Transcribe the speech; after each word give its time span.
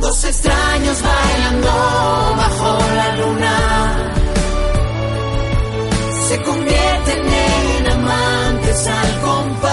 Dos 0.00 0.24
extraños 0.24 1.02
bailando 1.02 1.68
bajo 2.36 2.78
la 2.94 3.16
luna 3.16 4.14
se 6.28 6.42
convierten 6.42 7.26
en 7.28 7.86
amantes 7.92 8.86
al 8.86 9.20
compás 9.20 9.68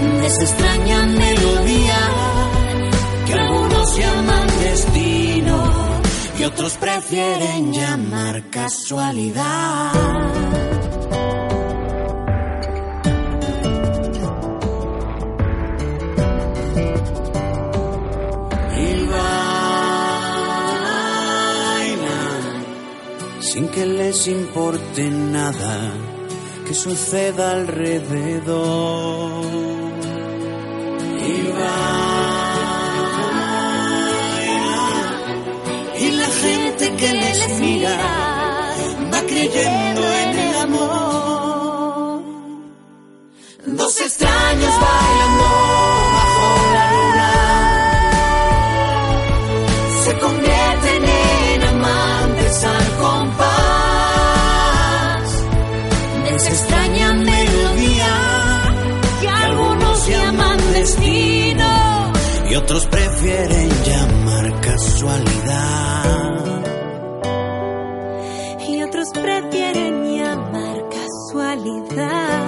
de 0.00 0.26
esa 0.26 0.42
extraña 0.42 1.06
melodía 1.06 1.98
que 3.26 3.32
algunos 3.32 3.96
llaman 3.96 4.46
destino 4.60 5.64
y 6.38 6.44
otros 6.44 6.76
prefieren 6.76 7.72
llamar 7.72 8.50
casualidad. 8.50 9.92
Sin 23.54 23.68
que 23.68 23.86
les 23.86 24.26
importe 24.26 25.08
nada 25.10 25.92
que 26.66 26.74
suceda 26.74 27.52
alrededor. 27.52 29.44
Y 31.30 31.34
bailan 31.58 31.84
y 36.04 36.06
la 36.20 36.30
gente 36.42 36.84
que 37.00 37.10
les 37.22 37.60
mira 37.60 37.96
va 39.12 39.20
creyendo 39.30 39.93
y 62.54 62.56
otros 62.56 62.86
prefieren 62.86 63.68
llamar 63.84 64.60
casualidad. 64.60 66.04
Y 68.68 68.80
otros 68.80 69.08
prefieren 69.12 70.16
llamar 70.16 70.84
casualidad. 70.88 72.44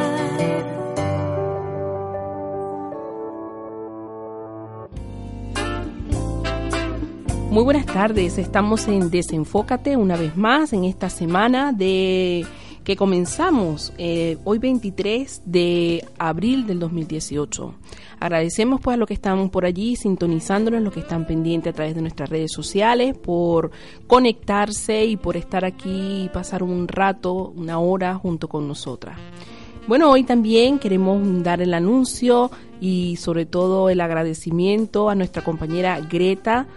Muy 7.51 7.65
buenas 7.65 7.87
tardes, 7.87 8.39
estamos 8.39 8.87
en 8.87 9.11
Desenfócate 9.11 9.97
una 9.97 10.17
vez 10.17 10.37
más 10.37 10.73
en 10.73 10.85
esta 10.85 11.11
semana 11.11 11.73
de 11.73 12.47
que 12.87 12.95
comenzamos 12.95 13.93
eh, 13.99 14.39
hoy 14.45 14.59
23 14.59 15.43
de 15.45 16.05
abril 16.19 16.69
del 16.69 16.79
2018. 16.79 17.75
Agradecemos 18.21 18.81
pues 18.81 18.95
a 18.95 18.97
los 18.97 19.09
que 19.09 19.15
están 19.15 19.51
por 19.51 19.65
allí 19.67 19.97
sintonizándonos, 19.97 20.81
los 20.81 20.95
que 20.95 21.01
están 21.01 21.27
pendientes 21.27 21.73
a 21.73 21.75
través 21.75 21.97
de 21.97 22.03
nuestras 22.03 22.31
redes 22.31 22.53
sociales, 22.53 23.19
por 23.19 23.73
conectarse 24.07 25.05
y 25.05 25.17
por 25.17 25.37
estar 25.37 25.65
aquí 25.65 26.27
y 26.27 26.29
pasar 26.29 26.63
un 26.63 26.87
rato, 26.87 27.53
una 27.57 27.81
hora 27.81 28.15
junto 28.15 28.47
con 28.47 28.69
nosotras. 28.69 29.19
Bueno, 29.89 30.09
hoy 30.09 30.23
también 30.23 30.79
queremos 30.79 31.43
dar 31.43 31.61
el 31.63 31.75
anuncio 31.75 32.53
y 32.81 33.17
sobre 33.17 33.47
todo 33.47 33.89
el 33.89 34.01
agradecimiento 34.01 35.11
a 35.11 35.17
nuestra 35.17 35.43
compañera 35.43 36.01
Greta 36.01 36.69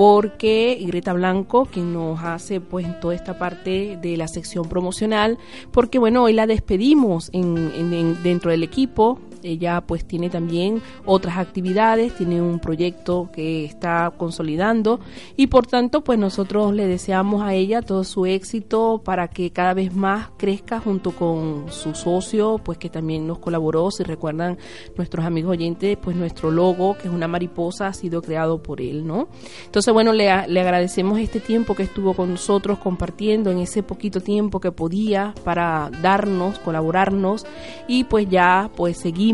porque 0.00 0.82
Greta 0.86 1.12
Blanco, 1.12 1.66
quien 1.66 1.92
nos 1.92 2.24
hace 2.24 2.58
pues 2.58 2.98
toda 3.00 3.14
esta 3.14 3.38
parte 3.38 3.98
de 4.00 4.16
la 4.16 4.28
sección 4.28 4.66
promocional, 4.66 5.36
porque 5.72 5.98
bueno, 5.98 6.22
hoy 6.22 6.32
la 6.32 6.46
despedimos 6.46 7.28
en, 7.34 8.22
dentro 8.22 8.50
del 8.50 8.62
equipo 8.62 9.20
ella 9.42 9.80
pues 9.80 10.04
tiene 10.04 10.30
también 10.30 10.82
otras 11.04 11.38
actividades, 11.38 12.14
tiene 12.14 12.42
un 12.42 12.58
proyecto 12.58 13.30
que 13.32 13.64
está 13.64 14.12
consolidando 14.16 15.00
y 15.36 15.46
por 15.46 15.66
tanto 15.66 16.02
pues 16.02 16.18
nosotros 16.18 16.74
le 16.74 16.86
deseamos 16.86 17.42
a 17.42 17.54
ella 17.54 17.82
todo 17.82 18.04
su 18.04 18.26
éxito 18.26 19.00
para 19.04 19.28
que 19.28 19.50
cada 19.50 19.74
vez 19.74 19.94
más 19.94 20.28
crezca 20.36 20.80
junto 20.80 21.12
con 21.12 21.66
su 21.70 21.94
socio 21.94 22.58
pues 22.62 22.78
que 22.78 22.90
también 22.90 23.26
nos 23.26 23.38
colaboró, 23.38 23.90
si 23.90 24.02
recuerdan 24.02 24.58
nuestros 24.96 25.24
amigos 25.24 25.52
oyentes 25.52 25.96
pues 26.00 26.16
nuestro 26.16 26.50
logo 26.50 26.96
que 26.96 27.08
es 27.08 27.14
una 27.14 27.28
mariposa 27.28 27.88
ha 27.88 27.92
sido 27.92 28.22
creado 28.22 28.62
por 28.62 28.80
él, 28.80 29.06
¿no? 29.06 29.28
Entonces 29.64 29.92
bueno, 29.92 30.12
le, 30.12 30.48
le 30.48 30.60
agradecemos 30.60 31.18
este 31.18 31.40
tiempo 31.40 31.74
que 31.74 31.84
estuvo 31.84 32.14
con 32.14 32.30
nosotros 32.30 32.78
compartiendo 32.78 33.50
en 33.50 33.58
ese 33.58 33.82
poquito 33.82 34.20
tiempo 34.20 34.60
que 34.60 34.72
podía 34.72 35.34
para 35.44 35.90
darnos, 36.02 36.58
colaborarnos 36.58 37.46
y 37.88 38.04
pues 38.04 38.28
ya 38.28 38.70
pues 38.76 38.98
seguir 38.98 39.29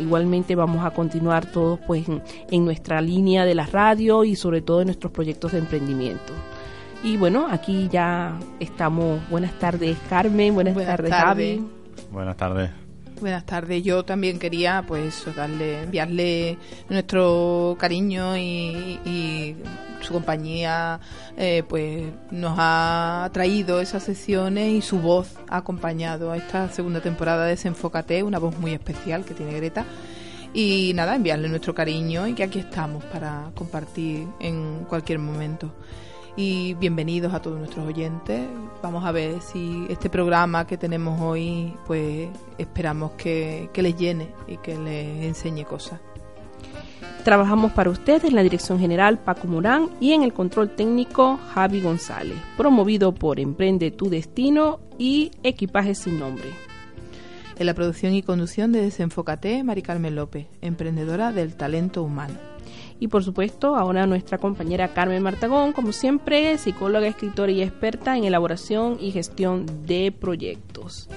igualmente 0.00 0.54
vamos 0.54 0.84
a 0.84 0.90
continuar 0.90 1.46
todos 1.46 1.78
pues 1.86 2.06
en, 2.08 2.64
nuestra 2.64 3.00
línea 3.00 3.44
de 3.44 3.54
la 3.54 3.66
radio 3.66 4.24
y 4.24 4.36
sobre 4.36 4.60
todo 4.60 4.80
en 4.80 4.86
nuestros 4.86 5.12
proyectos 5.12 5.52
de 5.52 5.58
emprendimiento. 5.58 6.32
Y 7.02 7.16
bueno, 7.16 7.46
aquí 7.50 7.88
ya 7.90 8.38
estamos. 8.58 9.20
Buenas 9.30 9.52
tardes, 9.58 9.96
Carmen. 10.08 10.54
Buenas, 10.54 10.74
tardes, 10.74 11.12
Javi. 11.12 11.64
Buenas 12.10 12.36
tardes. 12.36 12.70
Buenas 13.20 13.44
tardes. 13.44 13.82
Yo 13.82 14.04
también 14.04 14.38
quería, 14.38 14.84
pues, 14.86 15.24
darle, 15.34 15.82
enviarle 15.82 16.56
nuestro 16.88 17.76
cariño 17.78 18.36
y, 18.36 19.56
su 20.00 20.12
compañía, 20.12 21.00
eh, 21.36 21.62
pues, 21.68 22.04
nos 22.30 22.54
ha 22.58 23.30
traído 23.32 23.80
esas 23.80 24.02
sesiones 24.02 24.72
y 24.72 24.82
su 24.82 25.00
voz 25.00 25.34
ha 25.48 25.58
acompañado 25.58 26.32
a 26.32 26.36
esta 26.36 26.68
segunda 26.70 27.00
temporada 27.00 27.44
de 27.44 27.50
Desenfócate, 27.50 28.22
una 28.22 28.38
voz 28.38 28.58
muy 28.58 28.72
especial 28.72 29.24
que 29.24 29.34
tiene 29.34 29.54
Greta. 29.54 29.84
Y 30.54 30.92
nada, 30.94 31.14
enviarle 31.14 31.48
nuestro 31.48 31.74
cariño 31.74 32.26
y 32.26 32.34
que 32.34 32.42
aquí 32.42 32.58
estamos 32.58 33.04
para 33.04 33.50
compartir 33.54 34.26
en 34.40 34.84
cualquier 34.88 35.18
momento 35.18 35.72
y 36.38 36.74
bienvenidos 36.74 37.34
a 37.34 37.42
todos 37.42 37.58
nuestros 37.58 37.84
oyentes. 37.84 38.46
Vamos 38.80 39.04
a 39.04 39.10
ver 39.10 39.40
si 39.40 39.86
este 39.90 40.08
programa 40.08 40.68
que 40.68 40.78
tenemos 40.78 41.20
hoy, 41.20 41.74
pues 41.84 42.28
esperamos 42.56 43.10
que, 43.12 43.68
les 43.74 43.96
llene 43.96 44.32
y 44.46 44.56
que 44.58 44.78
les 44.78 45.24
enseñe 45.24 45.64
cosas. 45.64 45.98
Trabajamos 47.24 47.72
para 47.72 47.90
ustedes 47.90 48.24
en 48.24 48.34
la 48.34 48.42
dirección 48.42 48.78
general 48.78 49.18
Paco 49.18 49.46
Morán 49.46 49.90
y 50.00 50.12
en 50.12 50.22
el 50.22 50.32
control 50.32 50.70
técnico 50.70 51.38
Javi 51.52 51.80
González, 51.80 52.38
promovido 52.56 53.14
por 53.14 53.38
Emprende 53.38 53.90
tu 53.90 54.08
Destino 54.08 54.80
y 54.98 55.30
Equipaje 55.42 55.94
sin 55.94 56.18
Nombre. 56.18 56.48
En 57.58 57.66
la 57.66 57.74
producción 57.74 58.14
y 58.14 58.22
conducción 58.22 58.72
de 58.72 58.82
Desenfócate, 58.82 59.64
Mari 59.64 59.82
Carmen 59.82 60.14
López, 60.14 60.46
emprendedora 60.62 61.32
del 61.32 61.56
talento 61.56 62.02
humano. 62.02 62.34
Y 63.00 63.08
por 63.08 63.24
supuesto, 63.24 63.76
ahora 63.76 64.06
nuestra 64.06 64.38
compañera 64.38 64.94
Carmen 64.94 65.22
Martagón, 65.22 65.72
como 65.72 65.92
siempre, 65.92 66.56
psicóloga, 66.58 67.06
escritora 67.08 67.52
y 67.52 67.62
experta 67.62 68.16
en 68.16 68.24
elaboración 68.24 68.96
y 69.00 69.10
gestión 69.10 69.66
de 69.86 70.12
proyectos. 70.12 71.08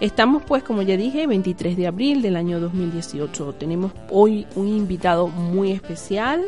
Estamos 0.00 0.42
pues, 0.42 0.62
como 0.62 0.82
ya 0.82 0.96
dije, 0.96 1.26
23 1.26 1.76
de 1.76 1.86
abril 1.86 2.22
del 2.22 2.36
año 2.36 2.60
2018. 2.60 3.54
Tenemos 3.54 3.92
hoy 4.10 4.46
un 4.54 4.68
invitado 4.68 5.28
muy 5.28 5.72
especial 5.72 6.44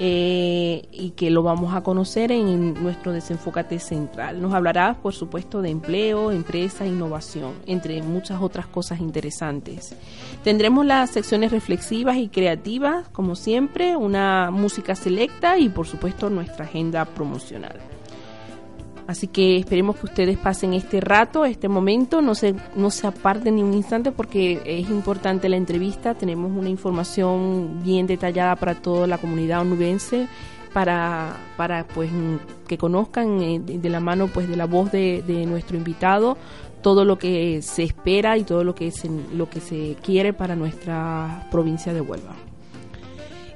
eh, 0.00 0.88
y 0.92 1.10
que 1.10 1.28
lo 1.28 1.42
vamos 1.42 1.74
a 1.74 1.80
conocer 1.80 2.30
en 2.30 2.74
nuestro 2.74 3.12
desenfocate 3.12 3.80
central. 3.80 4.40
Nos 4.40 4.54
hablará, 4.54 4.94
por 5.02 5.12
supuesto, 5.12 5.60
de 5.60 5.70
empleo, 5.70 6.30
empresa, 6.30 6.86
innovación, 6.86 7.54
entre 7.66 8.00
muchas 8.02 8.40
otras 8.40 8.68
cosas 8.68 9.00
interesantes. 9.00 9.96
Tendremos 10.44 10.86
las 10.86 11.10
secciones 11.10 11.50
reflexivas 11.50 12.16
y 12.16 12.28
creativas, 12.28 13.08
como 13.08 13.34
siempre, 13.34 13.96
una 13.96 14.52
música 14.52 14.94
selecta 14.94 15.58
y, 15.58 15.68
por 15.68 15.88
supuesto, 15.88 16.30
nuestra 16.30 16.64
agenda 16.64 17.04
promocional. 17.04 17.97
Así 19.08 19.26
que 19.26 19.56
esperemos 19.56 19.96
que 19.96 20.04
ustedes 20.04 20.36
pasen 20.36 20.74
este 20.74 21.00
rato, 21.00 21.46
este 21.46 21.66
momento, 21.66 22.20
no 22.20 22.34
se, 22.34 22.54
no 22.76 22.90
se 22.90 23.06
aparten 23.06 23.56
ni 23.56 23.62
un 23.62 23.72
instante 23.72 24.12
porque 24.12 24.60
es 24.66 24.90
importante 24.90 25.48
la 25.48 25.56
entrevista, 25.56 26.12
tenemos 26.12 26.52
una 26.54 26.68
información 26.68 27.82
bien 27.82 28.06
detallada 28.06 28.54
para 28.56 28.74
toda 28.74 29.06
la 29.06 29.16
comunidad 29.16 29.62
onubense 29.62 30.28
para, 30.74 31.38
para 31.56 31.86
pues 31.86 32.10
que 32.66 32.76
conozcan 32.76 33.40
eh, 33.40 33.58
de 33.60 33.88
la 33.88 34.00
mano 34.00 34.26
pues 34.28 34.46
de 34.46 34.56
la 34.56 34.66
voz 34.66 34.92
de, 34.92 35.24
de 35.26 35.46
nuestro 35.46 35.78
invitado 35.78 36.36
todo 36.82 37.06
lo 37.06 37.18
que 37.18 37.62
se 37.62 37.84
espera 37.84 38.36
y 38.36 38.44
todo 38.44 38.62
lo 38.62 38.74
que 38.74 38.90
se, 38.90 39.08
lo 39.32 39.48
que 39.48 39.60
se 39.60 39.96
quiere 40.02 40.34
para 40.34 40.54
nuestra 40.54 41.48
provincia 41.50 41.94
de 41.94 42.02
Huelva. 42.02 42.36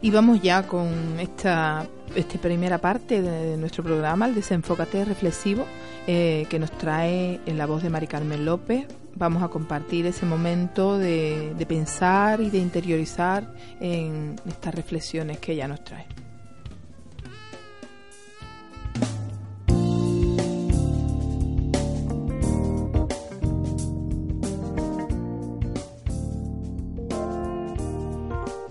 Y 0.01 0.11
vamos 0.11 0.41
ya 0.41 0.67
con 0.67 0.89
esta 1.21 1.87
esta 2.15 2.39
primera 2.39 2.79
parte 2.79 3.23
de 3.23 3.57
nuestro 3.57 3.83
programa, 3.83 4.27
el 4.27 4.35
desenfócate 4.35 5.05
reflexivo, 5.05 5.65
eh, 6.07 6.47
que 6.49 6.59
nos 6.59 6.71
trae 6.73 7.41
en 7.47 7.59
la 7.59 7.67
voz 7.67 7.83
de 7.83 7.91
Mari 7.91 8.07
Carmen 8.07 8.45
López. 8.45 8.87
Vamos 9.15 9.43
a 9.43 9.49
compartir 9.49 10.07
ese 10.07 10.27
momento 10.27 10.99
de, 10.99 11.55
de 11.57 11.67
pensar 11.67 12.41
y 12.41 12.51
de 12.51 12.59
interiorizar 12.59 13.53
en 13.81 14.37
estas 14.47 14.75
reflexiones 14.75 15.39
que 15.39 15.53
ella 15.53 15.69
nos 15.69 15.85
trae. 15.85 16.07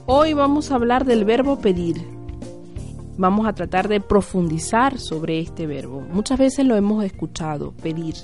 Hoy 0.05 0.33
vamos 0.33 0.71
a 0.71 0.75
hablar 0.75 1.05
del 1.05 1.23
verbo 1.23 1.59
pedir 1.59 2.20
vamos 3.21 3.47
a 3.47 3.53
tratar 3.53 3.87
de 3.87 4.01
profundizar 4.01 4.97
sobre 4.97 5.39
este 5.39 5.67
verbo. 5.67 6.01
Muchas 6.01 6.39
veces 6.39 6.65
lo 6.65 6.75
hemos 6.75 7.03
escuchado, 7.03 7.71
pedir. 7.71 8.15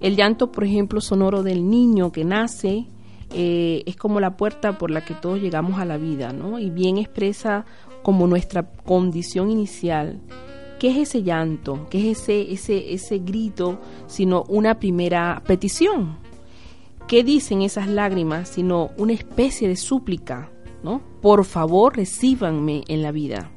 El 0.00 0.16
llanto, 0.16 0.50
por 0.50 0.64
ejemplo, 0.64 1.00
sonoro 1.00 1.44
del 1.44 1.70
niño 1.70 2.10
que 2.10 2.24
nace 2.24 2.88
eh, 3.32 3.84
es 3.86 3.94
como 3.94 4.18
la 4.18 4.36
puerta 4.36 4.78
por 4.78 4.90
la 4.90 5.04
que 5.04 5.14
todos 5.14 5.40
llegamos 5.40 5.78
a 5.78 5.84
la 5.84 5.96
vida, 5.96 6.32
¿no? 6.32 6.58
Y 6.58 6.70
bien 6.70 6.98
expresa 6.98 7.64
como 8.02 8.26
nuestra 8.26 8.64
condición 8.64 9.48
inicial. 9.48 10.20
¿Qué 10.80 10.90
es 10.90 11.08
ese 11.08 11.22
llanto? 11.22 11.86
¿Qué 11.88 12.10
es 12.10 12.22
ese, 12.22 12.52
ese, 12.52 12.92
ese 12.92 13.18
grito? 13.18 13.78
Sino 14.08 14.42
una 14.48 14.80
primera 14.80 15.40
petición. 15.46 16.16
¿Qué 17.06 17.22
dicen 17.22 17.62
esas 17.62 17.86
lágrimas? 17.86 18.48
Sino 18.48 18.90
una 18.96 19.12
especie 19.12 19.68
de 19.68 19.76
súplica, 19.76 20.50
¿no? 20.82 21.00
Por 21.22 21.44
favor, 21.44 21.96
recíbanme 21.96 22.82
en 22.88 23.02
la 23.02 23.12
vida. 23.12 23.52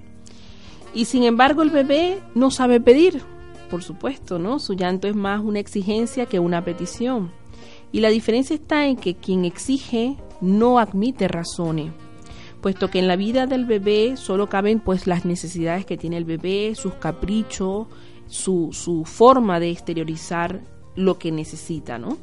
Y 0.93 1.05
sin 1.05 1.23
embargo 1.23 1.61
el 1.61 1.69
bebé 1.69 2.19
no 2.35 2.51
sabe 2.51 2.79
pedir, 2.79 3.21
por 3.69 3.83
supuesto, 3.83 4.37
¿no? 4.37 4.59
Su 4.59 4.73
llanto 4.73 5.07
es 5.07 5.15
más 5.15 5.41
una 5.41 5.59
exigencia 5.59 6.27
que 6.27 6.39
una 6.39 6.63
petición. 6.63 7.31
Y 7.91 8.01
la 8.01 8.09
diferencia 8.09 8.55
está 8.55 8.85
en 8.85 8.95
que 8.95 9.15
quien 9.15 9.45
exige 9.45 10.17
no 10.41 10.79
admite 10.79 11.27
razones, 11.27 11.91
puesto 12.61 12.89
que 12.89 12.99
en 12.99 13.07
la 13.07 13.15
vida 13.15 13.47
del 13.47 13.65
bebé 13.65 14.17
solo 14.17 14.49
caben 14.49 14.79
pues 14.79 15.07
las 15.07 15.25
necesidades 15.25 15.85
que 15.85 15.97
tiene 15.97 16.17
el 16.17 16.25
bebé, 16.25 16.75
sus 16.75 16.93
caprichos, 16.95 17.87
su, 18.27 18.69
su 18.71 19.05
forma 19.05 19.59
de 19.59 19.69
exteriorizar 19.69 20.61
lo 20.95 21.17
que 21.17 21.31
necesita, 21.31 21.97
¿no? 21.97 22.17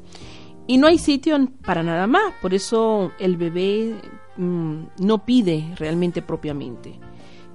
Y 0.67 0.79
no 0.79 0.87
hay 0.87 0.99
sitio 0.99 1.37
para 1.65 1.83
nada 1.83 2.07
más, 2.07 2.33
por 2.41 2.55
eso 2.55 3.11
el 3.19 3.37
bebé 3.37 3.95
mm, 4.37 4.83
no 5.01 5.25
pide 5.25 5.75
realmente 5.77 6.23
propiamente. 6.23 6.99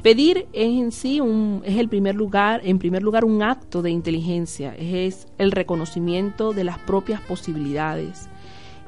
Pedir 0.06 0.48
es 0.54 0.68
en 0.68 0.92
sí 0.92 1.20
un, 1.20 1.64
es 1.66 1.80
el 1.80 1.90
primer 1.90 2.14
lugar, 2.14 2.62
en 2.64 2.78
primer 2.78 3.02
lugar 3.02 3.26
un 3.26 3.42
acto 3.42 3.82
de 3.82 3.90
inteligencia, 3.90 4.76
es 4.78 5.28
el 5.40 5.52
reconocimiento 5.52 6.54
de 6.54 6.64
las 6.64 6.78
propias 6.78 7.22
posibilidades, 7.22 8.30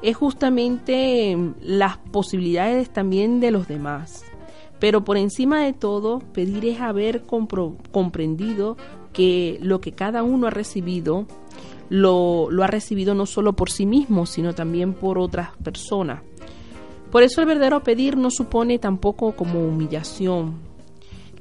es 0.00 0.16
justamente 0.16 1.36
las 1.60 1.98
posibilidades 1.98 2.90
también 2.90 3.40
de 3.40 3.50
los 3.50 3.66
demás. 3.66 4.24
Pero 4.78 5.02
por 5.02 5.16
encima 5.16 5.60
de 5.64 5.72
todo, 5.72 6.20
pedir 6.20 6.64
es 6.66 6.80
haber 6.80 7.24
comprendido 7.24 8.76
que 9.12 9.58
lo 9.60 9.80
que 9.80 9.90
cada 9.90 10.22
uno 10.22 10.46
ha 10.46 10.50
recibido, 10.50 11.26
lo, 11.88 12.48
lo 12.48 12.62
ha 12.62 12.68
recibido 12.68 13.16
no 13.16 13.26
solo 13.26 13.54
por 13.54 13.72
sí 13.72 13.86
mismo, 13.86 14.24
sino 14.24 14.54
también 14.54 14.94
por 14.94 15.18
otras 15.18 15.48
personas. 15.64 16.22
Por 17.10 17.24
eso 17.24 17.40
el 17.40 17.48
verdadero 17.48 17.82
pedir 17.82 18.16
no 18.16 18.30
supone 18.30 18.78
tampoco 18.78 19.32
como 19.32 19.66
humillación. 19.66 20.67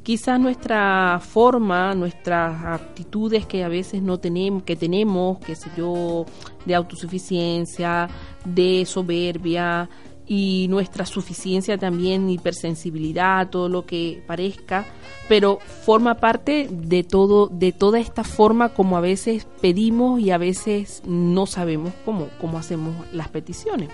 Quizás 0.07 0.39
nuestra 0.39 1.19
forma, 1.19 1.93
nuestras 1.93 2.63
actitudes 2.63 3.45
que 3.45 3.65
a 3.65 3.67
veces 3.67 4.01
no 4.01 4.17
tenemos, 4.17 4.63
que 4.63 4.77
tenemos, 4.77 5.37
qué 5.39 5.53
sé 5.53 5.69
yo, 5.75 6.25
de 6.65 6.75
autosuficiencia, 6.75 8.07
de 8.45 8.85
soberbia, 8.85 9.89
y 10.25 10.67
nuestra 10.69 11.05
suficiencia 11.05 11.77
también, 11.77 12.29
hipersensibilidad, 12.29 13.49
todo 13.49 13.67
lo 13.67 13.85
que 13.85 14.23
parezca, 14.25 14.85
pero 15.27 15.59
forma 15.59 16.15
parte 16.15 16.69
de 16.71 17.03
todo, 17.03 17.47
de 17.47 17.73
toda 17.73 17.99
esta 17.99 18.23
forma 18.23 18.69
como 18.69 18.95
a 18.95 19.01
veces 19.01 19.45
pedimos 19.59 20.21
y 20.21 20.31
a 20.31 20.37
veces 20.37 21.03
no 21.05 21.47
sabemos 21.47 21.91
cómo, 22.05 22.29
cómo 22.39 22.57
hacemos 22.57 22.95
las 23.11 23.27
peticiones. 23.27 23.89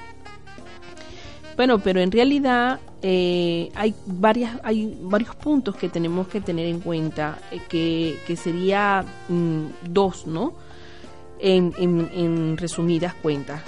Bueno, 1.56 1.80
pero 1.80 2.02
en 2.02 2.12
realidad 2.12 2.80
eh, 3.02 3.70
hay 3.76 3.94
varias, 4.06 4.60
hay 4.64 4.98
varios 5.02 5.36
puntos 5.36 5.76
que 5.76 5.90
tenemos 5.90 6.28
que 6.28 6.42
tener 6.42 6.66
en 6.66 6.80
cuenta, 6.80 7.40
eh, 7.52 7.62
que, 7.70 8.18
que, 8.26 8.36
sería 8.36 9.06
mm, 9.30 9.66
dos, 9.90 10.26
¿no? 10.26 10.54
En, 11.40 11.74
en, 11.78 12.10
en 12.14 12.58
resumidas 12.58 13.14
cuentas. 13.16 13.62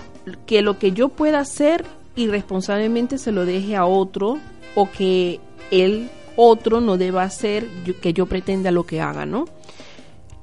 Que 0.46 0.62
lo 0.62 0.80
que 0.80 0.92
yo 0.92 1.10
pueda 1.10 1.40
hacer 1.40 1.86
irresponsablemente 2.16 3.18
se 3.18 3.32
lo 3.32 3.46
deje 3.46 3.76
a 3.76 3.86
otro 3.86 4.40
o 4.74 4.90
que 4.90 5.40
el 5.72 6.10
otro 6.36 6.82
no 6.82 6.98
deba 6.98 7.24
hacer 7.24 7.68
que 8.02 8.14
yo 8.14 8.26
pretenda 8.26 8.72
lo 8.72 8.86
que 8.86 9.02
haga, 9.02 9.26
¿no? 9.26 9.46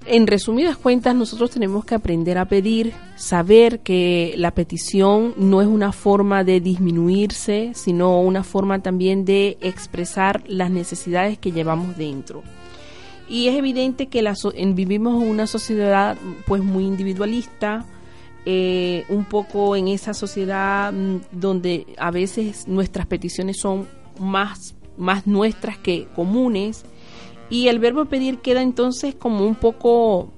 En 0.04 0.26
resumidas 0.26 0.76
cuentas, 0.76 1.14
nosotros 1.14 1.50
tenemos 1.50 1.84
que 1.84 1.94
aprender 1.94 2.36
a 2.36 2.46
pedir, 2.46 2.92
saber 3.14 3.80
que 3.80 4.34
la 4.36 4.50
petición 4.50 5.32
no 5.36 5.62
es 5.62 5.68
una 5.68 5.92
forma 5.92 6.42
de 6.42 6.60
disminuirse, 6.60 7.70
sino 7.74 8.20
una 8.20 8.42
forma 8.42 8.80
también 8.80 9.24
de 9.24 9.58
expresar 9.60 10.42
las 10.48 10.70
necesidades 10.70 11.38
que 11.38 11.52
llevamos 11.52 11.96
dentro. 11.96 12.42
Y 13.28 13.46
es 13.46 13.56
evidente 13.56 14.08
que 14.08 14.22
la, 14.22 14.34
vivimos 14.74 15.22
en 15.22 15.28
una 15.28 15.46
sociedad 15.46 16.16
pues 16.46 16.64
muy 16.64 16.84
individualista, 16.84 17.86
eh, 18.44 19.04
un 19.08 19.24
poco 19.24 19.76
en 19.76 19.86
esa 19.86 20.14
sociedad 20.14 20.92
mm, 20.92 21.20
donde 21.30 21.86
a 21.96 22.10
veces 22.10 22.66
nuestras 22.66 23.06
peticiones 23.06 23.60
son 23.60 23.86
más, 24.18 24.74
más 24.96 25.28
nuestras 25.28 25.78
que 25.78 26.08
comunes 26.16 26.84
y 27.52 27.68
el 27.68 27.78
verbo 27.80 28.06
pedir 28.06 28.38
queda 28.38 28.62
entonces 28.62 29.14
como 29.14 29.46
un 29.46 29.54
poco 29.54 30.30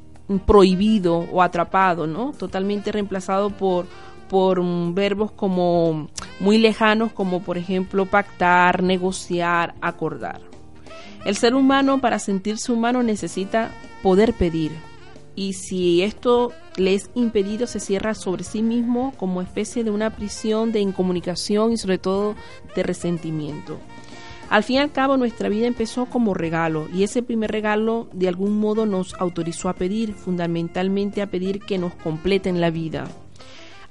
prohibido 0.46 1.18
o 1.32 1.42
atrapado, 1.42 2.08
¿no? 2.08 2.32
Totalmente 2.32 2.90
reemplazado 2.90 3.50
por, 3.50 3.86
por 4.28 4.60
mm, 4.60 4.94
verbos 4.94 5.30
como 5.30 6.08
muy 6.40 6.58
lejanos 6.58 7.12
como 7.12 7.40
por 7.40 7.56
ejemplo 7.56 8.04
pactar, 8.06 8.82
negociar, 8.82 9.76
acordar. 9.80 10.40
El 11.24 11.36
ser 11.36 11.54
humano 11.54 12.00
para 12.00 12.18
sentirse 12.18 12.72
humano 12.72 13.04
necesita 13.04 13.70
poder 14.02 14.32
pedir, 14.32 14.72
y 15.36 15.52
si 15.52 16.02
esto 16.02 16.52
le 16.76 16.94
es 16.94 17.10
impedido 17.14 17.68
se 17.68 17.78
cierra 17.78 18.14
sobre 18.14 18.42
sí 18.42 18.60
mismo 18.60 19.14
como 19.16 19.40
especie 19.40 19.84
de 19.84 19.92
una 19.92 20.10
prisión 20.10 20.72
de 20.72 20.80
incomunicación 20.80 21.70
y 21.70 21.76
sobre 21.76 21.98
todo 21.98 22.34
de 22.74 22.82
resentimiento. 22.82 23.78
Al 24.50 24.62
fin 24.62 24.76
y 24.76 24.78
al 24.78 24.92
cabo 24.92 25.16
nuestra 25.16 25.48
vida 25.48 25.66
empezó 25.66 26.06
como 26.06 26.34
regalo 26.34 26.88
y 26.92 27.02
ese 27.02 27.22
primer 27.22 27.50
regalo 27.50 28.08
de 28.12 28.28
algún 28.28 28.58
modo 28.58 28.86
nos 28.86 29.14
autorizó 29.14 29.68
a 29.68 29.74
pedir, 29.74 30.14
fundamentalmente 30.14 31.22
a 31.22 31.30
pedir 31.30 31.60
que 31.60 31.78
nos 31.78 31.94
completen 31.94 32.60
la 32.60 32.70
vida, 32.70 33.08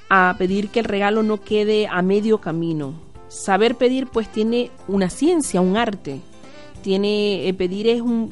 a 0.10 0.36
pedir 0.38 0.70
que 0.70 0.80
el 0.80 0.86
regalo 0.86 1.24
no 1.24 1.42
quede 1.42 1.88
a 1.88 2.02
medio 2.02 2.40
camino. 2.40 2.94
Saber 3.28 3.76
pedir 3.76 4.08
pues 4.08 4.32
tiene 4.32 4.70
una 4.88 5.10
ciencia, 5.10 5.60
un 5.60 5.76
arte, 5.76 6.22
tiene 6.84 7.48
eh, 7.48 7.54
pedir 7.54 7.88
es 7.88 8.02
un 8.02 8.32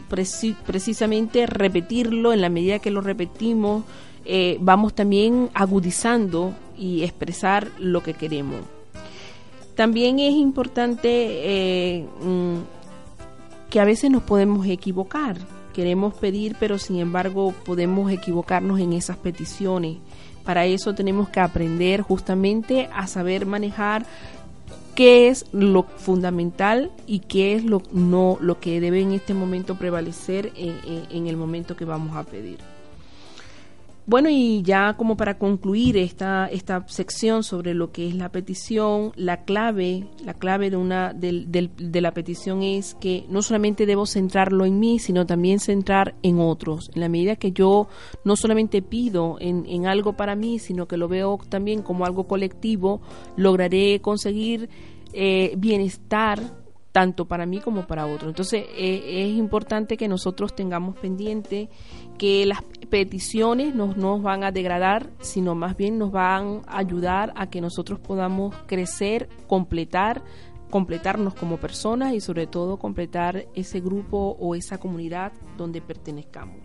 precisamente 0.66 1.48
repetirlo 1.48 2.34
en 2.34 2.42
la 2.42 2.50
medida 2.50 2.80
que 2.80 2.92
lo 2.92 3.02
repetimos 3.02 3.84
eh, 4.26 4.58
vamos 4.62 4.94
también 4.94 5.50
agudizando 5.56 6.54
y 6.78 7.04
expresar 7.04 7.70
lo 7.80 8.04
que 8.04 8.14
queremos 8.14 8.60
también 9.82 10.20
es 10.20 10.34
importante 10.36 11.10
eh, 11.10 12.06
mm, 12.22 12.58
que 13.72 13.80
a 13.80 13.84
veces 13.84 14.12
nos 14.12 14.22
podemos 14.22 14.68
equivocar 14.68 15.38
queremos 15.74 16.14
pedir 16.14 16.56
pero 16.60 16.78
sin 16.78 17.00
embargo 17.00 17.56
podemos 17.66 18.12
equivocarnos 18.12 18.80
en 18.80 18.94
esas 18.94 19.18
peticiones 19.18 19.98
para 20.46 20.68
eso 20.68 20.94
tenemos 20.94 21.30
que 21.30 21.40
aprender 21.40 22.04
justamente 22.04 22.92
a 22.94 23.08
saber 23.08 23.48
manejar 23.48 24.06
qué 24.94 25.30
es 25.30 25.48
lo 25.52 25.82
fundamental 25.82 26.92
y 27.08 27.22
qué 27.22 27.56
es 27.56 27.64
lo 27.64 27.82
no 27.92 28.38
lo 28.40 28.60
que 28.60 28.80
debe 28.80 29.02
en 29.02 29.14
este 29.14 29.34
momento 29.34 29.80
prevalecer 29.80 30.52
en, 30.56 31.26
el 31.26 31.38
momento 31.38 31.76
que 31.76 31.86
vamos 31.86 32.16
a 32.16 32.24
pedir. 32.24 32.60
Bueno, 34.08 34.30
y 34.30 34.64
ya 34.64 34.96
como 34.98 35.16
para 35.16 35.38
concluir 35.38 35.96
esta, 35.96 36.48
esta 36.48 36.88
sección 36.88 37.44
sobre 37.44 37.76
lo 37.76 37.92
que 37.92 38.08
es 38.08 38.16
la 38.16 38.30
petición, 38.30 39.12
la 39.16 39.44
clave, 39.44 40.08
la 40.26 40.34
clave 40.34 40.72
de, 40.72 40.78
una, 40.78 41.14
de 41.14 42.02
la 42.02 42.12
petición 42.12 42.64
es 42.64 42.96
que 42.96 43.26
no 43.30 43.44
solamente 43.44 43.86
debo 43.86 44.08
centrarlo 44.08 44.66
en 44.66 44.80
mí, 44.80 44.98
sino 44.98 45.28
también 45.28 45.60
centrar 45.60 46.16
en 46.24 46.40
otros. 46.40 46.90
En 46.96 47.02
la 47.02 47.10
medida 47.10 47.36
que 47.36 47.52
yo 47.52 47.88
no 48.26 48.36
solamente 48.36 48.82
pido 48.82 49.38
en, 49.40 49.66
en 49.68 49.86
algo 49.86 50.14
para 50.14 50.36
mí, 50.36 50.58
sino 50.58 50.88
que 50.88 50.98
lo 50.98 51.08
veo 51.08 51.40
también 51.48 51.84
como 51.84 52.06
algo 52.06 52.28
colectivo, 52.28 53.02
lograré 53.38 54.02
conseguir 54.02 54.68
eh, 55.14 55.54
bienestar 55.58 56.40
tanto 56.92 57.26
para 57.26 57.46
mí 57.46 57.60
como 57.60 57.88
para 57.88 58.06
otro. 58.06 58.30
Entonces 58.30 58.66
eh, 58.76 59.26
es 59.26 59.38
importante 59.38 59.98
que 59.98 60.08
nosotros 60.08 60.56
tengamos 60.56 60.98
pendiente 60.98 61.70
que 62.22 62.46
las 62.46 62.62
peticiones 62.92 63.74
no 63.74 63.96
nos 63.96 64.22
van 64.22 64.44
a 64.44 64.52
degradar, 64.52 65.10
sino 65.22 65.56
más 65.56 65.76
bien 65.76 65.98
nos 65.98 66.12
van 66.12 66.62
a 66.68 66.78
ayudar 66.78 67.34
a 67.36 67.50
que 67.50 67.62
nosotros 67.62 68.00
podamos 68.00 68.56
crecer, 68.68 69.28
completar, 69.48 70.22
completarnos 70.70 71.34
como 71.34 71.58
personas 71.58 72.14
y 72.14 72.22
sobre 72.22 72.46
todo 72.46 72.78
completar 72.78 73.48
ese 73.56 73.80
grupo 73.80 74.38
o 74.40 74.54
esa 74.54 74.78
comunidad 74.78 75.34
donde 75.58 75.82
pertenezcamos. 75.82 76.58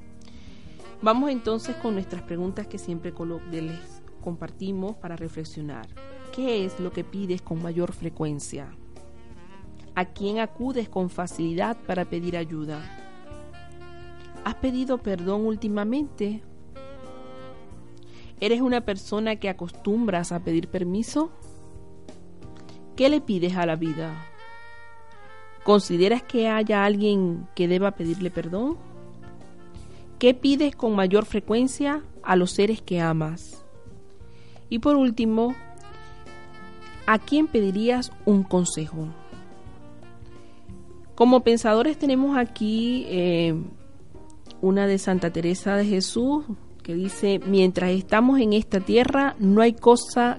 Vamos 1.00 1.30
entonces 1.30 1.74
con 1.76 1.94
nuestras 1.94 2.20
preguntas 2.20 2.66
que 2.66 2.76
siempre 2.76 3.14
les 3.50 4.02
compartimos 4.20 4.94
para 4.96 5.16
reflexionar. 5.16 5.86
¿Qué 6.34 6.66
es 6.66 6.78
lo 6.80 6.92
que 6.92 7.02
pides 7.02 7.40
con 7.40 7.62
mayor 7.62 7.92
frecuencia? 7.92 8.76
¿A 9.94 10.04
quién 10.04 10.38
acudes 10.38 10.90
con 10.90 11.08
facilidad 11.08 11.78
para 11.86 12.04
pedir 12.04 12.36
ayuda? 12.36 13.05
¿Has 14.46 14.54
pedido 14.54 14.98
perdón 14.98 15.44
últimamente? 15.44 16.40
¿Eres 18.38 18.60
una 18.60 18.82
persona 18.82 19.34
que 19.34 19.48
acostumbras 19.48 20.30
a 20.30 20.44
pedir 20.44 20.68
permiso? 20.68 21.32
¿Qué 22.94 23.08
le 23.08 23.20
pides 23.20 23.56
a 23.56 23.66
la 23.66 23.74
vida? 23.74 24.14
¿Consideras 25.64 26.22
que 26.22 26.48
haya 26.48 26.84
alguien 26.84 27.48
que 27.56 27.66
deba 27.66 27.96
pedirle 27.96 28.30
perdón? 28.30 28.76
¿Qué 30.20 30.32
pides 30.32 30.76
con 30.76 30.94
mayor 30.94 31.24
frecuencia 31.24 32.04
a 32.22 32.36
los 32.36 32.52
seres 32.52 32.80
que 32.80 33.00
amas? 33.00 33.64
Y 34.68 34.78
por 34.78 34.94
último, 34.94 35.56
¿a 37.08 37.18
quién 37.18 37.48
pedirías 37.48 38.12
un 38.24 38.44
consejo? 38.44 39.08
Como 41.16 41.40
pensadores 41.40 41.98
tenemos 41.98 42.38
aquí 42.38 43.06
eh, 43.08 43.60
una 44.60 44.86
de 44.86 44.98
Santa 44.98 45.30
Teresa 45.30 45.76
de 45.76 45.84
Jesús 45.84 46.44
que 46.82 46.94
dice, 46.94 47.40
mientras 47.44 47.90
estamos 47.90 48.40
en 48.40 48.52
esta 48.52 48.80
tierra 48.80 49.34
no 49.38 49.60
hay 49.60 49.72
cosa, 49.72 50.38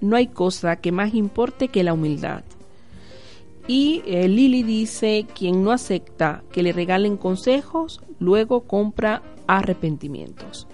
no 0.00 0.16
hay 0.16 0.26
cosa 0.26 0.76
que 0.76 0.90
más 0.90 1.14
importe 1.14 1.68
que 1.68 1.84
la 1.84 1.92
humildad. 1.92 2.42
Y 3.68 4.02
eh, 4.06 4.28
Lili 4.28 4.62
dice, 4.62 5.26
quien 5.34 5.62
no 5.62 5.72
acepta 5.72 6.42
que 6.52 6.62
le 6.62 6.72
regalen 6.72 7.16
consejos, 7.16 8.00
luego 8.18 8.62
compra 8.62 9.22
arrepentimientos. 9.46 10.66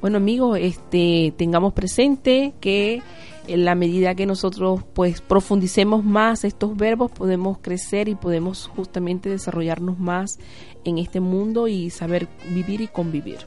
Bueno 0.00 0.18
amigos, 0.18 0.58
este, 0.60 1.32
tengamos 1.36 1.72
presente 1.72 2.54
que 2.60 3.02
en 3.48 3.64
la 3.64 3.74
medida 3.74 4.14
que 4.14 4.26
nosotros 4.26 4.82
pues 4.94 5.20
profundicemos 5.20 6.04
más 6.04 6.44
estos 6.44 6.76
verbos 6.76 7.10
podemos 7.10 7.58
crecer 7.58 8.08
y 8.08 8.14
podemos 8.14 8.66
justamente 8.66 9.28
desarrollarnos 9.28 9.98
más 9.98 10.38
en 10.84 10.98
este 10.98 11.20
mundo 11.20 11.66
y 11.66 11.90
saber 11.90 12.28
vivir 12.52 12.80
y 12.80 12.88
convivir. 12.88 13.38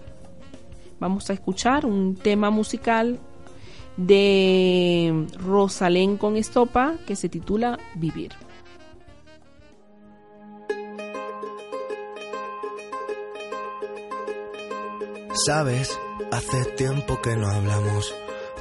Vamos 1.00 1.30
a 1.30 1.34
escuchar 1.34 1.86
un 1.86 2.16
tema 2.16 2.50
musical 2.50 3.20
de 3.98 5.28
Rosalén 5.38 6.18
con 6.18 6.38
Estopa 6.38 6.96
que 7.06 7.16
se 7.16 7.30
titula 7.30 7.80
Vivir. 7.96 8.32
Sabes, 15.34 15.98
hace 16.32 16.66
tiempo 16.76 17.22
que 17.22 17.36
no 17.36 17.48
hablamos. 17.48 18.14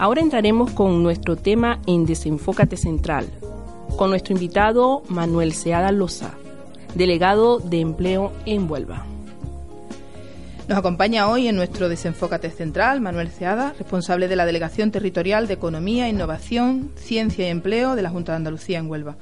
Ahora 0.00 0.20
entraremos 0.20 0.70
con 0.70 1.02
nuestro 1.02 1.34
tema 1.34 1.80
en 1.88 2.06
Desenfócate 2.06 2.76
Central, 2.76 3.26
con 3.96 4.10
nuestro 4.10 4.32
invitado 4.32 5.02
Manuel 5.08 5.52
Seada 5.52 5.90
Loza, 5.90 6.34
delegado 6.94 7.58
de 7.58 7.80
empleo 7.80 8.32
en 8.46 8.70
Huelva. 8.70 9.04
Nos 10.68 10.78
acompaña 10.78 11.28
hoy 11.28 11.48
en 11.48 11.56
nuestro 11.56 11.88
Desenfócate 11.88 12.52
Central 12.52 13.00
Manuel 13.00 13.30
Ceada, 13.30 13.74
responsable 13.76 14.28
de 14.28 14.36
la 14.36 14.46
Delegación 14.46 14.92
Territorial 14.92 15.48
de 15.48 15.54
Economía, 15.54 16.08
Innovación, 16.08 16.92
Ciencia 16.94 17.48
y 17.48 17.50
Empleo 17.50 17.96
de 17.96 18.02
la 18.02 18.10
Junta 18.10 18.32
de 18.32 18.36
Andalucía 18.36 18.78
en 18.78 18.88
Huelva. 18.88 19.16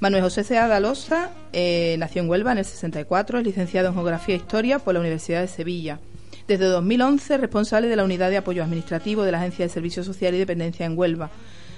Manuel 0.00 0.22
José 0.22 0.42
Ceada 0.42 0.80
Loza 0.80 1.32
eh, 1.52 1.96
nació 1.98 2.22
en 2.22 2.30
Huelva 2.30 2.52
en 2.52 2.58
el 2.58 2.64
64, 2.64 3.40
es 3.40 3.44
licenciado 3.44 3.88
en 3.88 3.94
Geografía 3.94 4.36
e 4.36 4.38
Historia 4.38 4.78
por 4.78 4.94
la 4.94 5.00
Universidad 5.00 5.42
de 5.42 5.48
Sevilla. 5.48 6.00
Desde 6.48 6.64
2011 6.64 7.36
responsable 7.36 7.88
de 7.88 7.96
la 7.96 8.04
Unidad 8.04 8.30
de 8.30 8.38
Apoyo 8.38 8.64
Administrativo 8.64 9.22
de 9.22 9.32
la 9.32 9.38
Agencia 9.38 9.66
de 9.66 9.68
Servicios 9.68 10.06
Social 10.06 10.34
y 10.34 10.38
Dependencia 10.38 10.86
en 10.86 10.96
Huelva. 10.96 11.28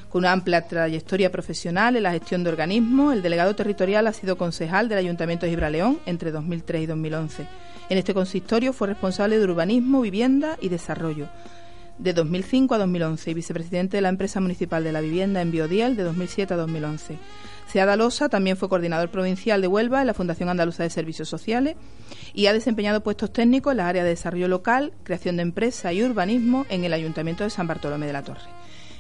Con 0.09 0.20
una 0.20 0.30
amplia 0.30 0.68
trayectoria 0.68 1.33
profesional 1.33 1.96
en 1.96 2.04
la 2.04 2.12
gestión 2.12 2.44
de 2.44 2.50
organismos, 2.50 3.12
el 3.12 3.20
delegado 3.20 3.56
territorial 3.56 4.06
ha 4.06 4.12
sido 4.12 4.38
concejal 4.38 4.88
del 4.88 4.98
Ayuntamiento 4.98 5.44
de 5.44 5.50
Gibraleón 5.50 5.98
entre 6.06 6.30
2003 6.30 6.83
y 6.83 6.87
2011. 6.87 7.46
En 7.88 7.98
este 7.98 8.14
consistorio 8.14 8.72
fue 8.72 8.87
responsable 8.87 9.38
de 9.38 9.44
urbanismo, 9.44 10.02
vivienda 10.02 10.56
y 10.61 10.68
desarrollo 10.68 11.26
de 11.98 12.12
2005 12.12 12.74
a 12.76 12.78
2011 12.78 13.30
y 13.30 13.35
vicepresidente 13.35 13.96
de 13.96 14.02
la 14.02 14.09
empresa 14.09 14.40
municipal 14.40 14.85
de 14.85 14.92
la 14.92 15.00
vivienda 15.00 15.42
en 15.42 15.50
Biodiel 15.50 15.96
de 15.96 16.04
2007 16.04 16.54
a 16.54 16.56
2011. 16.56 17.18
Seada 17.70 17.94
Losa 17.94 18.28
también 18.28 18.56
fue 18.56 18.68
coordinador 18.68 19.11
provincial 19.11 19.61
de 19.61 19.68
Huelva 19.68 20.00
en 20.00 20.09
la 20.09 20.14
Fundación 20.14 20.48
Andaluza 20.48 20.83
de 20.83 20.90
Servicios 20.90 21.28
Sociales 21.28 21.76
y 22.35 22.46
ha 22.46 22.52
desempeñado 22.52 23.00
puestos 23.00 23.33
técnicos 23.33 23.70
en 23.70 23.76
las 23.76 23.87
áreas 23.87 24.02
de 24.02 24.11
desarrollo 24.11 24.48
local, 24.48 24.92
creación 25.04 25.37
de 25.37 25.42
empresas 25.42 25.92
y 25.92 26.02
urbanismo 26.02 26.66
en 26.68 26.83
el 26.83 26.92
Ayuntamiento 26.92 27.44
de 27.44 27.50
San 27.50 27.68
Bartolomé 27.68 28.09
de 28.09 28.12
la 28.12 28.24
Torre. 28.24 28.40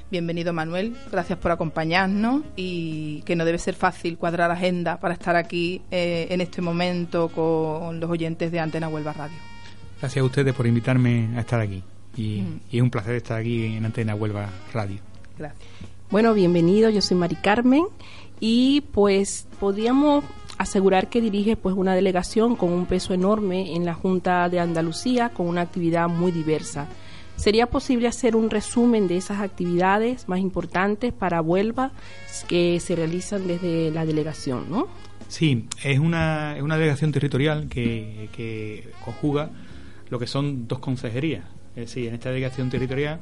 Bienvenido 0.08 0.52
Manuel, 0.52 0.96
gracias 1.10 1.36
por 1.40 1.50
acompañarnos 1.50 2.42
y 2.54 3.22
que 3.22 3.34
no 3.34 3.44
debe 3.44 3.58
ser 3.58 3.74
fácil 3.74 4.16
cuadrar 4.18 4.52
agenda 4.52 5.00
para 5.00 5.14
estar 5.14 5.34
aquí 5.34 5.82
eh, 5.90 6.28
en 6.30 6.40
este 6.40 6.62
momento 6.62 7.28
con 7.28 7.98
los 7.98 8.08
oyentes 8.08 8.52
de 8.52 8.60
Antena 8.60 8.88
Huelva 8.88 9.12
Radio. 9.14 9.36
Gracias 10.00 10.22
a 10.22 10.24
ustedes 10.24 10.54
por 10.54 10.68
invitarme 10.68 11.30
a 11.36 11.40
estar 11.40 11.60
aquí 11.60 11.82
y, 12.16 12.44
y 12.70 12.76
es 12.76 12.82
un 12.82 12.90
placer 12.90 13.16
estar 13.16 13.40
aquí 13.40 13.64
en 13.64 13.84
Antena 13.84 14.14
Huelva 14.14 14.48
Radio. 14.72 15.00
Gracias. 15.36 15.68
Bueno, 16.10 16.34
bienvenido, 16.34 16.90
yo 16.90 17.00
soy 17.02 17.16
Mari 17.16 17.36
Carmen 17.36 17.84
y 18.40 18.80
pues 18.80 19.46
podríamos 19.60 20.24
asegurar 20.58 21.08
que 21.08 21.20
dirige 21.20 21.54
pues 21.54 21.76
una 21.76 21.94
delegación 21.94 22.56
con 22.56 22.72
un 22.72 22.86
peso 22.86 23.14
enorme 23.14 23.76
en 23.76 23.84
la 23.84 23.94
Junta 23.94 24.48
de 24.48 24.58
Andalucía 24.58 25.28
con 25.28 25.46
una 25.46 25.60
actividad 25.60 26.08
muy 26.08 26.32
diversa. 26.32 26.88
¿Sería 27.36 27.66
posible 27.66 28.08
hacer 28.08 28.34
un 28.34 28.50
resumen 28.50 29.06
de 29.06 29.18
esas 29.18 29.40
actividades 29.40 30.28
más 30.28 30.40
importantes 30.40 31.12
para 31.12 31.40
Huelva 31.40 31.92
que 32.48 32.80
se 32.80 32.96
realizan 32.96 33.46
desde 33.46 33.92
la 33.92 34.04
delegación, 34.04 34.68
no? 34.68 34.88
Sí, 35.28 35.68
es 35.84 36.00
una, 36.00 36.56
es 36.56 36.62
una 36.64 36.74
delegación 36.74 37.12
territorial 37.12 37.68
que, 37.68 38.28
que 38.32 38.88
conjuga 39.04 39.50
lo 40.08 40.18
que 40.18 40.26
son 40.26 40.66
dos 40.66 40.80
consejerías. 40.80 41.44
Es 41.76 41.86
decir, 41.86 42.08
en 42.08 42.14
esta 42.14 42.30
delegación 42.30 42.68
territorial 42.68 43.20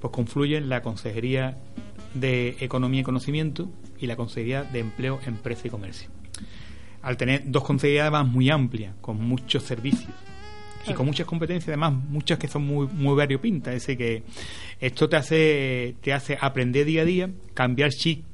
pues 0.00 0.12
confluyen 0.12 0.68
la 0.68 0.82
Consejería 0.82 1.58
de 2.14 2.56
Economía 2.60 3.00
y 3.00 3.04
Conocimiento 3.04 3.70
y 3.98 4.06
la 4.06 4.16
Consejería 4.16 4.64
de 4.64 4.80
Empleo, 4.80 5.20
Empresa 5.26 5.66
y 5.66 5.70
Comercio. 5.70 6.10
Al 7.02 7.16
tener 7.16 7.42
dos 7.46 7.64
consejerías 7.64 8.02
además 8.02 8.26
muy 8.26 8.50
amplias, 8.50 8.94
con 9.00 9.22
muchos 9.22 9.62
servicios 9.62 10.12
y 10.86 10.94
con 10.94 11.06
muchas 11.06 11.26
competencias, 11.26 11.68
además 11.68 11.92
muchas 11.92 12.38
que 12.38 12.48
son 12.48 12.66
muy, 12.66 12.86
muy 12.86 13.14
variopintas, 13.14 13.74
es 13.74 13.82
decir, 13.86 13.98
que 13.98 14.22
esto 14.80 15.08
te 15.08 15.16
hace, 15.16 15.96
te 16.00 16.12
hace 16.12 16.38
aprender 16.40 16.86
día 16.86 17.02
a 17.02 17.04
día, 17.04 17.30
cambiar 17.54 17.90
chip 17.92 18.24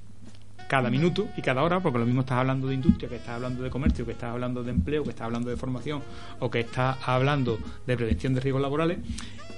cada 0.69 0.91
minuto 0.91 1.29
y 1.37 1.43
cada 1.43 1.63
hora, 1.63 1.81
porque 1.81 1.99
lo 1.99 2.07
mismo 2.07 2.23
estás 2.23 2.39
hablando 2.39 2.69
de 2.69 2.75
industria, 2.75 3.09
que 3.09 3.17
estás 3.17 3.35
hablando 3.37 3.63
de 3.63 3.71
comercio, 3.71 4.05
que 4.07 4.13
estás 4.13 4.33
hablando 4.33 4.63
de 4.63 4.71
empleo, 4.71 5.03
que 5.05 5.11
estás 5.11 5.27
hablando 5.27 5.51
de 5.51 5.57
formación 5.57 6.03
o 6.41 6.51
que 6.51 6.61
estás 6.61 6.97
hablando 7.07 7.59
de 7.87 7.97
prevención 7.97 8.35
de 8.35 8.41
riesgos 8.41 8.63
laborales. 8.63 8.99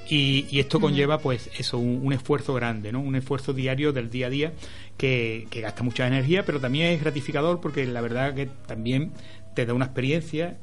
Y, 0.08 0.60
esto 0.60 0.80
conlleva, 0.80 1.18
pues, 1.18 1.50
eso, 1.58 1.78
un, 1.78 2.12
esfuerzo 2.12 2.54
grande, 2.54 2.92
¿no? 2.92 3.00
Un 3.00 3.16
esfuerzo 3.16 3.52
diario 3.52 3.92
del 3.92 4.10
día 4.10 4.28
a 4.28 4.30
día 4.30 4.52
que, 4.96 5.48
gasta 5.50 5.82
mucha 5.82 6.06
energía, 6.06 6.44
pero 6.44 6.60
también 6.60 6.92
es 6.92 7.00
gratificador 7.00 7.60
porque 7.60 7.86
la 7.86 8.00
verdad 8.00 8.34
que 8.34 8.46
también 8.66 9.12
te 9.54 9.66
da 9.66 9.74
una 9.74 9.86
experiencia 9.86 10.58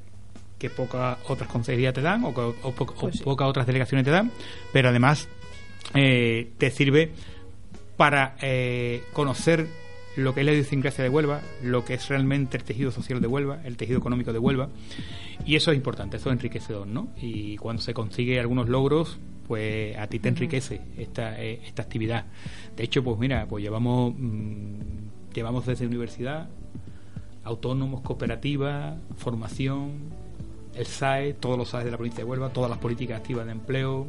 que 0.57 0.69
pocas 0.69 1.17
otras 1.27 1.49
consejerías 1.49 1.93
te 1.93 2.01
dan 2.01 2.23
o, 2.23 2.33
que, 2.33 2.85
pues 2.99 3.21
pocas 3.21 3.47
otras 3.49 3.67
delegaciones 3.67 4.05
te 4.05 4.11
dan, 4.11 4.31
pero 4.71 4.89
además 4.89 5.27
eh, 5.93 6.51
te 6.57 6.71
sirve 6.71 7.11
para 7.97 8.37
eh, 8.41 9.03
conocer 9.11 9.67
lo 10.15 10.33
que 10.33 10.41
es 10.41 10.45
la 10.45 10.53
idiosincrasia 10.53 11.03
de 11.03 11.09
Huelva, 11.09 11.41
lo 11.63 11.83
que 11.83 11.95
es 11.95 12.07
realmente 12.07 12.57
el 12.57 12.63
tejido 12.63 12.91
social 12.91 13.19
de 13.19 13.27
Huelva, 13.27 13.61
el 13.65 13.77
tejido 13.77 13.97
económico 13.97 14.31
de 14.31 14.39
Huelva, 14.39 14.69
y 15.45 15.55
eso 15.55 15.71
es 15.71 15.77
importante, 15.77 16.17
eso 16.17 16.29
es 16.29 16.33
enriquecedor, 16.33 16.87
¿no? 16.87 17.09
Y 17.19 17.57
cuando 17.57 17.81
se 17.81 17.93
consigue 17.93 18.39
algunos 18.39 18.69
logros, 18.69 19.19
pues 19.47 19.97
a 19.97 20.07
ti 20.07 20.19
te 20.19 20.29
enriquece 20.29 20.81
esta, 20.97 21.41
eh, 21.41 21.61
esta 21.65 21.81
actividad. 21.81 22.25
De 22.75 22.83
hecho, 22.83 23.03
pues 23.03 23.17
mira, 23.19 23.45
pues 23.47 23.63
llevamos, 23.63 24.13
mm, 24.17 25.33
llevamos 25.33 25.65
desde 25.65 25.85
universidad, 25.85 26.49
autónomos, 27.43 28.01
cooperativas, 28.01 28.95
formación, 29.17 29.91
el 30.75 30.85
SAE, 30.85 31.33
todos 31.33 31.57
los 31.57 31.69
SAE 31.69 31.85
de 31.85 31.91
la 31.91 31.97
provincia 31.97 32.23
de 32.23 32.29
Huelva, 32.29 32.49
todas 32.49 32.69
las 32.69 32.79
políticas 32.79 33.19
activas 33.19 33.45
de 33.45 33.51
empleo, 33.51 34.07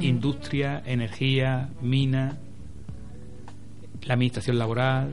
industria, 0.00 0.82
energía, 0.86 1.68
mina, 1.82 2.38
la 4.02 4.14
administración 4.14 4.58
laboral, 4.58 5.10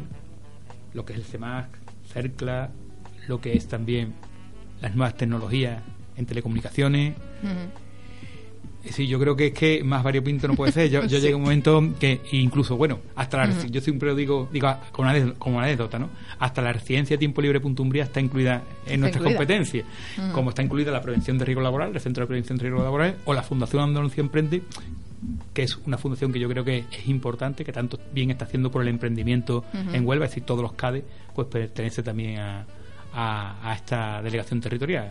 lo 0.93 1.03
que 1.05 1.13
es 1.13 1.19
el 1.19 1.25
CEMAC, 1.25 1.67
CERCLA, 2.13 2.69
lo 3.27 3.41
que 3.41 3.53
es 3.53 3.67
también 3.67 4.13
las 4.81 4.95
nuevas 4.95 5.15
tecnologías 5.15 5.81
en 6.15 6.25
telecomunicaciones. 6.25 7.15
Sí, 8.89 9.07
yo 9.07 9.17
creo 9.19 9.35
que 9.35 9.47
es 9.47 9.53
que 9.53 9.83
más 9.83 10.03
variopinto 10.03 10.47
no 10.47 10.55
puede 10.55 10.71
ser. 10.71 10.89
Yo, 10.89 11.03
yo 11.07 11.17
llegué 11.19 11.33
a 11.33 11.37
un 11.37 11.43
momento 11.43 11.93
que 11.99 12.21
incluso, 12.31 12.75
bueno, 12.75 12.99
hasta 13.15 13.37
la 13.37 13.67
yo 13.67 13.81
siempre 13.81 14.13
digo, 14.15 14.49
digo 14.51 14.75
como 14.91 15.09
una, 15.09 15.33
como 15.35 15.57
una 15.57 15.65
anécdota, 15.65 15.99
¿no? 15.99 16.09
Hasta 16.39 16.61
la 16.61 16.73
residencia 16.73 17.17
tiempo 17.17 17.41
libre 17.41 17.61
Umbría 17.63 18.03
está 18.03 18.19
incluida 18.19 18.63
en 18.85 19.01
nuestras 19.01 19.23
competencias, 19.23 19.85
como 20.31 20.49
está 20.49 20.63
incluida 20.63 20.91
la 20.91 21.01
prevención 21.01 21.37
de 21.37 21.45
riesgo 21.45 21.61
laboral, 21.61 21.91
el 21.93 22.01
Centro 22.01 22.23
de 22.23 22.27
Prevención 22.27 22.57
de 22.57 22.63
Riesgo 22.63 22.83
Laboral 22.83 23.17
o 23.25 23.33
la 23.33 23.43
Fundación 23.43 23.83
Andalucía 23.83 24.21
Emprende, 24.21 24.61
que 25.53 25.63
es 25.63 25.77
una 25.85 25.97
fundación 25.97 26.31
que 26.33 26.39
yo 26.39 26.49
creo 26.49 26.63
que 26.63 26.85
es 26.91 27.07
importante, 27.07 27.63
que 27.63 27.71
tanto 27.71 27.99
bien 28.13 28.31
está 28.31 28.45
haciendo 28.45 28.71
por 28.71 28.81
el 28.81 28.89
emprendimiento 28.89 29.63
en 29.73 30.05
Huelva, 30.05 30.25
es 30.25 30.31
decir, 30.31 30.43
todos 30.43 30.61
los 30.61 30.73
CADE, 30.73 31.03
pues 31.33 31.47
pertenece 31.47 32.03
también 32.03 32.39
a, 32.39 32.65
a, 33.13 33.73
esta 33.75 34.21
delegación 34.21 34.59
territorial. 34.59 35.09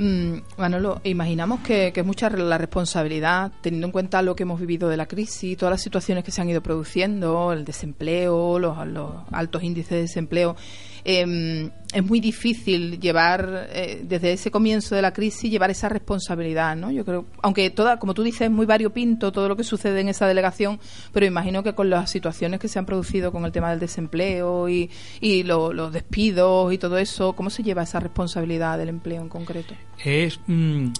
Mm, 0.00 0.42
Manolo, 0.58 1.00
imaginamos 1.02 1.58
que, 1.58 1.92
es 1.92 2.06
mucha 2.06 2.30
la 2.30 2.56
responsabilidad, 2.56 3.50
teniendo 3.60 3.88
en 3.88 3.90
cuenta 3.90 4.22
lo 4.22 4.36
que 4.36 4.44
hemos 4.44 4.60
vivido 4.60 4.88
de 4.88 4.96
la 4.96 5.06
crisis, 5.06 5.58
todas 5.58 5.72
las 5.72 5.82
situaciones 5.82 6.22
que 6.22 6.30
se 6.30 6.40
han 6.40 6.48
ido 6.48 6.62
produciendo, 6.62 7.52
el 7.52 7.64
desempleo, 7.64 8.60
los 8.60 8.78
altos 9.32 9.64
índices 9.64 9.90
de 9.90 10.00
desempleo. 10.02 10.54
Em, 11.04 11.70
es 11.92 12.04
muy 12.04 12.20
difícil 12.20 13.00
llevar, 13.00 13.68
eh, 13.72 14.02
desde 14.04 14.32
ese 14.32 14.50
comienzo 14.50 14.94
de 14.94 15.02
la 15.02 15.12
crisis, 15.12 15.50
llevar 15.50 15.70
esa 15.70 15.88
responsabilidad, 15.88 16.76
¿no? 16.76 16.90
Yo 16.90 17.04
creo, 17.04 17.24
aunque 17.42 17.70
toda, 17.70 17.98
como 17.98 18.14
tú 18.14 18.22
dices, 18.22 18.42
es 18.42 18.50
muy 18.50 18.66
variopinto 18.66 19.32
todo 19.32 19.48
lo 19.48 19.56
que 19.56 19.64
sucede 19.64 20.00
en 20.00 20.08
esa 20.08 20.26
delegación, 20.26 20.78
pero 21.12 21.24
imagino 21.24 21.62
que 21.62 21.74
con 21.74 21.88
las 21.88 22.10
situaciones 22.10 22.60
que 22.60 22.68
se 22.68 22.78
han 22.78 22.86
producido 22.86 23.32
con 23.32 23.44
el 23.44 23.52
tema 23.52 23.70
del 23.70 23.80
desempleo 23.80 24.68
y, 24.68 24.90
los 25.44 25.92
despidos 25.92 26.72
y 26.72 26.78
todo 26.78 26.98
eso, 26.98 27.32
¿cómo 27.34 27.48
se 27.48 27.62
lleva 27.62 27.82
esa 27.82 28.00
responsabilidad 28.00 28.76
del 28.76 28.90
empleo 28.90 29.22
en 29.22 29.28
concreto? 29.28 29.74
Es... 30.04 30.38
Mm, 30.46 30.92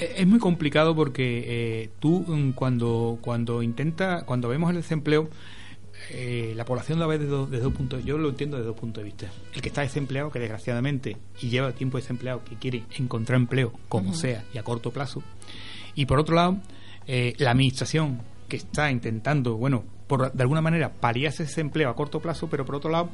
es 0.00 0.26
muy 0.26 0.40
complicado 0.40 0.94
porque 0.96 1.44
eh, 1.46 1.90
tú 2.00 2.24
mm, 2.26 2.52
cuando 2.52 3.18
cuando 3.20 3.62
intenta 3.62 4.22
cuando 4.24 4.48
vemos 4.48 4.70
el 4.70 4.76
desempleo 4.76 5.28
eh, 6.10 6.52
la 6.56 6.64
población 6.64 6.98
la 6.98 7.06
ve 7.06 7.18
desde, 7.18 7.60
dos 7.60 7.72
puntos, 7.72 8.04
yo 8.04 8.18
lo 8.18 8.28
entiendo 8.28 8.56
desde 8.56 8.68
dos 8.68 8.78
puntos 8.78 9.02
de 9.02 9.04
vista. 9.04 9.32
El 9.52 9.62
que 9.62 9.68
está 9.68 9.82
desempleado, 9.82 10.30
que 10.30 10.38
desgraciadamente 10.38 11.16
y 11.40 11.48
lleva 11.48 11.72
tiempo 11.72 11.96
desempleado, 11.96 12.44
que 12.44 12.56
quiere 12.56 12.84
encontrar 12.98 13.38
empleo 13.38 13.72
como 13.88 14.14
sea 14.14 14.44
y 14.52 14.58
a 14.58 14.62
corto 14.62 14.90
plazo. 14.90 15.22
Y 15.94 16.06
por 16.06 16.18
otro 16.18 16.34
lado, 16.34 16.58
eh, 17.06 17.34
la 17.38 17.52
administración 17.52 18.20
que 18.48 18.56
está 18.56 18.90
intentando, 18.90 19.56
bueno, 19.56 19.84
por, 20.06 20.32
de 20.32 20.42
alguna 20.42 20.60
manera 20.60 20.92
paliar 20.92 21.32
ese 21.32 21.60
empleo 21.60 21.88
a 21.88 21.96
corto 21.96 22.20
plazo, 22.20 22.48
pero 22.48 22.64
por 22.64 22.74
otro 22.74 22.90
lado 22.90 23.08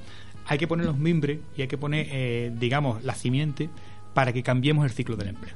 hay 0.47 0.59
que 0.59 0.67
poner 0.67 0.87
los 0.87 0.99
mimbres 0.99 1.39
y 1.57 1.63
hay 1.63 1.69
que 1.69 1.79
poner, 1.79 2.09
eh, 2.11 2.53
digamos, 2.59 3.05
la 3.05 3.15
simiente 3.15 3.71
para 4.15 4.33
que 4.33 4.43
cambiemos 4.43 4.85
el 4.85 4.91
ciclo 4.91 5.17
del 5.17 5.29
empleo. 5.29 5.55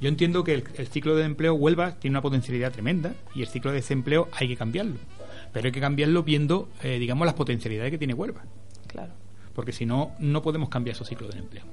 Yo 0.00 0.08
entiendo 0.08 0.42
que 0.42 0.54
el, 0.54 0.64
el, 0.76 0.86
ciclo 0.88 1.14
de 1.14 1.24
empleo 1.24 1.54
Huelva 1.54 1.96
tiene 1.96 2.14
una 2.14 2.22
potencialidad 2.22 2.72
tremenda 2.72 3.14
y 3.34 3.42
el 3.42 3.48
ciclo 3.48 3.70
de 3.70 3.76
desempleo 3.76 4.28
hay 4.32 4.48
que 4.48 4.56
cambiarlo 4.56 4.96
pero 5.52 5.66
hay 5.66 5.72
que 5.72 5.80
cambiarlo 5.80 6.22
viendo, 6.22 6.68
eh, 6.82 6.98
digamos, 6.98 7.26
las 7.26 7.34
potencialidades 7.34 7.90
que 7.90 7.98
tiene 7.98 8.14
Huelva. 8.14 8.42
Claro. 8.86 9.12
Porque 9.54 9.72
si 9.72 9.84
no, 9.84 10.12
no 10.18 10.40
podemos 10.40 10.70
cambiar 10.70 10.96
esos 10.96 11.08
ciclos 11.08 11.30
del 11.30 11.40
empleo. 11.40 11.64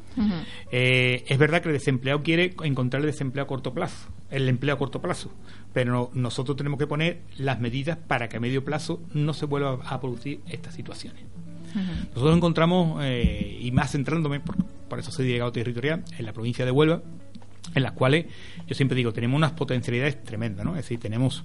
Eh, 0.69 1.23
es 1.27 1.37
verdad 1.37 1.61
que 1.61 1.69
el 1.69 1.73
desempleado 1.73 2.21
quiere 2.23 2.53
encontrar 2.63 3.01
el 3.01 3.05
desempleo 3.05 3.45
a 3.45 3.47
corto 3.47 3.73
plazo, 3.73 4.09
el 4.29 4.49
empleo 4.49 4.75
a 4.75 4.77
corto 4.77 5.01
plazo, 5.01 5.31
pero 5.71 6.11
nosotros 6.13 6.57
tenemos 6.57 6.77
que 6.77 6.87
poner 6.87 7.21
las 7.37 7.61
medidas 7.61 7.97
para 7.97 8.27
que 8.27 8.35
a 8.35 8.39
medio 8.41 8.65
plazo 8.65 9.01
no 9.13 9.33
se 9.33 9.45
vuelva 9.45 9.79
a 9.85 10.01
producir 10.01 10.41
estas 10.47 10.75
situaciones. 10.75 11.23
Nosotros 12.13 12.35
encontramos, 12.35 12.99
eh, 13.05 13.59
y 13.61 13.71
más 13.71 13.91
centrándome, 13.91 14.41
por, 14.41 14.57
por 14.89 14.99
eso 14.99 15.11
soy 15.11 15.27
delegado 15.27 15.53
territorial, 15.53 16.03
en 16.17 16.25
la 16.25 16.33
provincia 16.33 16.65
de 16.65 16.71
Huelva, 16.71 17.01
en 17.75 17.83
las 17.83 17.93
cuales 17.93 18.25
yo 18.67 18.75
siempre 18.75 18.95
digo, 18.95 19.13
tenemos 19.13 19.37
unas 19.37 19.51
potencialidades 19.51 20.21
tremendas, 20.23 20.65
¿no? 20.65 20.71
Es 20.71 20.83
decir, 20.83 20.99
tenemos 20.99 21.43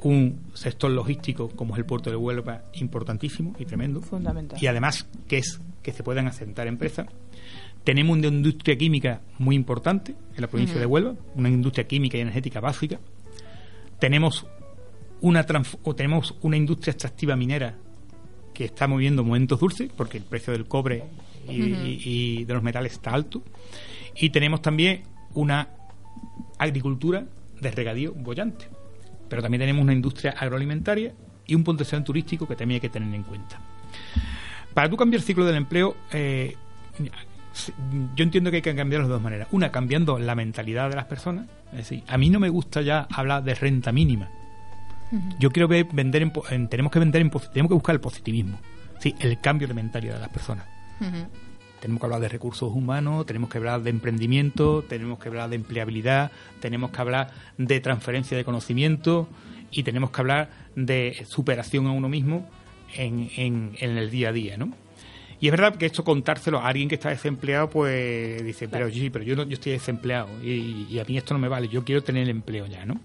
un 0.00 0.50
sector 0.54 0.90
logístico 0.90 1.48
como 1.48 1.74
es 1.74 1.78
el 1.78 1.84
puerto 1.84 2.10
de 2.10 2.16
Huelva 2.16 2.64
importantísimo 2.74 3.54
y 3.58 3.64
tremendo. 3.64 4.00
Fundamental. 4.00 4.58
Y 4.62 4.66
además 4.66 5.06
que 5.26 5.38
es 5.38 5.60
que 5.82 5.92
se 5.92 6.02
puedan 6.02 6.26
asentar 6.26 6.66
empresas. 6.66 7.08
Tenemos 7.84 8.18
una 8.18 8.28
industria 8.28 8.76
química 8.76 9.22
muy 9.38 9.56
importante 9.56 10.14
en 10.34 10.40
la 10.40 10.48
provincia 10.48 10.78
de 10.78 10.86
Huelva, 10.86 11.14
una 11.34 11.48
industria 11.48 11.86
química 11.86 12.18
y 12.18 12.20
energética 12.20 12.60
básica. 12.60 12.98
Tenemos 13.98 14.46
una 15.20 15.44
o 15.82 15.94
tenemos 15.94 16.36
una 16.42 16.56
industria 16.56 16.92
extractiva 16.92 17.34
minera 17.34 17.76
que 18.54 18.66
está 18.66 18.86
moviendo 18.86 19.24
momentos 19.24 19.58
dulces 19.58 19.90
porque 19.96 20.18
el 20.18 20.24
precio 20.24 20.52
del 20.52 20.66
cobre 20.66 21.04
y 21.48 22.44
de 22.44 22.54
los 22.54 22.62
metales 22.62 22.92
está 22.92 23.12
alto. 23.12 23.42
Y 24.14 24.30
tenemos 24.30 24.60
también 24.62 25.02
una 25.34 25.68
agricultura 26.58 27.24
de 27.60 27.70
regadío 27.70 28.12
bollante 28.12 28.66
pero 29.28 29.42
también 29.42 29.60
tenemos 29.60 29.82
una 29.82 29.92
industria 29.92 30.34
agroalimentaria 30.38 31.14
y 31.46 31.54
un 31.54 31.64
potencial 31.64 32.04
turístico 32.04 32.46
que 32.46 32.56
también 32.56 32.76
hay 32.76 32.80
que 32.80 32.88
tener 32.88 33.12
en 33.14 33.22
cuenta. 33.22 33.58
Para 34.74 34.88
tú 34.88 34.96
cambiar 34.96 35.20
el 35.20 35.26
ciclo 35.26 35.44
del 35.44 35.56
empleo, 35.56 35.96
eh, 36.12 36.56
yo 38.14 38.22
entiendo 38.22 38.50
que 38.50 38.56
hay 38.56 38.62
que 38.62 38.74
cambiarlo 38.74 39.08
de 39.08 39.14
dos 39.14 39.22
maneras. 39.22 39.48
Una, 39.50 39.70
cambiando 39.70 40.18
la 40.18 40.34
mentalidad 40.34 40.90
de 40.90 40.96
las 40.96 41.06
personas. 41.06 41.46
Es 41.72 41.78
decir, 41.78 42.04
a 42.06 42.18
mí 42.18 42.30
no 42.30 42.38
me 42.38 42.48
gusta 42.48 42.82
ya 42.82 43.06
hablar 43.10 43.42
de 43.42 43.54
renta 43.54 43.92
mínima. 43.92 44.28
Yo 45.38 45.50
quiero 45.50 45.68
ver, 45.68 45.86
vender 45.90 46.22
en, 46.50 46.68
tenemos 46.68 46.92
que 46.92 46.98
vender 46.98 47.22
en, 47.22 47.30
tenemos 47.30 47.70
que 47.70 47.74
buscar 47.74 47.94
el 47.94 48.00
positivismo, 48.00 48.58
sí, 48.98 49.14
el 49.20 49.40
cambio 49.40 49.66
de 49.66 49.72
mentalidad 49.72 50.14
de 50.14 50.20
las 50.20 50.28
personas. 50.28 50.66
Tenemos 51.80 52.00
que 52.00 52.06
hablar 52.06 52.20
de 52.20 52.28
recursos 52.28 52.72
humanos, 52.72 53.26
tenemos 53.26 53.50
que 53.50 53.58
hablar 53.58 53.82
de 53.82 53.90
emprendimiento, 53.90 54.82
tenemos 54.88 55.18
que 55.18 55.28
hablar 55.28 55.50
de 55.50 55.56
empleabilidad, 55.56 56.32
tenemos 56.60 56.90
que 56.90 57.00
hablar 57.00 57.30
de 57.56 57.80
transferencia 57.80 58.36
de 58.36 58.44
conocimiento 58.44 59.28
y 59.70 59.82
tenemos 59.82 60.10
que 60.10 60.20
hablar 60.20 60.50
de 60.74 61.24
superación 61.26 61.86
a 61.86 61.92
uno 61.92 62.08
mismo 62.08 62.48
en, 62.94 63.30
en, 63.36 63.76
el 63.80 64.10
día 64.10 64.30
a 64.30 64.32
día, 64.32 64.56
¿no? 64.56 64.72
Y 65.40 65.46
es 65.46 65.52
verdad 65.52 65.76
que 65.76 65.86
esto 65.86 66.02
contárselo 66.02 66.58
a 66.58 66.66
alguien 66.66 66.88
que 66.88 66.96
está 66.96 67.10
desempleado, 67.10 67.70
pues 67.70 68.42
dice, 68.42 68.68
pero 68.68 68.90
sí, 68.90 69.08
pero 69.08 69.24
yo, 69.24 69.36
no, 69.36 69.44
yo 69.44 69.54
estoy 69.54 69.70
desempleado 69.70 70.28
y, 70.42 70.98
a 70.98 71.04
mí 71.04 71.16
esto 71.16 71.32
no 71.32 71.38
me 71.38 71.46
vale, 71.46 71.68
yo 71.68 71.84
quiero 71.84 72.02
tener 72.02 72.28
empleo 72.28 72.66
ya, 72.66 72.84
¿no? 72.84 73.00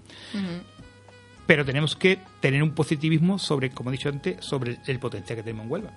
Pero 1.46 1.64
tenemos 1.64 1.96
que 1.96 2.18
tener 2.40 2.64
un 2.64 2.72
positivismo 2.72 3.38
sobre, 3.38 3.70
como 3.70 3.92
he 3.92 3.94
dicho 3.94 4.10
antes, 4.10 4.44
sobre 4.44 4.78
el 4.88 4.98
potencial 4.98 5.38
que 5.38 5.44
tenemos 5.44 5.66
en 5.66 5.72
Huelva. 5.72 5.92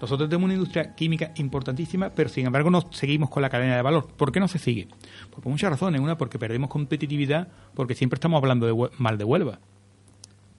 Nosotros 0.00 0.28
tenemos 0.28 0.46
una 0.46 0.54
industria 0.54 0.94
química 0.94 1.32
importantísima, 1.36 2.10
pero 2.10 2.28
sin 2.28 2.46
embargo 2.46 2.70
no 2.70 2.92
seguimos 2.92 3.30
con 3.30 3.42
la 3.42 3.50
cadena 3.50 3.76
de 3.76 3.82
valor. 3.82 4.06
¿Por 4.16 4.30
qué 4.30 4.40
no 4.40 4.48
se 4.48 4.58
sigue? 4.58 4.86
Pues 5.30 5.42
por 5.42 5.46
muchas 5.46 5.70
razones. 5.70 6.00
Una, 6.00 6.16
porque 6.16 6.38
perdemos 6.38 6.70
competitividad, 6.70 7.48
porque 7.74 7.94
siempre 7.94 8.16
estamos 8.16 8.38
hablando 8.38 8.66
de, 8.66 8.90
mal 8.98 9.18
de 9.18 9.24
Huelva, 9.24 9.58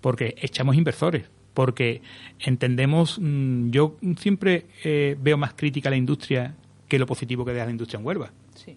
porque 0.01 0.35
echamos 0.41 0.75
inversores, 0.75 1.29
porque 1.53 2.01
entendemos, 2.39 3.17
mm, 3.19 3.69
yo 3.69 3.97
siempre 4.17 4.67
eh, 4.83 5.17
veo 5.19 5.37
más 5.37 5.53
crítica 5.53 5.89
a 5.89 5.91
la 5.91 5.97
industria 5.97 6.55
que 6.87 6.99
lo 6.99 7.05
positivo 7.05 7.45
que 7.45 7.53
deja 7.53 7.65
la 7.65 7.71
industria 7.71 7.99
en 7.99 8.05
Huelva. 8.05 8.31
Sí. 8.55 8.75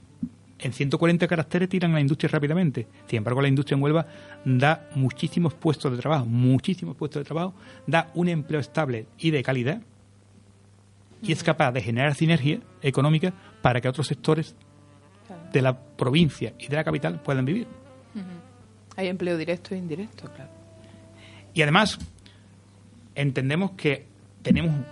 en 0.60 0.72
140 0.72 1.26
caracteres 1.26 1.68
tiran 1.68 1.92
la 1.92 2.00
industria 2.00 2.28
rápidamente. 2.28 2.86
Sin 3.08 3.16
embargo, 3.16 3.42
la 3.42 3.48
industria 3.48 3.74
en 3.74 3.82
Huelva 3.82 4.06
da 4.44 4.88
muchísimos 4.94 5.54
puestos 5.54 5.90
de 5.90 5.98
trabajo, 5.98 6.24
muchísimos 6.24 6.94
puestos 6.94 7.20
de 7.20 7.24
trabajo, 7.24 7.52
da 7.88 8.12
un 8.14 8.28
empleo 8.28 8.60
estable 8.60 9.06
y 9.18 9.32
de 9.32 9.42
calidad 9.42 9.82
y 11.22 11.32
es 11.32 11.42
capaz 11.42 11.72
de 11.72 11.80
generar 11.80 12.14
sinergia 12.14 12.60
económica 12.82 13.32
para 13.62 13.80
que 13.80 13.88
otros 13.88 14.06
sectores 14.06 14.56
de 15.52 15.62
la 15.62 15.78
provincia 15.78 16.54
y 16.58 16.66
de 16.68 16.76
la 16.76 16.84
capital 16.84 17.20
puedan 17.20 17.44
vivir. 17.44 17.66
Hay 18.96 19.08
empleo 19.08 19.38
directo 19.38 19.74
e 19.74 19.78
indirecto, 19.78 20.30
claro. 20.34 20.50
Y 21.54 21.62
además, 21.62 21.98
entendemos 23.14 23.72
que 23.72 24.06
tenemos 24.42 24.84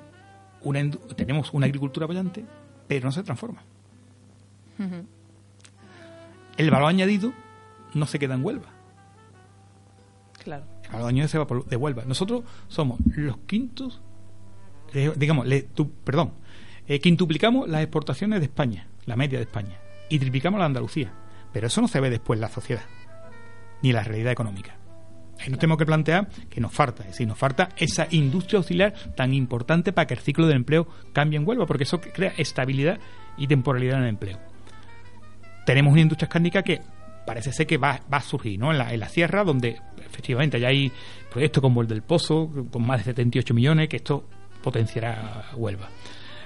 una, 0.62 0.90
tenemos 1.16 1.52
una 1.52 1.66
agricultura 1.66 2.06
brillante, 2.06 2.44
pero 2.86 3.06
no 3.06 3.12
se 3.12 3.22
transforma. 3.22 3.62
El 6.56 6.70
valor 6.70 6.88
añadido 6.88 7.32
no 7.94 8.06
se 8.06 8.18
queda 8.18 8.34
en 8.34 8.44
Huelva. 8.44 8.68
Claro. 10.42 10.64
El 10.84 10.90
valor 10.90 11.08
añadido 11.08 11.28
se 11.28 11.38
va 11.38 11.46
de 11.68 11.76
Huelva. 11.76 12.04
Nosotros 12.06 12.44
somos 12.68 12.98
los 13.14 13.36
quintos, 13.38 14.00
digamos, 14.92 15.46
perdón, 16.04 16.32
eh, 16.86 17.00
quintuplicamos 17.00 17.68
las 17.68 17.82
exportaciones 17.82 18.40
de 18.40 18.46
España, 18.46 18.88
la 19.06 19.16
media 19.16 19.38
de 19.38 19.44
España, 19.44 19.78
y 20.08 20.18
triplicamos 20.18 20.58
la 20.58 20.66
Andalucía. 20.66 21.12
Pero 21.52 21.66
eso 21.66 21.80
no 21.80 21.88
se 21.88 22.00
ve 22.00 22.10
después 22.10 22.36
en 22.36 22.42
la 22.42 22.48
sociedad, 22.48 22.82
ni 23.82 23.92
la 23.92 24.02
realidad 24.02 24.32
económica. 24.32 24.76
Ahí 25.38 25.48
nos 25.48 25.58
tenemos 25.58 25.78
que 25.78 25.86
plantear 25.86 26.28
que 26.50 26.60
nos 26.60 26.72
falta, 26.72 27.02
es 27.02 27.10
decir, 27.10 27.26
nos 27.26 27.38
falta 27.38 27.70
esa 27.76 28.06
industria 28.10 28.58
auxiliar 28.58 28.92
tan 29.16 29.32
importante 29.32 29.92
para 29.92 30.06
que 30.06 30.14
el 30.14 30.20
ciclo 30.20 30.46
del 30.46 30.56
empleo 30.56 30.86
cambie 31.12 31.38
en 31.38 31.48
Huelva, 31.48 31.66
porque 31.66 31.84
eso 31.84 32.00
crea 32.00 32.34
estabilidad 32.36 32.98
y 33.38 33.46
temporalidad 33.46 33.98
en 33.98 34.02
el 34.02 34.08
empleo. 34.10 34.38
Tenemos 35.64 35.92
una 35.92 36.02
industria 36.02 36.28
cárnica 36.28 36.62
que 36.62 36.80
parece 37.24 37.52
ser 37.52 37.66
que 37.66 37.78
va, 37.78 38.00
a 38.10 38.20
surgir 38.20 38.58
¿no? 38.58 38.70
en, 38.70 38.78
la, 38.78 38.92
en 38.92 39.00
la 39.00 39.08
sierra, 39.08 39.44
donde 39.44 39.80
efectivamente 40.04 40.60
ya 40.60 40.68
hay 40.68 40.92
proyectos 41.30 41.62
como 41.62 41.80
el 41.80 41.88
del 41.88 42.02
Pozo, 42.02 42.50
con 42.70 42.86
más 42.86 42.98
de 42.98 43.04
78 43.04 43.54
millones, 43.54 43.88
que 43.88 43.96
esto 43.96 44.24
potenciará 44.62 45.50
Huelva. 45.54 45.88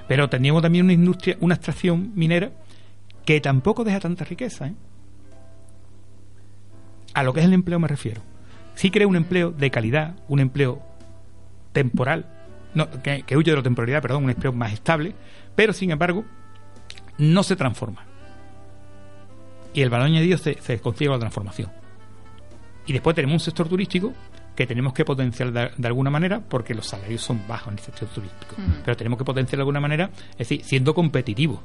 Pero 0.08 0.28
teníamos 0.28 0.62
también 0.62 0.84
una 0.84 0.92
industria, 0.92 1.36
una 1.40 1.54
extracción 1.54 2.12
minera 2.14 2.52
que 3.24 3.40
tampoco 3.40 3.84
deja 3.84 4.00
tanta 4.00 4.24
riqueza. 4.24 4.68
¿eh? 4.68 4.74
A 7.14 7.22
lo 7.22 7.32
que 7.32 7.40
es 7.40 7.46
el 7.46 7.52
empleo 7.52 7.78
me 7.78 7.88
refiero 7.88 8.20
sí 8.74 8.90
crea 8.90 9.06
un 9.06 9.16
empleo 9.16 9.50
de 9.50 9.70
calidad, 9.70 10.16
un 10.28 10.40
empleo 10.40 10.82
temporal, 11.72 12.26
no, 12.74 12.88
que, 13.02 13.24
huye 13.36 13.50
de 13.50 13.56
la 13.56 13.62
temporalidad, 13.62 14.02
perdón, 14.02 14.24
un 14.24 14.30
empleo 14.30 14.52
más 14.52 14.72
estable, 14.72 15.14
pero 15.54 15.72
sin 15.72 15.90
embargo 15.90 16.24
no 17.18 17.42
se 17.42 17.56
transforma. 17.56 18.04
Y 19.72 19.82
el 19.82 19.90
valor 19.90 20.06
añadido 20.06 20.38
se, 20.38 20.60
se 20.60 20.80
consigue 20.80 21.10
la 21.10 21.18
transformación. 21.18 21.70
Y 22.86 22.92
después 22.92 23.16
tenemos 23.16 23.34
un 23.34 23.40
sector 23.40 23.68
turístico 23.68 24.12
que 24.54 24.66
tenemos 24.66 24.92
que 24.92 25.04
potenciar 25.04 25.52
de, 25.52 25.86
alguna 25.86 26.10
manera 26.10 26.40
porque 26.40 26.74
los 26.74 26.86
salarios 26.86 27.22
son 27.22 27.46
bajos 27.48 27.68
en 27.68 27.74
el 27.74 27.80
sector 27.80 28.08
turístico. 28.08 28.56
Pero 28.84 28.96
tenemos 28.96 29.18
que 29.18 29.24
potenciar 29.24 29.58
de 29.58 29.62
alguna 29.62 29.80
manera, 29.80 30.10
es 30.32 30.38
decir, 30.38 30.64
siendo 30.64 30.94
competitivos. 30.94 31.60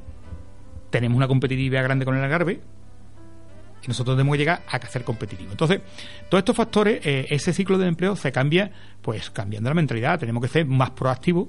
Tenemos 0.90 1.16
una 1.16 1.28
competitividad 1.28 1.84
grande 1.84 2.04
con 2.04 2.16
el 2.16 2.24
Algarve, 2.24 2.60
y 3.82 3.88
nosotros 3.88 4.16
tenemos 4.16 4.34
que 4.34 4.38
llegar 4.38 4.62
a 4.68 4.78
ser 4.86 5.04
competitivos. 5.04 5.52
Entonces, 5.52 5.80
todos 6.28 6.40
estos 6.40 6.56
factores, 6.56 7.04
eh, 7.04 7.26
ese 7.30 7.52
ciclo 7.52 7.78
de 7.78 7.86
empleo 7.86 8.14
se 8.16 8.30
cambia, 8.30 8.70
pues 9.00 9.30
cambiando 9.30 9.70
la 9.70 9.74
mentalidad. 9.74 10.18
Tenemos 10.18 10.42
que 10.42 10.48
ser 10.48 10.66
más 10.66 10.90
proactivos 10.90 11.48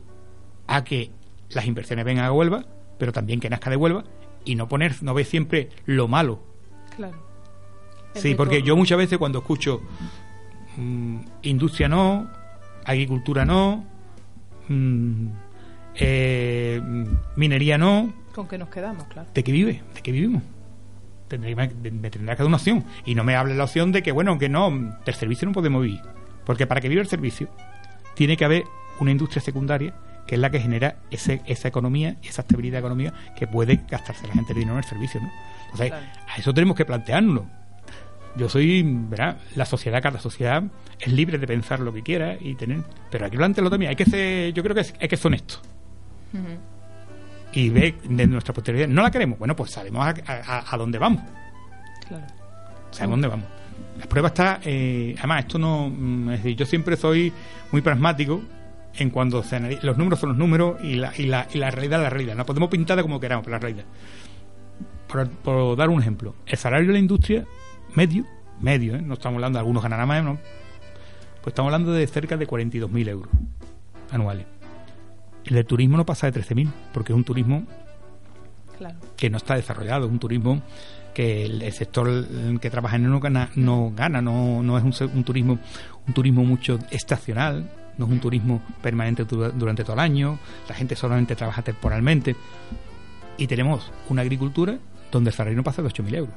a 0.67 0.83
que 0.83 1.11
las 1.49 1.65
inversiones 1.65 2.05
vengan 2.05 2.25
a 2.25 2.31
Huelva, 2.31 2.65
pero 2.97 3.11
también 3.11 3.39
que 3.39 3.49
nazca 3.49 3.69
de 3.69 3.75
Huelva 3.75 4.05
y 4.45 4.55
no 4.55 4.67
poner, 4.67 5.03
no 5.03 5.13
ver 5.13 5.25
siempre 5.25 5.69
lo 5.85 6.07
malo. 6.07 6.39
Claro. 6.95 7.17
sí, 8.15 8.35
porque 8.35 8.61
yo 8.61 8.75
muchas 8.75 8.97
veces 8.97 9.17
cuando 9.17 9.39
escucho 9.39 9.79
mm, 9.79 10.30
industria 11.41 11.87
no, 11.87 12.29
agricultura 12.85 13.45
no, 13.45 13.85
mm, 14.67 15.27
eh, 15.95 16.81
minería 17.35 17.77
no. 17.77 18.13
¿Con 18.33 18.47
qué 18.47 18.57
nos 18.57 18.69
quedamos, 18.69 19.05
claro? 19.05 19.29
¿De 19.33 19.43
qué 19.43 19.51
vive? 19.51 19.81
¿De 19.93 20.01
qué 20.01 20.11
vivimos? 20.11 20.43
me 21.37 22.09
tendrá 22.09 22.35
que 22.35 22.43
dar 22.43 22.47
una 22.47 22.57
opción. 22.57 22.83
Y 23.05 23.15
no 23.15 23.23
me 23.23 23.35
hable 23.35 23.55
la 23.55 23.63
opción 23.63 23.91
de 23.91 24.03
que, 24.03 24.11
bueno, 24.11 24.37
que 24.37 24.49
no, 24.49 24.69
del 25.05 25.15
servicio 25.15 25.47
no 25.47 25.53
podemos 25.53 25.81
vivir. 25.81 26.01
Porque 26.45 26.67
para 26.67 26.81
que 26.81 26.89
viva 26.89 27.01
el 27.01 27.07
servicio, 27.07 27.47
tiene 28.15 28.35
que 28.35 28.45
haber 28.45 28.63
una 28.99 29.11
industria 29.11 29.41
secundaria 29.41 29.93
que 30.27 30.35
es 30.35 30.41
la 30.41 30.49
que 30.49 30.59
genera 30.59 30.97
ese, 31.09 31.41
esa 31.45 31.67
economía, 31.67 32.17
esa 32.23 32.41
estabilidad 32.41 32.79
económica 32.79 33.13
que 33.35 33.47
puede 33.47 33.81
gastarse 33.89 34.27
la 34.27 34.33
gente 34.33 34.53
el 34.53 34.59
dinero 34.59 34.77
en 34.77 34.83
el 34.83 34.89
servicio. 34.89 35.19
¿no? 35.19 35.29
Entonces, 35.65 35.91
a 35.91 36.37
eso 36.37 36.53
tenemos 36.53 36.75
que 36.75 36.85
planteárnoslo. 36.85 37.47
Yo 38.37 38.47
soy, 38.47 38.83
¿verdad? 38.83 39.37
La 39.55 39.65
sociedad, 39.65 40.01
cada 40.01 40.19
sociedad 40.19 40.63
es 40.99 41.11
libre 41.11 41.37
de 41.37 41.47
pensar 41.47 41.79
lo 41.79 41.93
que 41.93 42.01
quiera 42.01 42.37
y 42.39 42.55
tener. 42.55 42.83
Pero 43.09 43.29
que 43.29 43.37
plantearlo 43.37 43.69
también. 43.69 43.89
Hay 43.89 43.95
que 43.95 44.05
ser, 44.05 44.53
yo 44.53 44.63
creo 44.63 44.75
que 44.75 44.85
hay 44.99 45.07
que 45.07 45.17
ser 45.17 45.27
honesto 45.27 45.59
y 47.53 47.69
ve 47.69 47.95
de 48.03 48.27
nuestra 48.27 48.53
posteridad, 48.53 48.87
no 48.87 49.01
la 49.01 49.11
queremos, 49.11 49.37
bueno, 49.37 49.55
pues 49.55 49.71
sabemos 49.71 50.05
a, 50.25 50.77
dónde 50.77 50.97
vamos. 50.97 51.21
Claro. 52.07 52.25
Sabemos 52.91 53.13
dónde 53.15 53.27
vamos. 53.27 53.45
La 53.99 54.05
prueba 54.05 54.29
está, 54.29 54.59
eh, 54.63 55.15
además, 55.17 55.41
esto 55.41 55.59
no, 55.59 55.89
mm, 55.89 56.29
es 56.31 56.43
decir, 56.43 56.57
yo 56.57 56.65
siempre 56.65 56.95
soy 56.95 57.31
muy 57.71 57.81
pragmático 57.81 58.41
en 58.95 59.09
cuando 59.09 59.43
se 59.43 59.59
los 59.81 59.97
números 59.97 60.19
son 60.19 60.29
los 60.29 60.37
números 60.37 60.77
y 60.83 60.95
la, 60.95 61.13
y 61.17 61.23
la, 61.23 61.47
y 61.53 61.57
la 61.57 61.71
realidad 61.71 61.99
es 61.99 62.03
la 62.03 62.09
realidad. 62.09 62.35
No 62.35 62.45
podemos 62.45 62.69
pintarla 62.69 63.03
como 63.03 63.19
queramos, 63.19 63.45
pero 63.45 63.55
la 63.55 63.59
realidad. 63.59 63.85
Por, 65.43 65.75
dar 65.75 65.89
un 65.89 65.99
ejemplo, 66.01 66.35
el 66.45 66.57
salario 66.57 66.87
de 66.87 66.93
la 66.93 66.99
industria 66.99 67.45
medio, 67.95 68.25
medio, 68.59 68.95
¿eh? 68.95 69.01
no 69.01 69.15
estamos 69.15 69.37
hablando 69.37 69.57
de 69.57 69.61
algunos 69.61 69.83
ganarán 69.83 70.07
más, 70.07 70.23
¿no? 70.23 70.39
pues 71.41 71.53
estamos 71.53 71.73
hablando 71.73 71.91
de 71.91 72.05
cerca 72.07 72.37
de 72.37 72.47
42.000 72.47 73.09
euros 73.09 73.33
anuales. 74.11 74.45
El 75.45 75.55
de 75.55 75.63
turismo 75.63 75.97
no 75.97 76.05
pasa 76.05 76.29
de 76.29 76.39
13.000, 76.39 76.71
porque 76.93 77.13
es 77.13 77.17
un 77.17 77.23
turismo 77.23 77.65
que 79.17 79.29
no 79.29 79.37
está 79.37 79.55
desarrollado, 79.55 80.05
es 80.05 80.11
un 80.11 80.19
turismo 80.19 80.61
que 81.13 81.45
el, 81.45 81.71
sector 81.73 82.27
que 82.59 82.69
trabaja 82.69 82.95
en 82.95 83.05
él 83.05 83.11
no 83.11 83.19
gana, 83.19 83.49
no, 83.55 83.91
gana, 83.95 84.21
no, 84.21 84.63
no 84.63 84.77
es 84.77 84.83
un, 85.01 85.23
turismo 85.23 85.59
un 86.07 86.13
turismo 86.13 86.43
mucho 86.43 86.79
estacional, 86.89 87.69
no 87.97 88.05
es 88.05 88.11
un 88.11 88.19
turismo 88.19 88.61
permanente 88.81 89.25
durante 89.25 89.83
todo 89.83 89.93
el 89.93 89.99
año, 89.99 90.39
la 90.69 90.75
gente 90.75 90.95
solamente 90.95 91.35
trabaja 91.35 91.61
temporalmente. 91.61 92.35
Y 93.37 93.47
tenemos 93.47 93.91
una 94.09 94.21
agricultura 94.21 94.77
donde 95.11 95.31
el 95.31 95.35
salario 95.35 95.57
no 95.57 95.63
pasa 95.63 95.81
de 95.81 95.89
8.000 95.89 96.15
euros, 96.15 96.35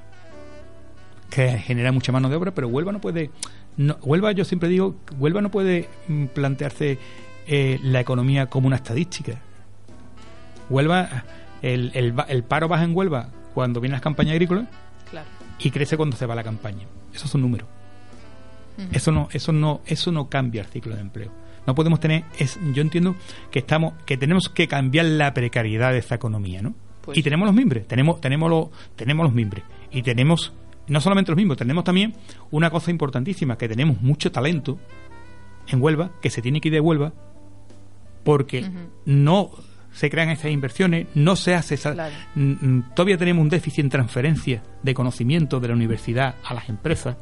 que 1.35 1.59
genera 1.59 1.91
mucha 1.91 2.13
mano 2.13 2.29
de 2.29 2.37
obra, 2.37 2.55
pero 2.55 2.69
Huelva 2.69 2.93
no 2.93 3.01
puede... 3.01 3.31
No, 3.77 3.97
Huelva, 4.03 4.31
yo 4.31 4.45
siempre 4.45 4.69
digo, 4.69 4.95
Huelva 5.19 5.41
no 5.41 5.51
puede 5.51 5.89
mm, 6.07 6.27
plantearse 6.27 6.99
eh, 7.49 7.81
la 7.83 8.01
economía 8.01 8.47
como 8.47 8.69
una 8.69 8.77
estadística. 8.77 9.41
Huelva, 10.71 11.25
el, 11.61 11.91
el, 11.95 12.45
paro 12.45 12.69
baja 12.69 12.85
en 12.85 12.95
Huelva 12.95 13.31
cuando 13.53 13.81
vienen 13.81 13.95
las 13.95 14.03
campañas 14.03 14.33
agrícolas 14.33 14.67
y 15.59 15.71
crece 15.71 15.97
cuando 15.97 16.17
se 16.17 16.25
va 16.25 16.37
la 16.37 16.45
campaña. 16.45 16.87
Eso 17.13 17.27
es 17.27 17.35
un 17.35 17.43
número. 17.43 17.67
Eso 18.93 19.11
no, 19.11 19.29
eso 19.33 19.53
no, 19.53 19.81
eso 19.87 20.13
no 20.13 20.29
cambia 20.29 20.63
el 20.63 20.69
ciclo 20.69 20.95
de 20.95 21.01
empleo. 21.01 21.33
No 21.67 21.75
podemos 21.75 21.99
tener, 21.99 22.25
es, 22.39 22.59
yo 22.73 22.83
entiendo 22.83 23.17
que 23.51 23.61
estamos, 23.61 23.95
que 24.05 24.17
tenemos 24.17 24.49
que 24.49 24.69
cambiar 24.69 25.07
la 25.07 25.35
precariedad 25.35 25.93
de 25.93 25.99
esta 25.99 26.15
economía, 26.15 26.63
¿no? 26.63 26.75
Pues 27.03 27.19
y 27.19 27.23
tenemos 27.23 27.47
los 27.47 27.55
mimbres, 27.55 27.87
tenemos, 27.87 28.21
tenemos 28.21 28.51
los, 28.51 28.69
tenemos 28.97 29.25
los 29.25 29.35
mimbres 29.35 29.65
y 29.91 30.03
tenemos 30.03 30.53
no 30.87 31.01
solamente 31.01 31.31
los 31.31 31.37
mismos, 31.37 31.57
tenemos 31.57 31.85
también 31.85 32.15
una 32.51 32.71
cosa 32.71 32.91
importantísima, 32.91 33.57
que 33.57 33.69
tenemos 33.69 34.01
mucho 34.01 34.31
talento 34.31 34.79
en 35.69 35.83
Huelva, 35.83 36.13
que 36.21 36.31
se 36.31 36.43
tiene 36.43 36.61
que 36.61 36.69
ir 36.69 36.75
de 36.75 36.81
Huelva 36.81 37.13
porque 38.23 38.71
no 39.05 39.51
se 39.93 40.11
crean 40.11 40.31
esas 40.31 40.51
inversiones, 40.51 41.07
no 41.15 41.37
se 41.37 41.55
hace 41.55 41.75
esa, 41.77 41.95
todavía 42.95 43.17
tenemos 43.17 43.43
un 43.43 43.49
déficit 43.49 43.85
en 43.85 43.91
transferencia 43.91 44.63
de 44.83 44.95
conocimiento 44.95 45.61
de 45.61 45.69
la 45.69 45.75
universidad 45.75 46.35
a 46.45 46.55
las 46.55 46.69
empresas. 46.69 47.17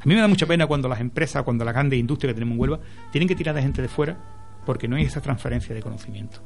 A 0.00 0.04
mí 0.06 0.14
me 0.14 0.20
da 0.20 0.28
mucha 0.28 0.46
pena 0.46 0.66
cuando 0.66 0.88
las 0.88 1.00
empresas, 1.00 1.42
cuando 1.42 1.64
las 1.64 1.74
grandes 1.74 1.98
industrias 1.98 2.30
que 2.30 2.34
tenemos 2.34 2.54
en 2.54 2.60
Huelva, 2.60 2.80
tienen 3.12 3.28
que 3.28 3.34
tirar 3.34 3.54
de 3.54 3.62
gente 3.62 3.82
de 3.82 3.88
fuera 3.88 4.18
porque 4.64 4.88
no 4.88 4.96
hay 4.96 5.04
esa 5.04 5.20
transferencia 5.20 5.74
de 5.74 5.82
conocimiento. 5.82 6.40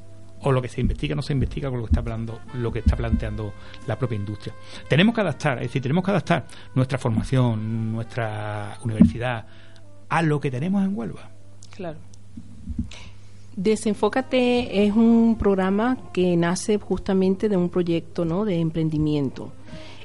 O 0.45 0.53
lo 0.53 0.63
que 0.63 0.69
se 0.69 0.81
investiga 0.81 1.15
no 1.15 1.23
se 1.23 1.33
investiga 1.33 1.71
con 1.71 1.81
lo 1.81 1.87
que 1.87 1.91
está 1.91 2.01
hablando, 2.01 2.41
lo 2.55 2.73
que 2.73 2.81
está 2.81 2.97
planteando 2.97 3.53
la 3.87 3.99
propia 3.99 4.17
industria. 4.17 4.55
Tenemos 4.89 5.15
que 5.15 5.21
adaptar, 5.23 5.59
es 5.59 5.65
decir, 5.65 5.83
tenemos 5.83 6.05
que 6.05 6.11
adaptar 6.11 6.47
nuestra 6.75 6.99
formación, 6.99 7.93
nuestra 7.93 8.79
universidad 8.83 9.47
a 10.09 10.23
lo 10.23 10.41
que 10.41 10.51
tenemos 10.51 10.85
en 10.85 10.97
Huelva. 10.97 11.31
Claro. 11.75 11.99
Desenfócate 13.57 14.85
es 14.85 14.95
un 14.95 15.37
programa 15.39 15.97
que 16.13 16.37
nace 16.37 16.79
justamente 16.79 17.49
de 17.49 17.57
un 17.57 17.69
proyecto 17.69 18.25
¿no? 18.25 18.45
de 18.45 18.59
emprendimiento. 18.59 19.53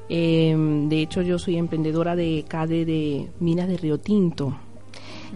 Em, 0.07 0.89
de 0.89 1.01
hecho, 1.01 1.21
yo 1.21 1.37
soy 1.37 1.57
emprendedora 1.57 2.15
de 2.15 2.45
CADE 2.47 2.85
de 2.85 3.27
Minas 3.39 3.67
de 3.67 3.77
Río 3.77 3.99
Tinto. 3.99 4.55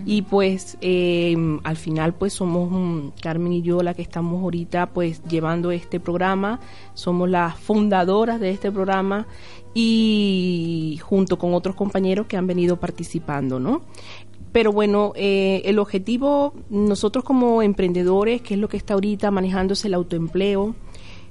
Y 0.06 0.24
pues 0.24 0.78
eh, 0.82 1.36
al 1.64 1.78
final 1.78 2.14
pues 2.14 2.34
somos 2.34 2.70
mm, 2.72 3.20
Carmen 3.22 3.54
y 3.54 3.62
yo 3.62 3.84
la 3.84 3.94
que 3.94 4.02
estamos 4.02 4.42
ahorita 4.42 4.88
pues 4.88 5.24
llevando 5.24 5.72
este 5.72 6.00
programa, 6.00 6.60
somos 6.94 7.30
las 7.30 7.58
fundadoras 7.58 8.40
de 8.40 8.52
este 8.52 8.72
programa 8.72 9.28
y 9.74 11.00
junto 11.02 11.38
con 11.38 11.54
otros 11.54 11.76
compañeros 11.76 12.28
que 12.28 12.38
han 12.38 12.48
venido 12.48 12.80
participando, 12.80 13.60
¿no? 13.60 13.82
Pero 14.52 14.72
bueno, 14.72 15.14
eh, 15.16 15.64
el 15.66 15.80
objetivo, 15.80 16.54
nosotros 16.70 17.24
como 17.24 17.64
emprendedores, 17.64 18.42
que 18.44 18.54
es 18.54 18.60
lo 18.60 18.70
que 18.70 18.78
está 18.78 18.94
ahorita 18.94 19.32
manejándose 19.32 19.88
el 19.88 19.96
autoempleo, 19.96 20.76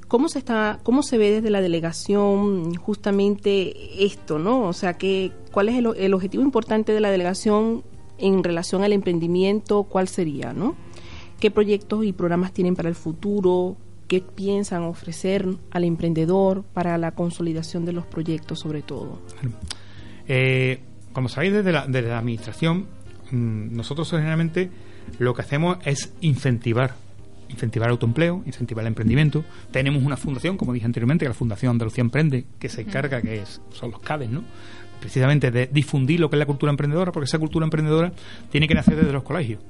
¿cómo 0.08 0.28
se 0.28 0.40
está, 0.40 0.80
cómo 0.82 1.04
se 1.04 1.18
ve 1.18 1.30
desde 1.30 1.48
la 1.48 1.60
delegación 1.60 2.74
justamente 2.74 4.04
esto, 4.04 4.40
no? 4.40 4.62
O 4.62 4.72
sea, 4.72 4.94
que, 4.94 5.30
¿cuál 5.52 5.68
es 5.68 5.76
el, 5.76 5.86
el 5.96 6.14
objetivo 6.14 6.42
importante 6.42 6.92
de 6.92 7.00
la 7.00 7.12
delegación 7.12 7.84
en 8.22 8.42
relación 8.42 8.82
al 8.82 8.92
emprendimiento? 8.94 9.82
¿Cuál 9.84 10.08
sería, 10.08 10.54
no? 10.54 10.74
¿Qué 11.38 11.50
proyectos 11.50 12.04
y 12.04 12.12
programas 12.12 12.52
tienen 12.52 12.74
para 12.74 12.88
el 12.88 12.94
futuro? 12.94 13.76
¿Qué 14.08 14.20
piensan 14.20 14.84
ofrecer 14.84 15.46
al 15.70 15.84
emprendedor 15.84 16.62
para 16.62 16.96
la 16.96 17.12
consolidación 17.12 17.84
de 17.84 17.92
los 17.92 18.06
proyectos, 18.06 18.60
sobre 18.60 18.82
todo? 18.82 19.20
Eh, 20.28 20.80
como 21.12 21.28
sabéis, 21.28 21.52
desde 21.52 21.72
la, 21.72 21.84
desde 21.86 22.08
la 22.08 22.18
administración 22.18 22.86
Mm, 23.32 23.74
nosotros 23.74 24.10
generalmente 24.10 24.70
lo 25.18 25.34
que 25.34 25.40
hacemos 25.40 25.78
es 25.84 26.12
incentivar 26.20 26.94
incentivar 27.48 27.88
el 27.88 27.92
autoempleo, 27.92 28.42
incentivar 28.46 28.82
el 28.82 28.88
emprendimiento. 28.88 29.44
Tenemos 29.70 30.02
una 30.02 30.16
fundación, 30.16 30.56
como 30.56 30.72
dije 30.72 30.86
anteriormente, 30.86 31.26
que 31.26 31.30
es 31.30 31.36
la 31.36 31.38
Fundación 31.38 31.72
Andalucía 31.72 32.00
Emprende, 32.00 32.46
que 32.58 32.70
se 32.70 32.80
encarga, 32.80 33.20
que 33.20 33.42
es, 33.42 33.60
son 33.72 33.90
los 33.90 34.00
CADES, 34.00 34.30
¿no? 34.30 34.42
Precisamente 35.02 35.50
de 35.50 35.66
difundir 35.66 36.20
lo 36.20 36.30
que 36.30 36.36
es 36.36 36.38
la 36.38 36.46
cultura 36.46 36.70
emprendedora, 36.70 37.12
porque 37.12 37.24
esa 37.24 37.38
cultura 37.38 37.64
emprendedora 37.64 38.12
tiene 38.50 38.68
que 38.68 38.74
nacer 38.74 38.96
desde 38.96 39.12
los 39.12 39.24
colegios. 39.24 39.60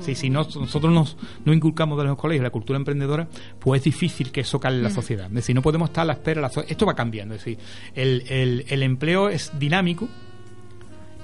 si 0.00 0.28
nosotros 0.28 0.92
nos, 0.92 1.16
no 1.44 1.52
inculcamos 1.52 1.96
desde 1.96 2.10
los 2.10 2.18
colegios 2.18 2.42
la 2.42 2.50
cultura 2.50 2.76
emprendedora, 2.76 3.26
pues 3.58 3.80
es 3.80 3.84
difícil 3.84 4.30
que 4.30 4.42
eso 4.42 4.60
cale 4.60 4.76
en 4.76 4.82
la 4.82 4.90
sociedad. 4.90 5.26
Es 5.28 5.34
decir, 5.34 5.54
no 5.54 5.62
podemos 5.62 5.88
estar 5.88 6.02
a 6.02 6.06
la 6.06 6.12
espera. 6.12 6.50
esto 6.68 6.86
va 6.86 6.94
cambiando. 6.94 7.34
Es 7.34 7.44
decir, 7.44 7.58
el, 7.94 8.22
el, 8.28 8.64
el 8.68 8.82
empleo 8.82 9.30
es 9.30 9.50
dinámico, 9.58 10.08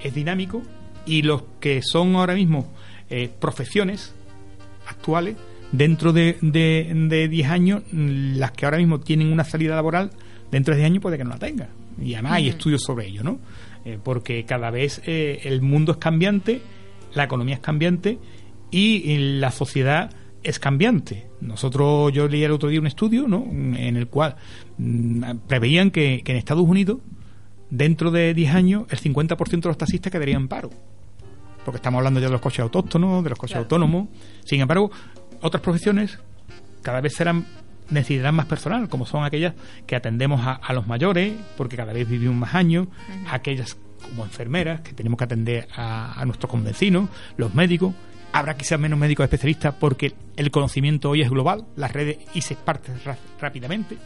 es 0.02 0.14
dinámico 0.14 0.62
y 1.04 1.22
los 1.22 1.42
que 1.60 1.82
son 1.82 2.16
ahora 2.16 2.34
mismo 2.34 2.72
eh, 3.10 3.28
profesiones 3.40 4.14
actuales, 4.86 5.36
dentro 5.72 6.12
de 6.12 6.36
10 6.40 6.50
de, 7.08 7.44
años, 7.48 7.82
las 7.92 8.52
que 8.52 8.64
ahora 8.64 8.78
mismo 8.78 9.00
tienen 9.00 9.32
una 9.32 9.44
salida 9.44 9.74
laboral, 9.74 10.10
dentro 10.50 10.74
de 10.74 10.80
10 10.80 10.90
años 10.90 11.02
puede 11.02 11.18
que 11.18 11.24
no 11.24 11.30
la 11.30 11.38
tenga. 11.38 11.68
Y 12.00 12.14
además 12.14 12.32
hay 12.34 12.48
estudios 12.48 12.82
sobre 12.82 13.06
ello, 13.06 13.22
¿no? 13.22 13.38
Eh, 13.84 13.98
porque 14.02 14.44
cada 14.44 14.70
vez 14.70 15.02
eh, 15.06 15.40
el 15.44 15.62
mundo 15.62 15.92
es 15.92 15.98
cambiante, 15.98 16.60
la 17.14 17.24
economía 17.24 17.54
es 17.54 17.60
cambiante 17.60 18.18
y 18.70 19.16
la 19.38 19.50
sociedad 19.50 20.10
es 20.42 20.58
cambiante. 20.58 21.26
Nosotros, 21.40 22.12
yo 22.12 22.28
leí 22.28 22.42
el 22.44 22.52
otro 22.52 22.68
día 22.68 22.80
un 22.80 22.86
estudio, 22.86 23.26
¿no? 23.26 23.44
En 23.50 23.96
el 23.96 24.06
cual 24.08 24.36
mm, 24.78 25.22
preveían 25.46 25.90
que, 25.90 26.22
que 26.24 26.32
en 26.32 26.38
Estados 26.38 26.64
Unidos 26.64 26.98
dentro 27.70 28.10
de 28.10 28.34
10 28.34 28.54
años 28.54 28.84
el 28.90 28.98
50% 28.98 29.60
de 29.60 29.68
los 29.68 29.78
taxistas 29.78 30.12
quedarían 30.12 30.42
en 30.42 30.48
paro. 30.48 30.70
Porque 31.64 31.76
estamos 31.76 31.98
hablando 31.98 32.20
ya 32.20 32.26
de 32.26 32.32
los 32.32 32.40
coches 32.40 32.60
autóctonos, 32.60 33.22
de 33.22 33.30
los 33.30 33.38
coches 33.38 33.56
autónomos. 33.56 34.08
Sin 34.44 34.60
embargo, 34.60 34.90
otras 35.40 35.62
profesiones 35.62 36.18
cada 36.82 37.00
vez 37.00 37.14
serán 37.14 37.46
necesitarán 37.90 38.34
más 38.34 38.46
personal, 38.46 38.88
como 38.88 39.06
son 39.06 39.24
aquellas 39.24 39.54
que 39.86 39.96
atendemos 39.96 40.40
a, 40.44 40.72
los 40.72 40.86
mayores, 40.86 41.34
porque 41.56 41.76
cada 41.76 41.92
vez 41.92 42.08
vivimos 42.08 42.36
más 42.36 42.54
años, 42.54 42.88
aquellas 43.30 43.76
como 44.00 44.24
enfermeras, 44.24 44.80
que 44.80 44.92
tenemos 44.92 45.18
que 45.18 45.24
atender 45.24 45.68
a, 45.76 46.22
nuestros 46.26 46.50
convecinos, 46.50 47.08
los 47.36 47.54
médicos. 47.54 47.94
Habrá 48.32 48.56
quizás 48.56 48.78
menos 48.78 48.98
médicos 48.98 49.24
especialistas 49.24 49.74
porque 49.74 50.14
el 50.36 50.50
conocimiento 50.50 51.10
hoy 51.10 51.22
es 51.22 51.30
global, 51.30 51.66
las 51.76 51.92
redes 51.92 52.18
y 52.32 52.42
se 52.42 52.54
esparce 52.54 52.92
rápidamente. 53.40 53.96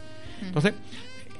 Entonces, 0.41 0.73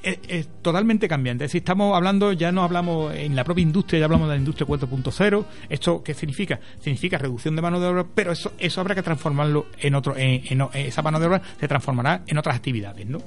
es, 0.06 0.48
totalmente 0.62 1.08
cambiante. 1.08 1.48
Si 1.50 1.60
estamos 1.60 1.96
hablando, 1.96 2.32
ya 2.32 2.52
no 2.52 2.64
hablamos 2.64 3.14
en 3.14 3.36
la 3.36 3.44
propia 3.44 3.64
industria, 3.64 4.00
ya 4.00 4.06
hablamos 4.06 4.28
de 4.28 4.36
la 4.36 4.40
industria 4.40 4.68
4.0. 4.68 5.46
¿Esto 5.70 6.04
qué 6.04 6.14
significa? 6.14 6.60
Significa 6.80 7.18
reducción 7.18 7.56
de 7.56 7.62
mano 7.62 7.80
de 7.80 7.88
obra, 7.88 8.06
pero 8.14 8.32
eso, 8.32 8.54
eso 8.60 8.82
habrá 8.82 8.96
que 8.96 9.04
transformarlo 9.04 9.68
en 9.80 9.96
otro, 9.96 10.16
en, 10.18 10.62
esa 10.74 11.02
mano 11.02 11.20
de 11.20 11.26
obra 11.26 11.42
se 11.60 11.68
transformará 11.68 12.24
en 12.28 12.38
otras 12.38 12.56
actividades, 12.56 13.06
¿no? 13.08 13.20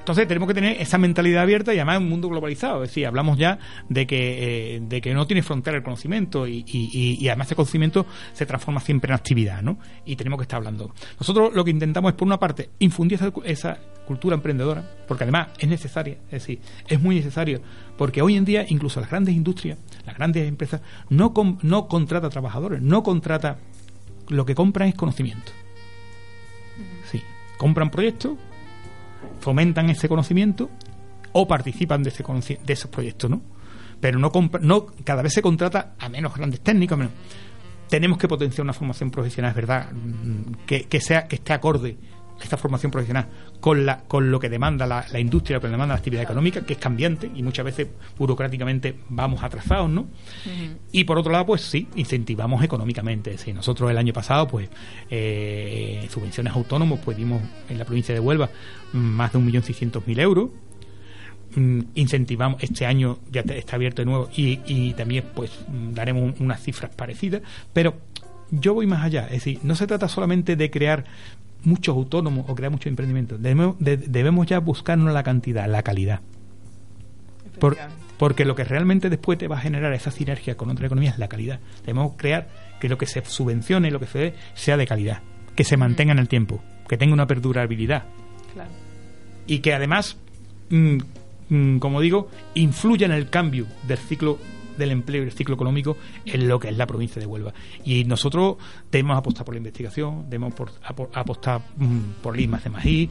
Entonces 0.00 0.26
tenemos 0.26 0.48
que 0.48 0.54
tener 0.54 0.80
esa 0.80 0.98
mentalidad 0.98 1.42
abierta 1.42 1.74
y 1.74 1.76
además 1.76 1.98
en 1.98 2.04
un 2.04 2.08
mundo 2.08 2.28
globalizado. 2.28 2.82
Es 2.82 2.90
decir, 2.90 3.06
hablamos 3.06 3.38
ya 3.38 3.58
de 3.88 4.06
que, 4.06 4.76
eh, 4.76 4.80
de 4.82 5.00
que 5.00 5.12
no 5.14 5.26
tiene 5.26 5.42
frontera 5.42 5.76
el 5.76 5.82
conocimiento 5.82 6.48
y, 6.48 7.28
además 7.28 7.48
ese 7.48 7.54
conocimiento 7.54 8.06
se 8.32 8.46
transforma 8.46 8.80
siempre 8.80 9.10
en 9.10 9.14
actividad, 9.14 9.62
¿no? 9.62 9.78
Y 10.06 10.16
tenemos 10.16 10.38
que 10.38 10.42
estar 10.42 10.56
hablando. 10.56 10.92
Nosotros 11.18 11.54
lo 11.54 11.64
que 11.64 11.70
intentamos 11.70 12.12
es, 12.12 12.16
por 12.16 12.26
una 12.26 12.38
parte, 12.38 12.70
infundir 12.78 13.20
esa, 13.44 13.78
cultura 14.06 14.34
emprendedora, 14.34 14.82
porque 15.06 15.22
además 15.22 15.50
es 15.58 15.68
necesaria, 15.68 16.14
es 16.24 16.42
decir, 16.42 16.58
es 16.88 17.00
muy 17.00 17.14
necesario, 17.14 17.60
porque 17.96 18.22
hoy 18.22 18.36
en 18.36 18.44
día 18.44 18.66
incluso 18.68 19.00
las 19.00 19.08
grandes 19.08 19.36
industrias, 19.36 19.78
las 20.04 20.16
grandes 20.16 20.48
empresas, 20.48 20.80
no, 21.10 21.32
no 21.62 21.86
contrata 21.86 22.28
trabajadores, 22.28 22.82
no 22.82 23.04
contrata, 23.04 23.58
lo 24.28 24.44
que 24.44 24.56
compran 24.56 24.88
es 24.88 24.96
conocimiento. 24.96 25.52
Sí, 27.04 27.22
compran 27.56 27.90
proyectos 27.90 28.32
fomentan 29.40 29.90
ese 29.90 30.08
conocimiento 30.08 30.70
o 31.32 31.46
participan 31.46 32.02
de, 32.02 32.10
ese 32.10 32.24
de 32.64 32.72
esos 32.72 32.90
proyectos, 32.90 33.30
¿no? 33.30 33.40
Pero 34.00 34.18
no, 34.18 34.32
no 34.60 34.86
cada 35.04 35.22
vez 35.22 35.34
se 35.34 35.42
contrata 35.42 35.94
a 35.98 36.08
menos 36.08 36.34
grandes 36.34 36.60
técnicos. 36.60 36.98
Tenemos 37.88 38.18
que 38.18 38.28
potenciar 38.28 38.64
una 38.64 38.72
formación 38.72 39.10
profesional, 39.10 39.50
es 39.50 39.56
verdad, 39.56 39.92
mm, 39.92 40.64
que, 40.66 40.84
que 40.84 41.00
sea 41.00 41.26
que 41.26 41.36
esté 41.36 41.52
acorde 41.52 41.96
esta 42.44 42.56
formación 42.56 42.90
profesional 42.90 43.26
con 43.60 43.84
la 43.86 44.00
con 44.04 44.30
lo 44.30 44.40
que 44.40 44.48
demanda 44.48 44.86
la, 44.86 45.20
industria, 45.20 45.56
lo 45.56 45.60
que 45.60 45.68
demanda 45.68 45.94
la 45.94 45.98
actividad 45.98 46.22
económica, 46.22 46.62
que 46.62 46.74
es 46.74 46.78
cambiante 46.78 47.30
y 47.34 47.42
muchas 47.42 47.64
veces 47.64 47.88
burocráticamente 48.18 48.96
vamos 49.08 49.42
atrasados, 49.42 49.90
¿no? 49.90 50.06
Y 50.92 51.04
por 51.04 51.18
otro 51.18 51.32
lado, 51.32 51.46
pues 51.46 51.62
sí, 51.62 51.88
incentivamos 51.96 52.62
económicamente. 52.62 53.36
Si 53.38 53.52
nosotros 53.52 53.90
el 53.90 53.98
año 53.98 54.12
pasado, 54.12 54.48
pues, 54.48 54.68
eh, 55.10 56.06
subvenciones 56.10 56.52
autónomos, 56.52 57.00
pues 57.00 57.16
dimos 57.16 57.42
en 57.68 57.78
la 57.78 57.84
provincia 57.84 58.14
de 58.14 58.20
Huelva 58.20 58.50
más 58.92 59.32
de 59.32 59.38
un 59.38 59.46
millón 59.46 59.62
seiscientos 59.62 60.06
mil 60.06 60.18
euros. 60.18 60.50
Mm, 61.54 61.80
incentivamos 61.94 62.62
este 62.62 62.86
año 62.86 63.18
ya 63.28 63.40
está 63.40 63.74
abierto 63.74 64.02
de 64.02 64.06
nuevo 64.06 64.30
y, 64.36 64.60
y 64.66 64.94
también 64.94 65.24
pues 65.34 65.50
daremos 65.92 66.38
unas 66.38 66.62
cifras 66.62 66.94
parecidas 66.94 67.42
pero 67.72 67.96
yo 68.52 68.72
voy 68.72 68.86
más 68.86 69.02
allá 69.02 69.24
es 69.24 69.32
decir 69.32 69.58
no 69.64 69.74
se 69.74 69.88
trata 69.88 70.06
solamente 70.06 70.54
de 70.54 70.70
crear 70.70 71.06
muchos 71.64 71.94
autónomos 71.94 72.46
o 72.48 72.54
crear 72.54 72.70
muchos 72.70 72.86
emprendimientos. 72.86 73.40
Debemos, 73.40 73.76
debemos 73.78 74.46
ya 74.46 74.58
buscarnos 74.60 75.12
la 75.12 75.22
cantidad, 75.22 75.68
la 75.68 75.82
calidad. 75.82 76.20
porque 78.18 78.44
lo 78.44 78.54
que 78.54 78.64
realmente 78.64 79.10
después 79.10 79.38
te 79.38 79.48
va 79.48 79.56
a 79.56 79.60
generar 79.60 79.92
esa 79.92 80.10
sinergia 80.10 80.56
con 80.56 80.70
otra 80.70 80.86
economía 80.86 81.10
es 81.10 81.18
la 81.18 81.28
calidad. 81.28 81.60
Debemos 81.80 82.14
crear 82.16 82.48
que 82.80 82.88
lo 82.88 82.98
que 82.98 83.06
se 83.06 83.24
subvencione, 83.24 83.90
lo 83.90 84.00
que 84.00 84.06
se 84.06 84.18
dé, 84.18 84.34
sea 84.54 84.76
de 84.76 84.86
calidad, 84.86 85.22
que 85.54 85.64
se 85.64 85.76
mantenga 85.76 86.12
en 86.12 86.18
el 86.18 86.28
tiempo, 86.28 86.62
que 86.88 86.96
tenga 86.96 87.14
una 87.14 87.26
perdurabilidad. 87.26 88.04
Y 89.46 89.58
que 89.60 89.74
además, 89.74 90.16
mm, 90.70 90.98
mm, 91.48 91.78
como 91.78 92.00
digo, 92.00 92.28
influya 92.54 93.06
en 93.06 93.12
el 93.12 93.28
cambio 93.30 93.66
del 93.86 93.98
ciclo 93.98 94.38
del 94.80 94.90
empleo 94.90 95.22
y 95.22 95.26
el 95.26 95.32
ciclo 95.32 95.54
económico 95.54 95.96
en 96.24 96.48
lo 96.48 96.58
que 96.58 96.68
es 96.68 96.76
la 96.76 96.86
provincia 96.86 97.20
de 97.20 97.26
Huelva. 97.26 97.54
Y 97.84 98.04
nosotros 98.04 98.56
debemos 98.90 99.16
apostar 99.16 99.44
por 99.44 99.54
la 99.54 99.58
investigación, 99.58 100.24
debemos 100.28 100.54
apostar 101.14 101.62
mm, 101.76 102.22
por 102.22 102.34
el 102.34 102.40
I 102.40 102.46
de 102.46 102.70
Magí, 102.70 103.10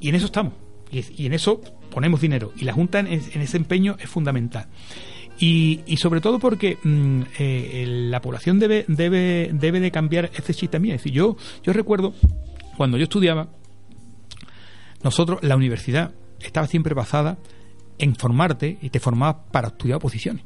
y 0.00 0.08
en 0.08 0.14
eso 0.16 0.26
estamos. 0.26 0.54
Y, 0.90 1.26
en 1.26 1.32
eso 1.32 1.60
ponemos 1.90 2.20
dinero. 2.20 2.52
Y 2.56 2.64
la 2.64 2.72
Junta 2.72 3.00
en, 3.00 3.08
ese 3.08 3.56
empeño 3.56 3.96
es 3.98 4.10
fundamental. 4.10 4.66
Y, 5.38 5.80
sobre 5.96 6.20
todo 6.20 6.38
porque 6.38 6.76
mm, 6.82 7.22
eh, 7.38 7.84
la 8.10 8.20
población 8.20 8.58
debe, 8.58 8.84
debe, 8.88 9.50
debe 9.52 9.80
de 9.80 9.90
cambiar 9.90 10.30
ese 10.34 10.52
chiste 10.52 10.68
también. 10.68 10.96
Es 10.96 11.02
decir, 11.02 11.12
yo, 11.12 11.36
yo 11.62 11.72
recuerdo 11.72 12.14
cuando 12.76 12.98
yo 12.98 13.04
estudiaba, 13.04 13.48
nosotros, 15.02 15.40
la 15.42 15.56
universidad 15.56 16.12
estaba 16.40 16.66
siempre 16.66 16.94
basada 16.94 17.38
en 17.98 18.16
formarte 18.16 18.78
y 18.80 18.90
te 18.90 19.00
formabas 19.00 19.36
para 19.50 19.68
estudiar 19.68 19.96
oposiciones. 19.96 20.44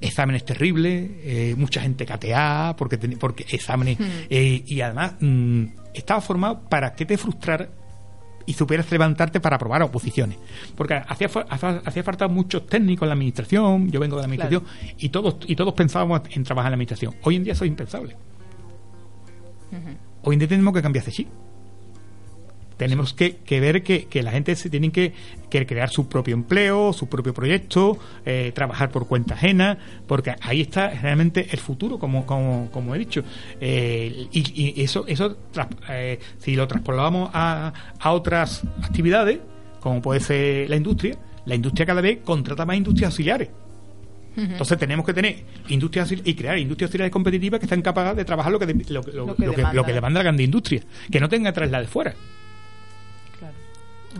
Exámenes 0.00 0.44
terribles, 0.44 1.10
eh, 1.22 1.54
mucha 1.56 1.80
gente 1.80 2.04
cateada, 2.04 2.74
porque, 2.74 2.98
porque 2.98 3.46
exámenes. 3.48 4.00
Hmm. 4.00 4.04
Eh, 4.28 4.64
y 4.66 4.80
además, 4.80 5.14
mm, 5.20 5.64
estaba 5.94 6.20
formado 6.20 6.60
para 6.68 6.92
que 6.94 7.06
te 7.06 7.16
frustrara 7.16 7.68
y 8.44 8.54
supieras 8.54 8.90
levantarte 8.90 9.38
para 9.38 9.56
aprobar 9.56 9.82
oposiciones. 9.82 10.38
Porque 10.76 10.94
hacía, 10.94 11.30
hacía 11.48 12.02
falta 12.02 12.26
muchos 12.26 12.66
técnicos 12.66 13.02
en 13.02 13.08
la 13.10 13.14
administración, 13.14 13.90
yo 13.92 14.00
vengo 14.00 14.16
de 14.16 14.22
la 14.22 14.26
administración, 14.26 14.64
y 14.98 15.08
todos 15.10 15.36
y 15.46 15.54
todos 15.54 15.72
pensábamos 15.74 16.22
en 16.30 16.42
trabajar 16.42 16.70
en 16.70 16.72
la 16.72 16.74
administración. 16.74 17.14
Hoy 17.22 17.36
en 17.36 17.44
día 17.44 17.52
eso 17.52 17.64
es 17.64 17.68
impensable. 17.68 18.16
Hoy 20.22 20.34
en 20.34 20.38
día 20.40 20.48
tenemos 20.48 20.74
que 20.74 20.82
cambiar 20.82 21.02
ese 21.02 21.12
chip 21.12 21.28
Tenemos 22.82 23.14
que, 23.14 23.38
ver 23.60 23.84
que, 23.84 24.22
la 24.24 24.32
gente 24.32 24.56
se 24.56 24.68
tiene 24.68 24.90
que, 24.90 25.12
crear 25.48 25.88
su 25.88 26.08
propio 26.08 26.34
empleo, 26.34 26.92
su 26.92 27.08
propio 27.08 27.32
proyecto, 27.32 27.96
eh, 28.26 28.50
trabajar 28.52 28.90
por 28.90 29.06
cuenta 29.06 29.34
ajena, 29.34 29.78
porque 30.08 30.34
ahí 30.40 30.62
está 30.62 30.90
realmente 30.90 31.46
el 31.52 31.60
futuro, 31.60 32.00
como, 32.00 32.26
como, 32.26 32.70
como 32.72 32.96
he 32.96 32.98
dicho. 32.98 33.22
Eh, 33.60 34.26
y, 34.32 34.82
eso, 34.82 35.04
eso 35.06 35.36
eh, 35.90 36.18
si 36.38 36.56
lo 36.56 36.66
trasladamos 36.66 37.30
a, 37.32 37.72
a 38.00 38.10
otras 38.10 38.64
actividades, 38.82 39.38
como 39.78 40.02
puede 40.02 40.18
ser 40.18 40.68
la 40.68 40.74
industria, 40.74 41.16
la 41.46 41.54
industria 41.54 41.86
cada 41.86 42.00
vez 42.00 42.18
contrata 42.24 42.66
más 42.66 42.76
industrias 42.76 43.12
auxiliares. 43.12 43.48
Entonces 44.36 44.76
tenemos 44.76 45.06
que 45.06 45.14
tener 45.14 45.44
industrias 45.68 46.10
y 46.10 46.34
crear 46.34 46.58
industrias 46.58 46.88
auxiliares 46.88 47.12
competitivas 47.12 47.60
que 47.60 47.66
estén 47.66 47.80
capaces 47.80 48.16
de 48.16 48.24
trabajar 48.24 48.50
lo 48.50 48.58
que, 48.58 48.66
lo, 48.88 49.02
que, 49.36 49.92
demanda. 49.92 50.18
la 50.18 50.22
grande 50.24 50.42
industria, 50.42 50.82
que 51.12 51.20
no 51.20 51.28
tenga 51.28 51.52
que 51.52 51.66
la 51.66 51.80
de 51.80 51.86
fuera. 51.86 52.14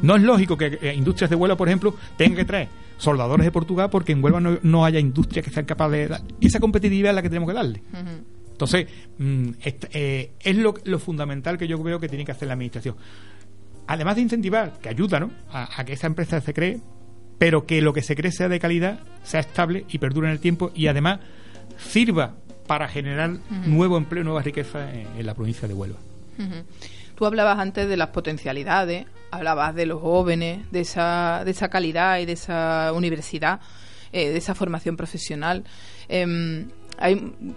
No 0.01 0.17
es 0.17 0.23
lógico 0.23 0.57
que 0.57 0.79
eh, 0.81 0.95
industrias 0.95 1.29
de 1.29 1.37
Huelva, 1.37 1.57
por 1.57 1.69
ejemplo, 1.69 1.95
tengan 2.17 2.37
que 2.37 2.45
traer 2.45 2.69
soldadores 2.99 3.45
de 3.45 3.51
Portugal 3.51 3.91
porque 3.91 4.13
en 4.13 4.23
Huelva 4.23 4.41
no, 4.41 4.85
haya 4.85 5.01
industrias 5.01 5.45
que 5.45 5.51
sean 5.51 5.67
capaces 5.67 5.93
de 5.93 6.09
dar. 6.09 6.23
Esa 6.41 6.61
competitividad 6.61 7.11
es 7.11 7.17
la 7.17 7.23
que 7.23 7.29
tenemos 7.29 7.49
que 7.49 7.55
darle. 7.55 7.83
Entonces, 8.53 8.87
mm, 9.19 9.49
eh, 9.61 10.31
es 10.41 10.57
lo, 10.57 10.99
fundamental 10.99 11.59
que 11.59 11.67
yo 11.67 11.83
veo 11.83 11.99
que 11.99 12.09
tiene 12.09 12.25
que 12.25 12.33
hacer 12.33 12.49
la 12.49 12.55
administración. 12.55 12.97
Además 13.89 14.17
de 14.17 14.23
incentivar, 14.23 14.79
que 14.81 14.89
ayuda 14.89 15.19
¿no? 15.21 15.31
a 15.51 15.85
que 15.85 15.95
esa 15.95 16.07
empresa 16.07 16.41
se 16.41 16.55
cree, 16.55 16.81
pero 17.43 17.67
que 17.67 17.83
lo 17.83 17.93
que 17.93 18.03
se 18.03 18.15
cree 18.15 18.31
sea 18.31 18.49
de 18.49 18.61
calidad, 18.61 19.01
sea 19.25 19.41
estable 19.41 19.85
y 19.89 19.99
perdure 19.99 20.29
en 20.29 20.33
el 20.33 20.39
tiempo 20.39 20.71
y 20.77 20.87
además 20.87 21.19
sirva 21.77 22.37
para 22.69 22.87
generar 22.87 23.39
nuevo 23.67 23.97
empleo, 23.97 24.23
nueva 24.23 24.43
riqueza 24.43 24.93
en, 24.93 25.27
la 25.27 25.35
provincia 25.35 25.67
de 25.67 25.75
Huelva. 25.75 25.99
Tú 27.23 27.27
hablabas 27.27 27.61
antes 27.61 27.89
de 27.89 27.97
las 27.97 28.09
potencialidades, 28.09 29.07
hablabas 29.31 29.77
de 29.77 29.87
los 29.87 30.01
jóvenes, 30.01 30.69
de 30.73 30.81
esa, 30.81 31.43
de 31.45 31.53
esa 31.53 31.69
calidad 31.69 32.19
y 32.19 32.27
de 32.27 32.33
esa 32.33 32.93
universidad, 32.93 33.61
eh, 34.11 34.31
de 34.31 34.39
esa 34.39 34.57
formación 34.57 34.97
profesional. 34.97 35.63
Em, 36.09 36.67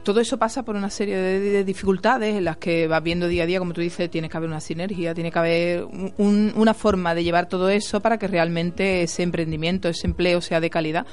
todo 0.04 0.20
eso 0.20 0.38
pasa 0.38 0.62
por 0.62 0.76
una 0.76 0.92
serie 0.92 1.18
de, 1.18 1.64
dificultades 1.64 2.36
en 2.36 2.44
las 2.44 2.58
que 2.58 2.86
vas 2.88 3.02
viendo 3.02 3.28
día 3.28 3.42
a 3.42 3.46
día, 3.48 3.58
como 3.58 3.74
tú 3.74 3.82
dices, 3.82 4.08
tiene 4.12 4.30
que 4.30 4.38
haber 4.38 4.52
una 4.52 4.62
sinergia, 4.62 5.16
tiene 5.16 5.32
que 5.32 5.40
haber 5.40 5.88
una 6.20 6.74
forma 6.76 7.16
de 7.16 7.24
llevar 7.24 7.50
todo 7.50 7.68
eso 7.70 8.02
para 8.02 8.20
que 8.20 8.28
realmente 8.28 9.02
ese 9.02 9.24
emprendimiento, 9.24 9.90
ese 9.90 10.06
empleo 10.06 10.42
sea 10.42 10.60
de 10.60 10.70
calidad. 10.70 11.08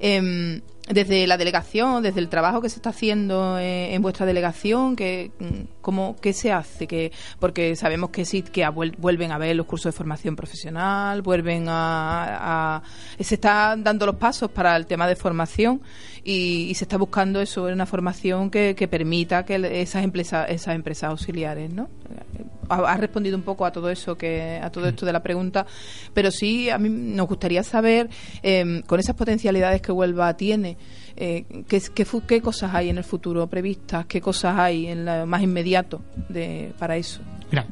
Em, 0.00 0.62
desde 0.92 1.26
la 1.26 1.36
delegación, 1.36 2.02
desde 2.02 2.20
el 2.20 2.28
trabajo 2.28 2.60
que 2.60 2.68
se 2.68 2.76
está 2.76 2.90
haciendo 2.90 3.58
eh, 3.58 3.94
en, 3.94 4.02
vuestra 4.02 4.26
delegación, 4.26 4.96
que, 4.96 5.30
mm, 5.38 6.10
¿qué 6.20 6.32
se 6.32 6.52
hace? 6.52 6.86
Que, 6.86 7.12
porque 7.38 7.76
sabemos 7.76 8.10
que 8.10 8.24
sí, 8.24 8.42
que 8.42 8.68
vuelven 8.68 9.32
a 9.32 9.38
ver 9.38 9.56
los 9.56 9.66
cursos 9.66 9.92
de 9.92 9.96
formación 9.96 10.36
profesional, 10.36 11.22
vuelven 11.22 11.66
a, 11.68 12.82
Se 13.18 13.36
están 13.36 13.84
dando 13.84 14.06
los 14.06 14.16
pasos 14.16 14.50
para 14.50 14.76
el 14.76 14.86
tema 14.86 15.06
de 15.06 15.16
formación 15.16 15.80
y, 16.24 16.72
se 16.74 16.84
está 16.84 16.96
buscando 16.96 17.40
eso, 17.40 17.64
una 17.64 17.86
formación 17.86 18.50
que, 18.50 18.74
permita 18.90 19.44
que 19.44 19.82
esas 19.82 20.02
empresas, 20.02 20.50
esas 20.50 20.74
empresas 20.74 21.10
auxiliares, 21.10 21.70
¿no? 21.72 21.88
Ha, 22.68 22.96
respondido 22.96 23.36
un 23.36 23.42
poco 23.42 23.64
a 23.66 23.72
todo 23.72 23.90
eso, 23.90 24.16
que 24.16 24.60
a 24.62 24.70
todo 24.70 24.86
esto 24.86 25.04
de 25.04 25.12
la 25.12 25.22
pregunta, 25.22 25.66
pero 26.14 26.30
sí 26.30 26.70
a 26.70 26.78
mí 26.78 26.88
nos 26.88 27.26
gustaría 27.26 27.64
saber, 27.64 28.08
em, 28.42 28.82
con 28.82 29.00
esas 29.00 29.16
potencialidades 29.16 29.82
que 29.82 29.90
Huelva 29.90 30.36
tiene, 30.36 30.76
eh, 31.22 31.44
¿qué, 31.68 31.82
qué, 32.26 32.40
cosas 32.40 32.74
hay 32.74 32.88
en 32.88 32.96
el 32.96 33.04
futuro 33.04 33.46
previstas? 33.46 34.06
¿Qué 34.06 34.22
cosas 34.22 34.58
hay 34.58 34.86
en 34.86 35.04
lo 35.04 35.26
más 35.26 35.42
inmediato 35.42 36.00
de, 36.30 36.72
para 36.78 36.96
eso? 36.96 37.20
Mira, 37.50 37.66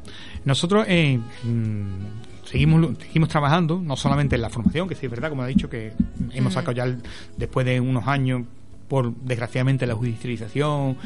nosotros 0.45 0.85
eh, 0.87 1.19
mm, 1.45 2.45
seguimos, 2.45 2.99
seguimos 2.99 3.31
trabajando, 3.31 3.81
no 3.81 3.97
solamente 3.97 4.37
en 4.37 4.43
la 4.43 4.51
formación, 4.51 4.87
que 4.87 4.95
sí 4.95 5.07
es 5.07 5.11
verdad, 5.11 5.31
como 5.31 5.45
ha 5.45 5.47
dicho, 5.47 5.71
que 5.71 5.95
hemos 6.35 6.53
sacado 6.53 6.73
ya 6.73 6.95
después 7.39 7.65
de 7.65 7.81
unos 7.81 8.07
años 8.07 8.43
por 8.87 9.15
desgraciadamente 9.15 9.87
la 9.87 9.95
judicialización 9.95 10.97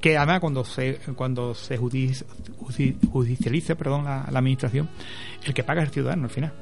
que 0.00 0.16
además 0.16 0.38
cuando 0.38 0.64
se 0.64 1.00
cuando 1.16 1.56
se 1.56 1.76
judicialice 1.76 3.74
perdón 3.74 4.04
la, 4.04 4.22
administración 4.22 4.88
el 5.44 5.52
que 5.52 5.64
paga 5.64 5.82
es 5.82 5.88
el 5.88 5.94
ciudadano 5.94 6.24
al 6.24 6.30
final. 6.30 6.52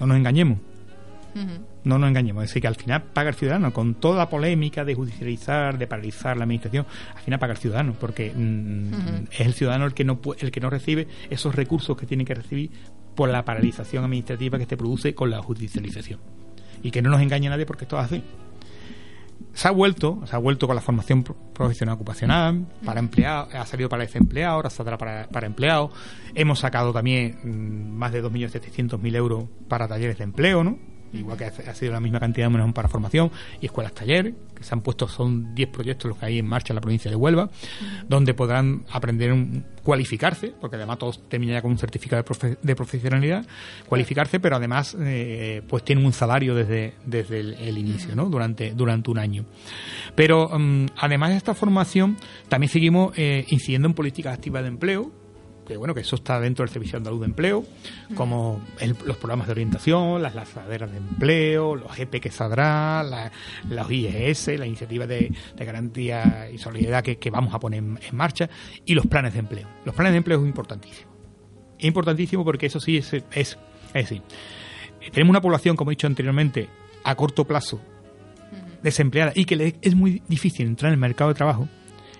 No 0.00 0.06
nos 0.06 0.16
engañemos 0.16 0.58
no 1.84 1.98
nos 1.98 2.08
engañemos, 2.08 2.42
es 2.44 2.50
decir, 2.50 2.62
que 2.62 2.68
al 2.68 2.76
final 2.76 3.02
paga 3.02 3.28
el 3.28 3.34
ciudadano, 3.34 3.72
con 3.72 3.94
toda 3.94 4.18
la 4.18 4.28
polémica 4.28 4.84
de 4.84 4.94
judicializar, 4.94 5.78
de 5.78 5.86
paralizar 5.86 6.36
la 6.36 6.44
administración, 6.44 6.86
al 7.14 7.22
final 7.22 7.38
paga 7.38 7.52
el 7.52 7.58
ciudadano, 7.58 7.94
porque 8.00 8.32
mm, 8.34 9.26
es 9.30 9.40
el 9.40 9.54
ciudadano 9.54 9.84
el 9.84 9.94
que 9.94 10.04
no 10.04 10.18
el 10.38 10.50
que 10.50 10.60
no 10.60 10.70
recibe 10.70 11.06
esos 11.30 11.54
recursos 11.54 11.96
que 11.96 12.06
tiene 12.06 12.24
que 12.24 12.34
recibir 12.34 12.70
por 13.14 13.28
la 13.28 13.44
paralización 13.44 14.04
administrativa 14.04 14.58
que 14.58 14.66
se 14.66 14.76
produce 14.76 15.14
con 15.14 15.30
la 15.30 15.42
judicialización. 15.42 16.20
Y 16.82 16.90
que 16.90 17.00
no 17.00 17.10
nos 17.10 17.20
engañe 17.20 17.48
nadie 17.48 17.66
porque 17.66 17.84
esto 17.84 17.98
es 17.98 18.04
así. 18.04 18.22
Se 19.52 19.68
ha 19.68 19.70
vuelto, 19.70 20.20
se 20.26 20.34
ha 20.34 20.38
vuelto 20.38 20.66
con 20.66 20.74
la 20.74 20.82
formación 20.82 21.22
profesional 21.22 21.94
ocupacional 21.94 22.66
para 22.84 22.98
empleados, 22.98 23.54
ha 23.54 23.64
salido 23.66 23.88
para 23.88 24.02
desempleados, 24.02 24.54
ahora 24.54 24.70
saldrá 24.70 24.98
para, 24.98 25.28
para 25.28 25.46
empleados. 25.46 25.92
Hemos 26.34 26.58
sacado 26.58 26.92
también 26.92 27.38
mm, 27.44 27.96
más 27.96 28.12
de 28.12 28.22
2.700.000 28.22 29.14
euros 29.14 29.44
para 29.68 29.86
talleres 29.86 30.18
de 30.18 30.24
empleo, 30.24 30.64
¿no? 30.64 30.93
Igual 31.14 31.38
que 31.38 31.44
ha 31.44 31.74
sido 31.74 31.92
la 31.92 32.00
misma 32.00 32.20
cantidad 32.20 32.50
menos 32.50 32.72
para 32.72 32.88
formación 32.88 33.30
y 33.60 33.66
escuelas 33.66 33.92
taller, 33.92 34.34
que 34.54 34.64
se 34.64 34.74
han 34.74 34.80
puesto, 34.80 35.08
son 35.08 35.54
10 35.54 35.68
proyectos 35.70 36.08
los 36.08 36.18
que 36.18 36.26
hay 36.26 36.38
en 36.38 36.46
marcha 36.46 36.72
en 36.72 36.76
la 36.76 36.80
provincia 36.80 37.10
de 37.10 37.16
Huelva, 37.16 37.50
donde 38.08 38.34
podrán 38.34 38.84
aprender 38.90 39.34
cualificarse, 39.82 40.52
porque 40.60 40.76
además 40.76 40.98
todos 40.98 41.28
terminan 41.28 41.56
ya 41.56 41.62
con 41.62 41.70
un 41.70 41.78
certificado 41.78 42.24
de, 42.62 42.76
profesionalidad, 42.76 43.46
cualificarse, 43.86 44.40
pero 44.40 44.56
además 44.56 44.96
eh, 44.98 45.62
pues 45.68 45.84
tienen 45.84 46.04
un 46.04 46.12
salario 46.12 46.54
desde, 46.54 46.94
desde 47.04 47.40
el, 47.40 47.78
inicio, 47.78 48.16
¿no? 48.16 48.26
Durante, 48.26 48.72
durante 48.72 49.10
un 49.10 49.18
año. 49.18 49.44
Pero 50.14 50.48
mm, 50.48 50.86
además 50.96 51.30
de 51.30 51.36
esta 51.36 51.54
formación, 51.54 52.16
también 52.48 52.70
seguimos 52.70 53.12
eh, 53.16 53.44
incidiendo 53.48 53.88
en 53.88 53.94
políticas 53.94 54.34
activas 54.34 54.62
de 54.62 54.68
empleo, 54.68 55.12
que 55.64 55.76
bueno, 55.76 55.94
que 55.94 56.00
eso 56.00 56.16
está 56.16 56.40
dentro 56.40 56.64
del 56.64 56.72
Servicio 56.72 56.96
Andaluz 56.96 57.20
de 57.20 57.26
Empleo, 57.26 57.64
como 58.14 58.62
los 59.04 59.16
programas 59.16 59.46
de 59.46 59.52
orientación, 59.52 60.22
las 60.22 60.34
lanzaderas 60.34 60.90
de 60.90 60.98
empleo, 60.98 61.76
los 61.76 61.96
GP 61.96 62.20
que 62.20 62.30
saldrá, 62.30 63.02
la, 63.02 63.32
los 63.68 63.90
IES, 63.90 64.58
la 64.58 64.66
iniciativa 64.66 65.06
de, 65.06 65.32
garantía 65.56 66.48
y 66.52 66.58
solidaridad 66.58 67.02
que, 67.02 67.30
vamos 67.30 67.54
a 67.54 67.58
poner 67.58 67.78
en, 67.78 67.98
marcha, 68.12 68.48
y 68.84 68.94
los 68.94 69.06
planes 69.06 69.32
de 69.32 69.40
empleo. 69.40 69.68
Los 69.84 69.94
planes 69.94 70.12
de 70.12 70.18
empleo 70.18 70.40
es 70.40 70.46
importantísimo. 70.46 71.10
Es 71.78 71.84
importantísimo 71.84 72.44
porque 72.44 72.66
eso 72.66 72.80
sí 72.80 72.98
es, 72.98 73.12
es, 73.12 73.24
es 73.32 73.58
decir, 73.92 74.22
tenemos 75.12 75.30
una 75.30 75.40
población, 75.40 75.76
como 75.76 75.90
he 75.90 75.92
dicho 75.92 76.06
anteriormente, 76.06 76.68
a 77.02 77.14
corto 77.14 77.44
plazo 77.44 77.80
desempleada 78.82 79.32
y 79.34 79.46
que 79.46 79.76
es 79.80 79.94
muy 79.94 80.22
difícil 80.28 80.66
entrar 80.66 80.90
en 80.90 80.94
el 80.94 81.00
mercado 81.00 81.30
de 81.30 81.34
trabajo 81.34 81.68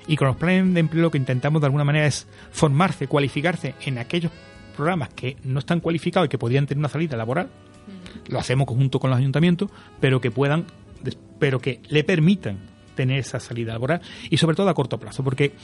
y 0.07 0.17
con 0.17 0.29
los 0.29 0.37
planes 0.37 0.75
de 0.75 0.81
empleo 0.81 1.03
lo 1.03 1.11
que 1.11 1.19
intentamos 1.19 1.61
de 1.61 1.67
alguna 1.67 1.85
manera 1.85 2.07
es 2.07 2.27
formarse, 2.53 3.07
cualificarse 3.07 3.75
en 3.85 3.99
aquellos 3.99 4.33
programas 4.77 5.09
que 5.11 5.37
no 5.45 5.61
están 5.61 5.81
cualificados 5.81 6.27
y 6.27 6.29
que 6.29 6.39
podrían 6.39 6.67
tener 6.67 6.79
una 6.81 6.89
salida 6.89 7.17
laboral. 7.17 7.49
Lo 8.29 8.39
hacemos 8.39 8.67
conjunto 8.67 8.99
con 8.99 9.11
los 9.11 9.19
ayuntamientos, 9.19 9.71
pero 10.01 10.21
que 10.21 10.31
puedan, 10.31 10.67
pero 11.39 11.61
que 11.61 11.81
le 11.89 12.05
permitan 12.05 12.59
tener 12.95 13.19
esa 13.19 13.41
salida 13.41 13.73
laboral 13.73 14.01
y 14.31 14.37
sobre 14.37 14.57
todo 14.57 14.69
a 14.69 14.75
corto 14.75 14.99
plazo, 14.99 15.25
porque 15.25 15.55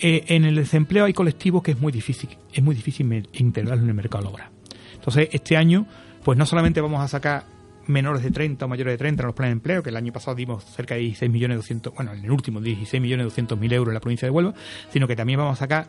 eh, 0.00 0.24
en 0.28 0.44
el 0.44 0.54
desempleo 0.54 1.04
hay 1.04 1.12
colectivos 1.12 1.62
que 1.62 1.72
es 1.72 1.80
muy 1.80 1.92
difícil, 1.92 2.30
es 2.52 2.62
muy 2.62 2.74
difícil 2.74 3.28
integrarlos 3.34 3.84
en 3.84 3.88
el 3.88 3.94
mercado 3.94 4.24
laboral. 4.24 4.48
Entonces, 4.94 5.28
este 5.32 5.56
año, 5.56 5.86
pues 6.24 6.38
no 6.38 6.46
solamente 6.46 6.80
vamos 6.80 7.00
a 7.00 7.08
sacar 7.08 7.44
menores 7.86 8.22
de 8.22 8.30
30 8.30 8.64
o 8.64 8.68
mayores 8.68 8.94
de 8.94 8.98
30 8.98 9.22
en 9.22 9.26
los 9.26 9.34
planes 9.34 9.50
de 9.50 9.52
empleo, 9.52 9.82
que 9.82 9.90
el 9.90 9.96
año 9.96 10.12
pasado 10.12 10.34
dimos 10.34 10.64
cerca 10.64 10.94
de 10.94 11.00
16 11.00 11.30
millones 11.30 11.56
200, 11.58 11.94
bueno, 11.94 12.12
en 12.12 12.24
el 12.24 12.30
último 12.30 12.60
16 12.60 13.00
millones 13.00 13.24
200 13.26 13.58
mil 13.58 13.72
euros 13.72 13.90
en 13.90 13.94
la 13.94 14.00
provincia 14.00 14.26
de 14.26 14.30
Huelva, 14.30 14.54
sino 14.90 15.08
que 15.08 15.16
también 15.16 15.38
vamos 15.38 15.58
a 15.58 15.60
sacar 15.60 15.88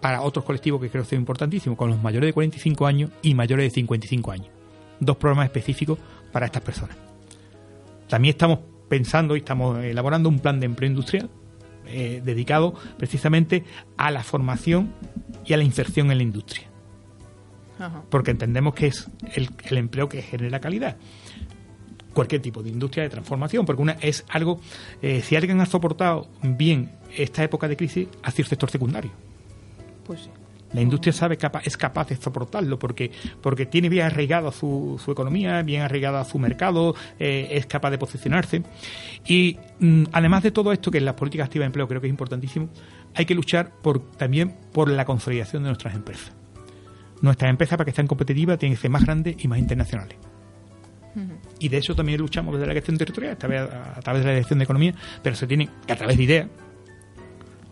para 0.00 0.20
otros 0.20 0.44
colectivos 0.44 0.80
que 0.80 0.90
creo 0.90 1.02
que 1.02 1.10
son 1.10 1.18
importantísimos, 1.18 1.78
con 1.78 1.90
los 1.90 2.02
mayores 2.02 2.28
de 2.28 2.32
45 2.32 2.86
años 2.86 3.10
y 3.22 3.34
mayores 3.34 3.66
de 3.66 3.70
55 3.70 4.30
años. 4.30 4.48
Dos 5.00 5.16
programas 5.16 5.46
específicos 5.46 5.98
para 6.30 6.46
estas 6.46 6.62
personas. 6.62 6.96
También 8.08 8.34
estamos 8.34 8.58
pensando 8.88 9.34
y 9.34 9.38
estamos 9.38 9.82
elaborando 9.82 10.28
un 10.28 10.38
plan 10.38 10.60
de 10.60 10.66
empleo 10.66 10.90
industrial 10.90 11.30
eh, 11.86 12.20
dedicado 12.22 12.74
precisamente 12.98 13.64
a 13.96 14.10
la 14.10 14.22
formación 14.22 14.92
y 15.46 15.54
a 15.54 15.56
la 15.56 15.64
inserción 15.64 16.10
en 16.10 16.18
la 16.18 16.22
industria 16.22 16.71
porque 18.10 18.30
entendemos 18.30 18.74
que 18.74 18.88
es 18.88 19.08
el, 19.34 19.76
empleo 19.76 20.08
que 20.08 20.22
genera 20.22 20.60
calidad 20.60 20.96
cualquier 22.12 22.42
tipo 22.42 22.62
de 22.62 22.68
industria 22.68 23.04
de 23.04 23.08
transformación, 23.08 23.64
porque 23.64 23.80
una 23.80 23.92
es 23.92 24.24
algo, 24.28 24.60
eh, 25.00 25.22
si 25.22 25.34
alguien 25.34 25.60
ha 25.62 25.66
soportado 25.66 26.28
bien 26.42 26.90
esta 27.16 27.42
época 27.42 27.68
de 27.68 27.76
crisis, 27.76 28.06
ha 28.22 28.30
sido 28.30 28.44
el 28.44 28.48
sector 28.50 28.70
secundario. 28.70 29.10
Pues 30.04 30.28
La 30.74 30.82
industria 30.82 31.14
sabe 31.14 31.38
es 31.64 31.76
capaz 31.78 32.08
de 32.08 32.16
soportarlo 32.16 32.78
porque, 32.78 33.10
porque 33.40 33.64
tiene 33.64 33.88
bien 33.88 34.04
arraigada 34.04 34.52
su, 34.52 35.00
su 35.02 35.10
economía, 35.10 35.62
bien 35.62 35.80
arraigada 35.80 36.22
su 36.24 36.38
mercado, 36.38 36.94
eh, 37.18 37.48
es 37.52 37.64
capaz 37.64 37.90
de 37.90 37.96
posicionarse. 37.96 38.62
Y 39.26 39.56
mm, 39.80 40.04
además 40.12 40.42
de 40.42 40.50
todo 40.50 40.70
esto, 40.72 40.90
que 40.90 40.98
en 40.98 41.06
las 41.06 41.14
políticas 41.14 41.46
activas 41.46 41.64
de 41.64 41.66
empleo 41.68 41.88
creo 41.88 42.00
que 42.02 42.08
es 42.08 42.12
importantísimo, 42.12 42.68
hay 43.14 43.24
que 43.24 43.34
luchar 43.34 43.70
por, 43.82 44.00
también 44.12 44.54
por 44.72 44.90
la 44.90 45.06
consolidación 45.06 45.62
de 45.62 45.70
nuestras 45.70 45.94
empresas 45.94 46.41
nuestras 47.22 47.48
empresas 47.50 47.78
para 47.78 47.86
que 47.86 47.94
sean 47.94 48.06
competitivas 48.06 48.58
tienen 48.58 48.76
que 48.76 48.82
ser 48.82 48.90
más 48.90 49.04
grandes 49.04 49.36
y 49.38 49.48
más 49.48 49.58
internacionales. 49.58 50.18
Y 51.58 51.68
de 51.68 51.76
eso 51.76 51.94
también 51.94 52.18
luchamos 52.18 52.54
desde 52.54 52.66
la 52.66 52.72
gestión 52.72 52.96
territorial, 52.98 53.32
a, 53.34 54.00
través 54.00 54.22
de 54.22 54.26
la 54.26 54.32
dirección 54.32 54.58
de 54.58 54.64
economía, 54.64 54.94
pero 55.22 55.36
se 55.36 55.46
tiene 55.46 55.68
que 55.86 55.92
a 55.92 55.96
través 55.96 56.16
de 56.16 56.22
ideas, 56.22 56.48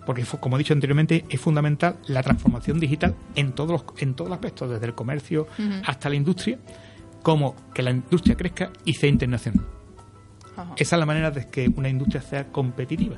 porque 0.07 0.25
como 0.39 0.57
he 0.57 0.59
dicho 0.59 0.75
anteriormente, 0.75 1.25
es 1.29 1.41
fundamental 1.41 1.97
la 2.07 2.23
transformación 2.23 2.79
digital 2.79 3.15
en 3.35 3.53
todos 3.53 3.71
los, 3.71 4.03
en 4.03 4.15
todos 4.15 4.29
los 4.29 4.37
aspectos, 4.37 4.71
desde 4.71 4.87
el 4.87 4.95
comercio 4.95 5.49
hasta 5.85 6.09
la 6.09 6.17
industria, 6.17 6.59
como 7.23 7.57
que 7.75 7.83
la 7.83 7.91
industria 7.91 8.37
crezca 8.37 8.71
y 8.85 8.95
sea 8.95 9.09
internacional. 9.09 9.67
Esa 10.77 10.97
es 10.97 11.01
la 11.01 11.07
manera 11.07 11.31
de 11.31 11.47
que 11.49 11.71
una 11.75 11.89
industria 11.89 12.21
sea 12.21 12.49
competitiva. 12.53 13.17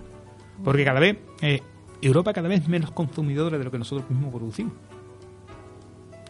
Porque 0.62 0.84
cada 0.84 1.00
vez, 1.00 1.18
eh, 1.40 1.60
Europa 2.00 2.32
cada 2.32 2.48
vez 2.48 2.62
es 2.62 2.68
menos 2.68 2.92
consumidora 2.92 3.58
de 3.58 3.64
lo 3.64 3.70
que 3.70 3.78
nosotros 3.78 4.08
mismos 4.08 4.30
producimos. 4.32 4.74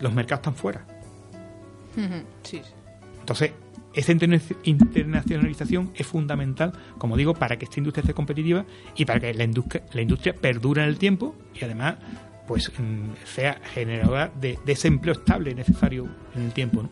Los 0.03 0.13
mercados 0.13 0.41
están 0.41 0.55
fuera. 0.55 0.85
Entonces, 3.21 3.53
esa 3.95 4.13
internacionalización 4.13 5.91
es 5.95 6.07
fundamental, 6.07 6.73
como 6.99 7.17
digo, 7.17 7.35
para 7.35 7.59
que 7.59 7.65
esta 7.65 7.79
industria 7.79 8.03
esté 8.03 8.15
competitiva 8.15 8.65
y 8.97 9.05
para 9.05 9.21
que 9.21 9.35
la 9.35 9.45
industria, 9.45 9.85
la 9.93 10.03
industria 10.03 10.35
perdure 10.35 10.83
en 10.83 10.89
el 10.89 10.99
tiempo 10.99 11.35
y 11.55 11.65
además 11.65 11.97
pues 12.47 12.71
mm, 12.71 13.25
sea 13.25 13.61
generadora 13.75 14.33
de, 14.41 14.59
ese 14.67 14.89
empleo 14.89 15.15
estable 15.15 15.55
necesario 15.55 16.09
en 16.35 16.43
el 16.43 16.53
tiempo. 16.53 16.89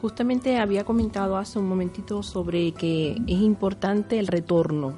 Justamente 0.00 0.58
había 0.58 0.84
comentado 0.84 1.36
hace 1.36 1.58
un 1.58 1.68
momentito 1.68 2.22
sobre 2.22 2.72
que 2.72 3.12
es 3.12 3.40
importante 3.40 4.18
el 4.18 4.26
retorno, 4.26 4.96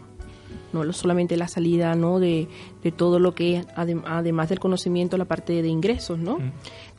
no 0.73 0.93
solamente 0.93 1.37
la 1.37 1.49
salida 1.49 1.95
no 1.95 2.21
de, 2.21 2.49
todo 2.97 3.19
lo 3.19 3.35
que 3.35 3.57
es, 3.57 3.67
además 3.77 4.49
del 4.49 4.61
conocimiento, 4.61 5.17
la 5.17 5.25
parte 5.25 5.61
de 5.61 5.69
ingresos. 5.69 6.19
¿no? 6.19 6.39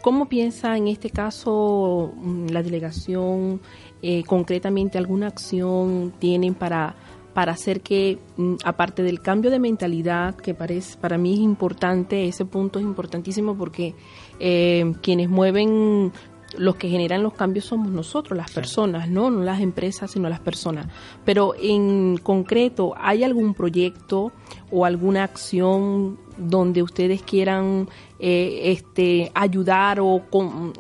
¿Cómo 0.03 0.27
piensa 0.27 0.75
en 0.75 0.89
este 0.89 1.09
caso 1.09 2.11
mm, 2.17 2.47
la 2.47 2.61
delegación 2.61 3.61
eh, 4.01 4.25
concretamente 4.25 4.97
alguna 4.97 5.27
acción 5.27 6.13
tienen 6.19 6.55
para 6.55 6.93
para 7.33 7.53
hacer 7.53 7.79
que, 7.79 8.19
mm, 8.35 8.55
aparte 8.65 9.01
del 9.01 9.21
cambio 9.21 9.49
de 9.49 9.59
mentalidad, 9.59 10.35
que 10.35 10.53
parece 10.53 10.97
para 10.97 11.17
mí 11.17 11.33
es 11.33 11.39
importante, 11.39 12.27
ese 12.27 12.43
punto 12.43 12.79
es 12.79 12.85
importantísimo 12.85 13.55
porque 13.57 13.95
eh, 14.41 14.91
quienes 15.01 15.29
mueven 15.29 16.11
los 16.57 16.75
que 16.75 16.89
generan 16.89 17.23
los 17.23 17.33
cambios 17.33 17.65
somos 17.65 17.89
nosotros, 17.89 18.37
las 18.37 18.51
personas, 18.51 19.09
¿no? 19.09 19.29
No 19.29 19.43
las 19.43 19.61
empresas, 19.61 20.11
sino 20.11 20.29
las 20.29 20.39
personas. 20.39 20.87
Pero 21.25 21.53
en 21.59 22.17
concreto, 22.17 22.93
¿hay 22.97 23.23
algún 23.23 23.53
proyecto 23.53 24.31
o 24.71 24.85
alguna 24.85 25.23
acción 25.23 26.17
donde 26.37 26.81
ustedes 26.81 27.21
quieran 27.21 27.87
eh, 28.19 28.71
este, 28.71 29.31
ayudar 29.35 29.99
o 29.99 30.23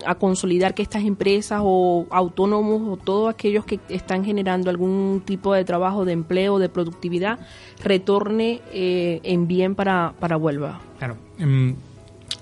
a 0.05 0.15
consolidar 0.15 0.73
que 0.73 0.81
estas 0.81 1.03
empresas 1.03 1.61
o 1.63 2.07
autónomos 2.09 2.81
o 2.87 2.97
todos 2.97 3.33
aquellos 3.33 3.65
que 3.65 3.79
están 3.89 4.25
generando 4.25 4.69
algún 4.69 5.21
tipo 5.25 5.53
de 5.53 5.63
trabajo, 5.63 6.05
de 6.05 6.13
empleo, 6.13 6.57
de 6.59 6.69
productividad, 6.69 7.39
retorne 7.83 8.61
eh, 8.71 9.19
en 9.23 9.47
bien 9.47 9.75
para, 9.75 10.13
para 10.19 10.37
Huelva? 10.37 10.81
Claro. 10.97 11.17
Em, 11.37 11.75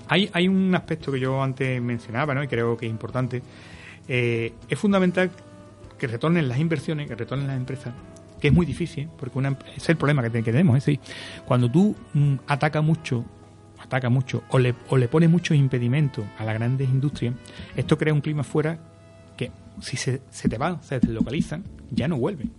hay, 0.08 0.30
hay 0.32 0.48
un 0.48 0.74
aspecto 0.74 1.12
que 1.12 1.20
yo 1.20 1.42
antes 1.42 1.80
mencionaba, 1.80 2.34
¿no? 2.34 2.42
y 2.42 2.48
creo 2.48 2.76
que 2.76 2.86
es 2.86 2.90
importante. 2.90 3.42
Eh, 4.08 4.52
es 4.68 4.78
fundamental 4.78 5.30
que 5.98 6.06
retornen 6.06 6.48
las 6.48 6.58
inversiones, 6.58 7.08
que 7.08 7.14
retornen 7.14 7.46
las 7.46 7.56
empresas, 7.56 7.94
que 8.40 8.48
es 8.48 8.54
muy 8.54 8.66
difícil, 8.66 9.08
porque 9.18 9.38
una, 9.38 9.56
es 9.76 9.88
el 9.88 9.96
problema 9.96 10.22
que, 10.22 10.42
tenemos. 10.42 10.76
Es 10.78 10.86
decir, 10.86 11.00
cuando 11.46 11.70
tú 11.70 11.94
mm, 12.14 12.34
atacas 12.46 12.82
mucho, 12.82 13.24
ataca 13.80 14.08
mucho, 14.10 14.42
o 14.50 14.58
le, 14.58 14.74
o 14.88 14.96
le 14.96 15.08
pones 15.08 15.30
muchos 15.30 15.56
impedimentos 15.56 16.24
a 16.38 16.44
las 16.44 16.54
grandes 16.54 16.88
industrias, 16.88 17.34
esto 17.76 17.96
crea 17.96 18.12
un 18.12 18.20
clima 18.20 18.42
fuera 18.42 18.78
que 19.36 19.52
si 19.80 19.96
se, 19.96 20.22
se 20.30 20.48
te 20.48 20.58
van, 20.58 20.82
se 20.82 20.98
deslocalizan, 20.98 21.64
ya 21.90 22.08
no 22.08 22.16
vuelven. 22.16 22.50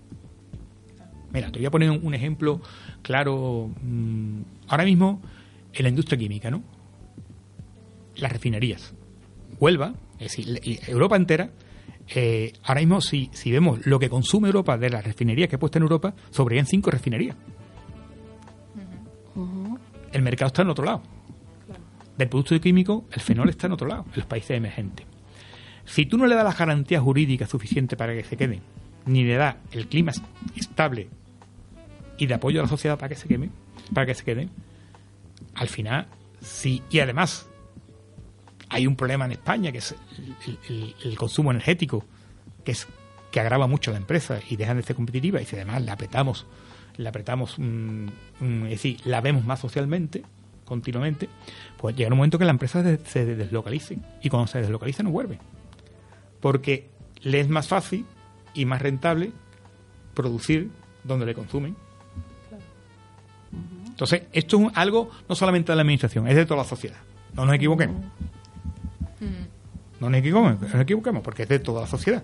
Mira, 1.34 1.52
te 1.52 1.60
voy 1.60 1.66
a 1.66 1.72
poner 1.72 1.90
un, 1.90 2.14
ejemplo 2.14 2.62
claro. 3.02 3.72
Mm, 3.82 4.42
ahora 4.68 4.86
mismo 4.86 5.20
en 5.74 5.84
la 5.84 5.90
industria 5.90 6.18
química, 6.18 6.52
¿no? 6.52 6.62
Las 8.16 8.32
refinerías. 8.32 8.94
Huelva, 9.60 9.94
es 10.20 10.36
decir, 10.36 10.60
Europa 10.88 11.16
entera, 11.16 11.52
eh, 12.16 12.54
ahora 12.64 12.82
mismo 12.82 13.02
si, 13.02 13.30
si 13.34 13.52
vemos 13.52 13.86
lo 13.86 14.00
que 14.00 14.10
consume 14.10 14.50
Europa 14.50 14.78
de 14.78 14.90
las 14.90 15.04
refinerías 15.04 15.50
que 15.50 15.56
he 15.56 15.60
puesto 15.60 15.78
en 15.78 15.84
Europa, 15.84 16.14
sobreviven 16.32 16.66
cinco 16.66 16.92
refinerías. 16.92 17.36
El 20.12 20.22
mercado 20.22 20.48
está 20.48 20.62
en 20.62 20.70
otro 20.70 20.86
lado. 20.86 21.02
Del 22.18 22.30
producto 22.30 22.60
químico, 22.62 23.06
el 23.12 23.22
fenol 23.22 23.50
está 23.50 23.68
en 23.68 23.74
otro 23.74 23.88
lado, 23.88 24.06
en 24.08 24.18
los 24.18 24.26
países 24.26 24.52
emergentes. 24.52 25.06
Si 25.86 26.06
tú 26.06 26.18
no 26.18 26.28
le 26.28 26.36
das 26.36 26.44
las 26.44 26.58
garantías 26.58 27.02
jurídicas 27.02 27.50
suficientes 27.50 27.98
para 27.98 28.14
que 28.14 28.24
se 28.24 28.38
queden, 28.38 28.62
ni 29.06 29.24
le 29.24 29.36
das 29.36 29.56
el 29.72 29.88
clima 29.88 30.12
estable 30.56 31.10
y 32.18 32.26
de 32.28 32.34
apoyo 32.34 32.60
a 32.60 32.64
la 32.64 32.70
sociedad 32.70 32.98
para 32.98 33.10
que 33.10 33.16
se 33.16 33.28
queme, 33.28 33.50
para 33.94 34.06
que 34.06 34.14
se 34.14 34.24
queden, 34.24 34.50
al 35.56 35.68
final, 35.68 36.08
sí, 36.42 36.82
y 36.90 37.00
además 37.00 37.50
hay 38.74 38.88
un 38.88 38.96
problema 38.96 39.26
en 39.26 39.34
España 39.34 39.72
que 39.72 39.78
es 39.78 39.96
el, 40.68 41.16
consumo 41.16 41.52
energético, 41.52 42.04
que 42.66 42.72
es 42.72 42.88
que 43.32 43.40
agrava 43.40 43.68
mucho 43.68 43.92
a 43.92 43.94
la 43.94 44.00
empresa 44.00 44.40
y 44.50 44.56
dejan 44.56 44.78
de 44.78 44.84
ser 44.84 44.96
competitiva 44.96 45.42
y 45.42 45.46
si 45.46 45.56
además 45.56 45.84
la 45.84 45.94
apretamos, 45.94 46.46
la 46.98 47.10
apretamos, 47.10 47.58
mm, 47.58 48.06
mm, 48.40 48.64
es 48.66 48.70
decir, 48.70 49.00
la 49.06 49.22
vemos 49.22 49.46
más 49.46 49.60
socialmente, 49.60 50.24
continuamente, 50.66 51.30
pues 51.78 51.96
llega 51.96 52.10
un 52.10 52.18
momento 52.18 52.40
que 52.40 52.46
la 52.46 52.52
empresa 52.52 52.84
se 53.06 53.26
deslocalice 53.26 54.00
y 54.22 54.30
cuando 54.30 54.48
se 54.48 54.60
deslocaliza 54.60 55.04
no 55.04 55.12
vuelve. 55.12 55.40
Porque 56.42 56.90
le 57.22 57.40
es 57.40 57.50
más 57.50 57.68
fácil 57.68 58.06
y 58.54 58.66
más 58.66 58.82
rentable 58.82 59.32
producir 60.14 60.70
donde 61.04 61.26
le 61.26 61.34
consumen. 61.34 61.76
Entonces, 63.88 64.24
esto 64.32 64.58
es 64.58 64.68
algo 64.76 65.12
no 65.30 65.36
solamente 65.36 65.72
de 65.72 65.76
la 65.76 65.84
administración, 65.84 66.28
es 66.28 66.36
de 66.36 66.46
toda 66.46 66.64
la 66.64 66.68
sociedad. 66.68 66.98
No 67.36 67.46
nos 67.46 67.56
equivoquemos. 67.56 68.04
No 70.04 70.10
nos 70.10 70.82
equivoquemos, 70.82 71.24
porque 71.24 71.44
es 71.44 71.50
de 71.50 71.60
toda 71.60 71.82
la 71.82 71.88
sociedad. 71.88 72.24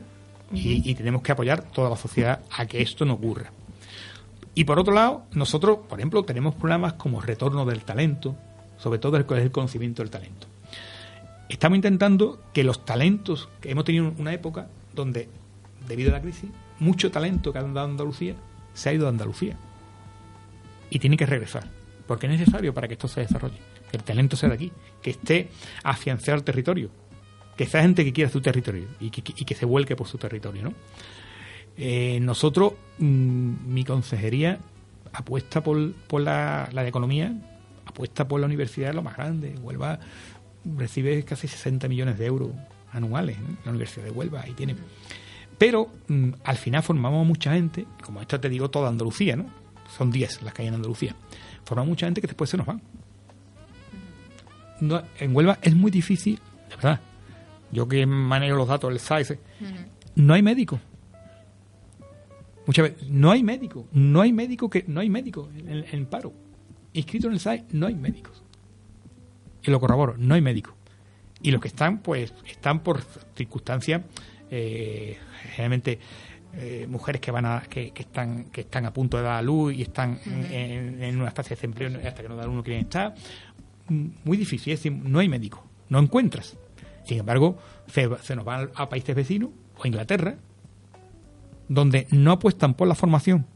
y, 0.52 0.96
tenemos 0.96 1.22
que 1.22 1.32
apoyar 1.32 1.62
toda 1.62 1.90
la 1.92 1.96
sociedad 1.96 2.42
a 2.58 2.66
que 2.66 2.82
esto 2.82 3.06
no 3.06 3.14
ocurra. 3.14 3.52
Y 4.56 4.64
por 4.64 4.80
otro 4.80 4.94
lado, 4.94 5.24
nosotros, 5.34 5.80
por 5.88 6.00
ejemplo, 6.00 6.24
tenemos 6.24 6.56
programas 6.56 6.94
como 6.94 7.22
retorno 7.22 7.66
del 7.66 7.82
talento, 7.82 8.36
sobre 8.78 9.00
todo 9.00 9.18
el, 9.18 9.26
el 9.30 9.52
conocimiento 9.52 10.02
del 10.02 10.10
talento. 10.10 10.48
Estamos 11.50 11.76
intentando 11.76 12.42
que 12.54 12.64
los 12.64 12.84
talentos, 12.84 13.50
que 13.62 13.72
hemos 13.72 13.86
tenido 13.86 14.12
una 14.18 14.34
época 14.34 14.68
donde, 14.94 15.30
debido 15.88 16.10
a 16.10 16.14
la 16.14 16.22
crisis, 16.22 16.50
mucho 16.80 17.12
talento 17.12 17.54
que 17.54 17.60
ha 17.60 17.64
dado 17.64 17.88
Andalucía 17.88 18.36
se 18.74 18.90
ha 18.90 18.94
ido 18.94 19.06
a 19.06 19.10
Andalucía. 19.10 19.58
Y 20.90 21.00
tiene 21.00 21.18
que 21.18 21.26
regresar, 21.26 21.70
porque 22.08 22.26
es 22.26 22.32
necesario 22.32 22.74
para 22.74 22.88
que 22.88 22.94
esto 22.96 23.08
se 23.08 23.22
desarrolle 23.22 23.60
que 23.90 23.98
el 23.98 24.04
talento 24.04 24.36
sea 24.36 24.50
de 24.50 24.56
aquí, 24.56 24.72
que 25.02 25.12
esté 25.12 25.50
afianzado 25.84 26.36
al 26.36 26.44
territorio, 26.44 26.90
que 27.60 27.66
sea 27.66 27.82
gente 27.82 28.06
que 28.06 28.14
quiera 28.14 28.30
su 28.30 28.40
territorio 28.40 28.88
y 29.02 29.10
que, 29.10 29.54
se 29.54 29.66
vuelque 29.66 29.98
por 29.98 30.08
su 30.08 30.18
territorio. 30.18 30.64
¿no? 30.64 30.74
Eh, 31.76 32.18
nosotros, 32.22 32.72
mm, 33.00 33.52
mi 33.68 33.84
consejería 33.84 34.60
apuesta 35.12 35.62
por, 35.62 35.78
la, 36.22 36.70
de 36.72 36.88
economía, 36.88 37.34
apuesta 37.86 38.26
por 38.26 38.40
la 38.40 38.46
universidad, 38.46 38.94
lo 38.94 39.04
más 39.04 39.18
grande. 39.18 39.56
Huelva 39.62 40.00
recibe 40.78 41.22
casi 41.26 41.50
60 41.50 41.90
millones 41.90 42.18
de 42.18 42.28
euros 42.28 42.52
anuales, 42.94 43.36
la 43.66 43.72
Universidad 43.72 44.06
de 44.06 44.12
Huelva, 44.12 44.40
ahí 44.40 44.54
tiene. 44.54 44.78
Pero 45.58 45.92
mm, 46.08 46.30
al 46.46 46.56
final 46.56 46.82
formamos 46.82 47.28
mucha 47.28 47.52
gente, 47.52 47.86
como 48.06 48.22
esto 48.22 48.40
te 48.40 48.48
digo, 48.48 48.70
toda 48.70 48.88
Andalucía, 48.88 49.36
¿no? 49.36 49.48
Son 49.98 50.12
10 50.12 50.44
las 50.44 50.54
que 50.54 50.62
hay 50.62 50.70
en 50.70 50.76
Andalucía. 50.76 51.14
Formamos 51.66 51.90
mucha 51.90 52.08
gente 52.08 52.22
que 52.22 52.28
después 52.28 52.50
se 52.50 52.56
nos 52.56 52.68
van 52.68 52.82
en 55.20 55.36
Huelva 55.36 55.60
es 55.62 55.76
muy 55.76 55.92
difícil, 55.92 56.40
de 56.70 56.76
verdad. 56.78 57.02
Yo 57.72 57.88
que 57.88 58.06
manejo 58.06 58.56
los 58.58 58.68
datos 58.68 58.90
del 58.90 59.00
SAIS, 59.00 59.38
no 60.16 60.34
hay 60.34 60.42
médico. 60.42 60.80
Muchas 62.66 62.84
veces, 62.84 63.10
no 63.10 63.32
hay 63.32 63.44
médico, 63.44 63.88
no 63.92 64.22
hay 64.22 64.32
médico 64.34 64.70
que 64.70 64.86
no 64.88 65.02
hay 65.02 65.10
médico 65.10 65.50
en, 65.56 66.06
paro. 66.06 66.34
Inscrito 66.94 67.28
en 67.28 67.34
el 67.34 67.40
SAIS, 67.40 67.64
no 67.72 67.88
hay 67.88 67.96
médicos. 67.96 68.44
Y 69.64 69.72
lo 69.72 69.80
corroboro, 69.80 70.16
no 70.18 70.36
hay 70.36 70.42
médico. 70.42 70.76
Y 71.42 71.52
los 71.52 71.62
que 71.62 71.70
están, 71.70 72.00
pues, 72.00 72.34
están 72.48 72.82
por 72.82 73.02
circunstancias, 73.36 74.02
eh, 74.52 75.18
generalmente 75.52 76.00
eh, 76.54 76.88
mujeres 76.90 77.22
que 77.22 77.32
van 77.32 77.46
a, 77.46 77.62
que, 77.62 77.94
están 77.96 78.46
que 78.46 78.62
están 78.62 78.86
a 78.86 78.94
punto 78.94 79.18
de 79.18 79.24
dar 79.24 79.34
a 79.34 79.42
luz 79.42 79.74
y 79.74 79.84
están 79.84 80.20
en, 80.26 81.20
una 81.20 81.30
estancia 81.30 81.56
de 81.56 81.56
desempleo 81.56 82.08
hasta 82.08 82.24
que 82.24 82.30
no 82.30 82.36
dan 82.36 82.50
uno 82.50 82.64
quieren 82.64 82.84
estar 82.84 83.14
muy 83.90 84.38
difícil, 84.38 84.74
es 84.74 84.80
decir, 84.80 84.92
no 84.92 85.20
hay 85.20 85.30
médico, 85.30 85.64
no 85.90 86.00
encuentras. 86.00 86.58
Sin 87.10 87.18
embargo, 87.18 87.58
se, 87.88 88.36
nos 88.36 88.46
van 88.46 88.70
a 88.76 88.88
países 88.88 89.16
vecinos 89.16 89.50
o 89.80 89.84
a 89.84 89.88
Inglaterra, 89.88 90.36
donde 91.68 92.06
no 92.12 92.34
apuestan 92.34 92.76
por 92.76 92.88
la 92.88 92.94
formación 92.94 93.48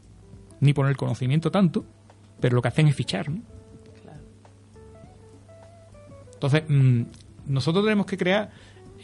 ni 0.58 0.72
por 0.72 0.88
el 0.88 0.96
conocimiento 0.96 1.52
tanto, 1.52 1.84
pero 2.40 2.56
lo 2.56 2.62
que 2.62 2.66
hacen 2.66 2.88
es 2.88 2.96
fichar. 2.96 3.30
Entonces, 6.32 6.64
mm, 6.66 7.02
nosotros 7.46 7.84
tenemos 7.84 8.06
que 8.06 8.16
crear, 8.16 8.50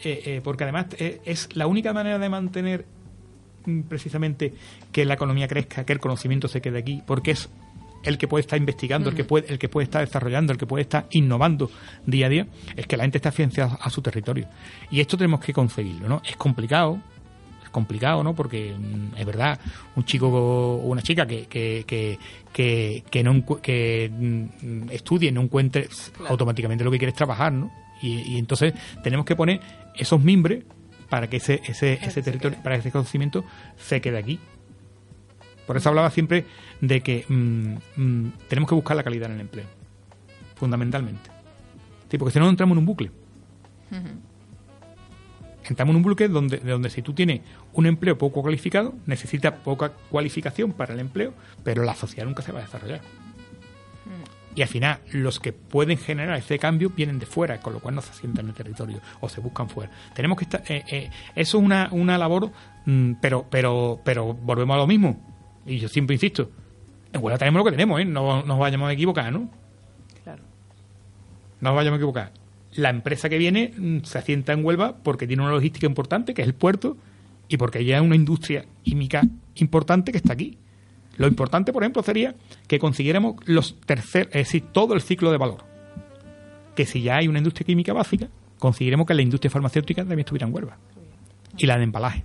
eh, 0.03 0.21
eh, 0.27 0.41
porque 0.43 0.65
además 0.65 0.87
eh, 0.99 1.21
es 1.25 1.55
la 1.55 1.69
única 1.69 1.93
manera 1.93 2.19
de 2.19 2.29
mantener 2.29 2.87
mm, 3.67 3.83
precisamente 3.83 4.53
que 4.91 5.05
la 5.05 5.15
economía 5.15 5.47
crezca, 5.47 5.85
que 5.85 5.93
el 5.93 6.01
conocimiento 6.01 6.49
se 6.49 6.61
quede 6.61 6.81
aquí, 6.81 7.05
porque 7.07 7.31
es 7.31 7.51
el 8.03 8.19
que 8.19 8.29
puede 8.29 8.41
estar 8.43 8.59
investigando, 8.59 9.11
el 9.11 9.17
que 9.17 9.25
puede, 9.25 9.53
el 9.53 9.59
que 9.59 9.69
puede 9.69 9.85
estar 9.85 10.05
desarrollando, 10.05 10.53
el 10.53 10.59
que 10.59 10.67
puede 10.67 10.83
estar 10.83 11.07
innovando 11.11 11.71
día 12.07 12.27
a 12.27 12.29
día, 12.29 12.47
es 12.77 12.87
que 12.87 12.97
la 12.97 13.05
gente 13.05 13.19
está 13.19 13.31
afianzada 13.31 13.79
a 13.81 13.91
su 13.91 14.03
territorio. 14.03 14.49
Y 14.91 15.01
esto 15.01 15.17
tenemos 15.17 15.41
que 15.41 15.53
conseguirlo, 15.53 16.09
¿no? 16.09 16.23
Es 16.25 16.37
complicado, 16.37 17.01
es 17.63 17.71
complicado, 17.71 18.23
¿no? 18.23 18.35
Porque 18.35 18.75
mm, 18.77 19.17
es 19.17 19.27
verdad, 19.27 19.59
un 19.97 20.05
chico 20.05 20.29
o 20.29 20.77
una 20.87 21.03
chica 21.03 21.27
que, 21.27 21.47
que, 21.47 21.85
que, 21.87 22.19
que, 22.53 23.05
que 23.11 23.23
no 23.23 23.45
que 23.61 24.11
mm, 24.13 24.91
estudie 24.91 25.31
no 25.33 25.43
encuentre 25.43 25.89
automáticamente 26.29 26.85
lo 26.85 26.91
que 26.91 26.99
quiere 26.99 27.11
es 27.11 27.17
trabajar, 27.17 27.53
¿no? 27.53 27.71
Y, 28.03 28.35
y 28.35 28.39
entonces 28.39 28.73
tenemos 29.03 29.27
que 29.27 29.37
poner 29.37 29.61
esos 29.95 30.23
mimbres 30.23 30.65
para 31.11 31.29
que 31.29 31.37
ese, 31.37 31.61
ese, 31.67 31.99
ese 32.01 32.23
territorio, 32.23 32.57
para 32.63 32.77
que 32.77 32.81
ese 32.81 32.93
conocimiento 32.93 33.45
se 33.77 34.01
quede 34.01 34.17
aquí. 34.17 34.41
Por 35.71 35.77
eso 35.77 35.89
hablaba 35.89 36.11
siempre 36.11 36.47
de 36.81 37.01
que 37.01 37.25
mm, 37.29 37.75
mm, 37.95 38.33
tenemos 38.49 38.69
que 38.69 38.75
buscar 38.75 38.97
la 38.97 39.05
calidad 39.05 39.29
en 39.29 39.37
el 39.37 39.43
empleo, 39.43 39.67
fundamentalmente. 40.57 41.31
Sí, 42.11 42.19
porque 42.19 42.33
si 42.33 42.41
no, 42.41 42.49
entramos 42.49 42.75
en 42.75 42.79
un 42.81 42.87
bucle. 42.87 43.13
Entramos 45.63 45.93
en 45.93 45.97
un 45.99 46.03
bucle 46.03 46.27
donde, 46.27 46.57
de 46.57 46.73
donde 46.73 46.91
si 46.91 47.03
tú 47.03 47.13
tienes 47.13 47.43
un 47.73 47.87
empleo 47.87 48.19
poco 48.19 48.43
cualificado, 48.43 48.95
necesitas 49.07 49.53
poca 49.61 49.93
cualificación 50.11 50.73
para 50.73 50.93
el 50.93 50.99
empleo, 50.99 51.35
pero 51.63 51.85
la 51.85 51.95
sociedad 51.95 52.27
nunca 52.27 52.43
se 52.43 52.51
va 52.51 52.59
a 52.59 52.63
desarrollar. 52.63 53.03
Y 54.57 54.63
al 54.63 54.69
final, 54.69 54.99
los 55.13 55.39
que 55.39 55.53
pueden 55.53 55.99
generar 55.99 56.37
ese 56.37 56.59
cambio 56.59 56.91
vienen 56.91 57.21
de 57.21 57.27
fuera, 57.27 57.61
con 57.61 57.75
lo 57.75 57.79
cual 57.79 57.95
no 57.95 58.03
se 58.03 58.11
asientan 58.11 58.47
en 58.47 58.49
el 58.49 58.57
territorio 58.57 59.01
o 59.21 59.29
se 59.29 59.41
buscan 59.41 59.69
fuera. 59.69 59.93
Tenemos 60.17 60.37
que 60.37 60.47
estar. 60.47 60.65
eh, 60.67 60.83
eh, 60.89 61.11
eso 61.37 61.59
es 61.59 61.65
una, 61.65 61.91
una 61.93 62.19
labor, 62.19 62.51
mm, 62.87 63.13
pero, 63.21 63.47
pero, 63.49 64.01
pero 64.05 64.35
volvemos 64.35 64.75
a 64.75 64.79
lo 64.79 64.89
mismo. 64.89 65.31
Y 65.71 65.79
yo 65.79 65.89
siempre 65.89 66.15
insisto: 66.15 66.51
en 67.13 67.23
Huelva 67.23 67.39
tenemos 67.39 67.61
lo 67.61 67.65
que 67.65 67.71
tenemos, 67.71 68.01
¿eh? 68.01 68.05
No 68.05 68.41
no 68.41 68.47
nos 68.47 68.59
vayamos 68.59 68.89
a 68.89 68.93
equivocar, 68.93 69.33
¿no? 69.33 69.49
Claro. 70.25 70.43
No 71.61 71.71
nos 71.71 71.77
vayamos 71.77 71.97
a 71.97 72.01
equivocar. 72.01 72.33
La 72.75 72.91
empresa 72.91 73.29
que 73.29 73.39
viene 73.39 73.73
mm, 73.77 74.01
se 74.03 74.19
asienta 74.19 74.53
en 74.53 74.65
Huelva 74.65 74.97
porque 75.03 75.27
tiene 75.27 75.43
una 75.43 75.53
logística 75.53 75.87
importante, 75.87 76.35
que 76.35 76.43
es 76.43 76.49
el 76.49 76.55
puerto, 76.55 76.97
y 77.49 77.57
porque 77.57 77.79
hay 77.79 77.93
una 77.95 78.17
industria 78.17 78.65
química 78.83 79.23
importante 79.55 80.11
que 80.13 80.19
está 80.19 80.33
aquí. 80.33 80.59
Lo 81.17 81.27
importante, 81.29 81.73
por 81.73 81.83
ejemplo, 81.83 82.03
sería 82.03 82.35
que 82.67 82.79
consiguiéramos 82.79 83.37
los 83.45 83.79
tercer, 83.81 84.27
es 84.29 84.47
decir, 84.47 84.65
todo 84.73 84.95
el 84.95 85.03
ciclo 85.03 85.31
de 85.31 85.39
valor. 85.39 85.65
Que 86.75 86.87
si 86.87 87.03
ya 87.03 87.17
hay 87.17 87.29
una 87.29 87.39
industria 87.39 87.67
química 87.67 87.93
básica, 87.93 88.29
conseguiremos 88.59 89.07
que 89.07 89.15
la 89.15 89.23
industria 89.23 89.51
farmacéutica 89.51 90.03
también 90.03 90.21
estuviera 90.21 90.47
en 90.47 90.55
Huelva. 90.55 90.79
Y 91.59 91.67
la 91.67 91.77
de 91.77 91.85
embalaje. 91.85 92.25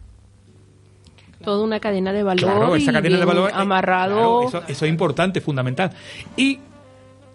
Toda 1.46 1.64
una 1.64 1.80
cadena 1.80 2.12
de 2.12 2.24
valor 2.24 2.44
Claro, 2.52 2.76
esa 2.76 2.92
cadena 2.92 3.18
de 3.18 3.26
valor. 3.26 3.50
eh, 3.50 3.54
amarrado. 3.56 4.16
claro, 4.16 4.48
eso, 4.48 4.64
eso 4.68 4.86
es 4.86 4.90
importante, 4.92 5.40
fundamental. 5.42 5.92
Y 6.36 6.60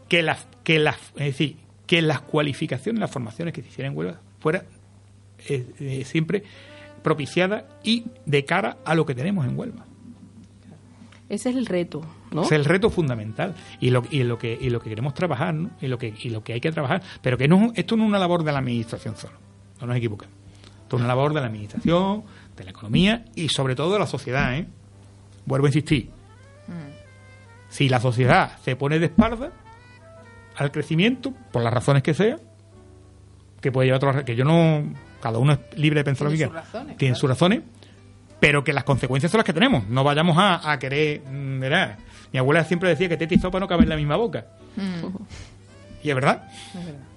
que 0.09 0.23
las, 0.23 0.47
que 0.65 0.79
las, 0.79 0.97
es 1.17 1.25
decir, 1.27 1.57
que 1.87 2.03
las 2.03 2.21
cualificaciones, 2.21 3.01
las 3.01 3.11
formaciones 3.11 3.55
que 3.55 3.63
se 3.63 3.69
hicieran 3.69 3.93
en 3.93 3.99
Huelva 3.99 4.21
fuera 4.41 4.65
eh, 5.49 5.67
eh, 5.81 6.05
siempre 6.05 6.43
propiciada 7.03 7.67
y 7.83 8.05
de 8.27 8.45
cara 8.45 8.77
a 8.85 8.95
lo 8.95 9.07
que 9.07 9.15
tenemos 9.15 9.47
en 9.47 9.59
Huelva. 9.59 9.87
Ese 11.29 11.51
es 11.51 11.57
el 11.57 11.67
reto, 11.67 12.03
¿no? 12.33 12.43
Ese 12.43 12.57
es 12.57 12.59
el 12.61 12.65
reto 12.65 12.91
fundamental 12.91 13.55
y 13.81 13.91
lo, 13.91 14.03
y 14.11 14.25
lo 14.25 14.37
que 14.37 14.59
y 14.61 14.69
lo 14.69 14.81
que 14.81 14.89
queremos 14.91 15.15
trabajar 15.15 15.55
¿no? 15.55 15.71
y 15.81 15.87
lo 15.87 15.97
que 15.97 16.13
y 16.21 16.31
lo 16.31 16.43
que 16.43 16.55
hay 16.55 16.61
que 16.61 16.73
trabajar 16.73 17.03
pero 17.23 17.39
que 17.39 17.47
no 17.47 17.71
esto 17.77 17.97
no 17.97 18.03
es 18.03 18.09
una 18.09 18.19
labor 18.19 18.43
de 18.43 18.51
la 18.51 18.59
administración 18.59 19.15
solo 19.17 19.35
no 19.81 19.87
nos 19.87 19.97
equivoquemos 19.97 20.35
esto 20.83 20.97
es 20.97 21.01
una 21.01 21.07
labor 21.07 21.33
de 21.33 21.41
la 21.41 21.47
administración 21.47 22.25
de 22.61 22.65
la 22.65 22.71
economía 22.71 23.25
y 23.35 23.49
sobre 23.49 23.75
todo 23.75 23.93
de 23.95 23.99
la 23.99 24.07
sociedad 24.07 24.55
¿eh? 24.55 24.67
vuelvo 25.47 25.67
a 25.67 25.69
insistir 25.71 26.11
si 27.69 27.89
la 27.89 28.01
sociedad 28.01 28.59
se 28.65 28.77
pone 28.77 28.99
de 28.99 29.07
espalda 29.07 29.51
al 30.57 30.71
crecimiento 30.71 31.33
por 31.53 31.63
las 31.63 31.73
razones 31.73 32.03
que 32.03 32.15
sea 32.15 32.37
que 33.61 33.73
puede 33.73 33.87
llevar 33.89 34.05
otras 34.05 34.25
que 34.25 34.37
yo 34.37 34.45
no 34.45 34.85
cada 35.21 35.39
uno 35.39 35.53
es 35.53 35.79
libre 35.79 36.01
de 36.01 36.05
pensar 36.05 36.27
lo 36.27 36.31
que 36.31 36.37
Tiene 36.37 36.51
quiera 36.51 36.63
sus 36.65 36.73
razones, 36.73 36.97
tiene 36.97 37.13
claro. 37.13 37.21
sus 37.21 37.29
razones 37.31 37.61
pero 38.41 38.65
que 38.65 38.73
las 38.73 38.85
consecuencias 38.85 39.31
son 39.31 39.41
las 39.41 39.45
que 39.45 39.53
tenemos. 39.53 39.87
No 39.89 40.03
vayamos 40.03 40.39
a, 40.39 40.73
a 40.73 40.79
querer, 40.79 41.21
mm, 41.21 41.61
¿verdad? 41.61 41.99
Mi 42.33 42.39
abuela 42.39 42.65
siempre 42.65 42.89
decía 42.89 43.07
que 43.07 43.19
teta 43.19 43.35
y 43.35 43.39
sopa 43.39 43.61
no 43.61 43.69
caben 43.69 43.83
en 43.83 43.91
la 43.91 43.97
misma 43.97 44.17
boca. 44.17 44.47
Y 46.03 46.09
es 46.09 46.15
verdad. 46.15 46.49
Es 46.75 46.87
verdad 46.87 47.11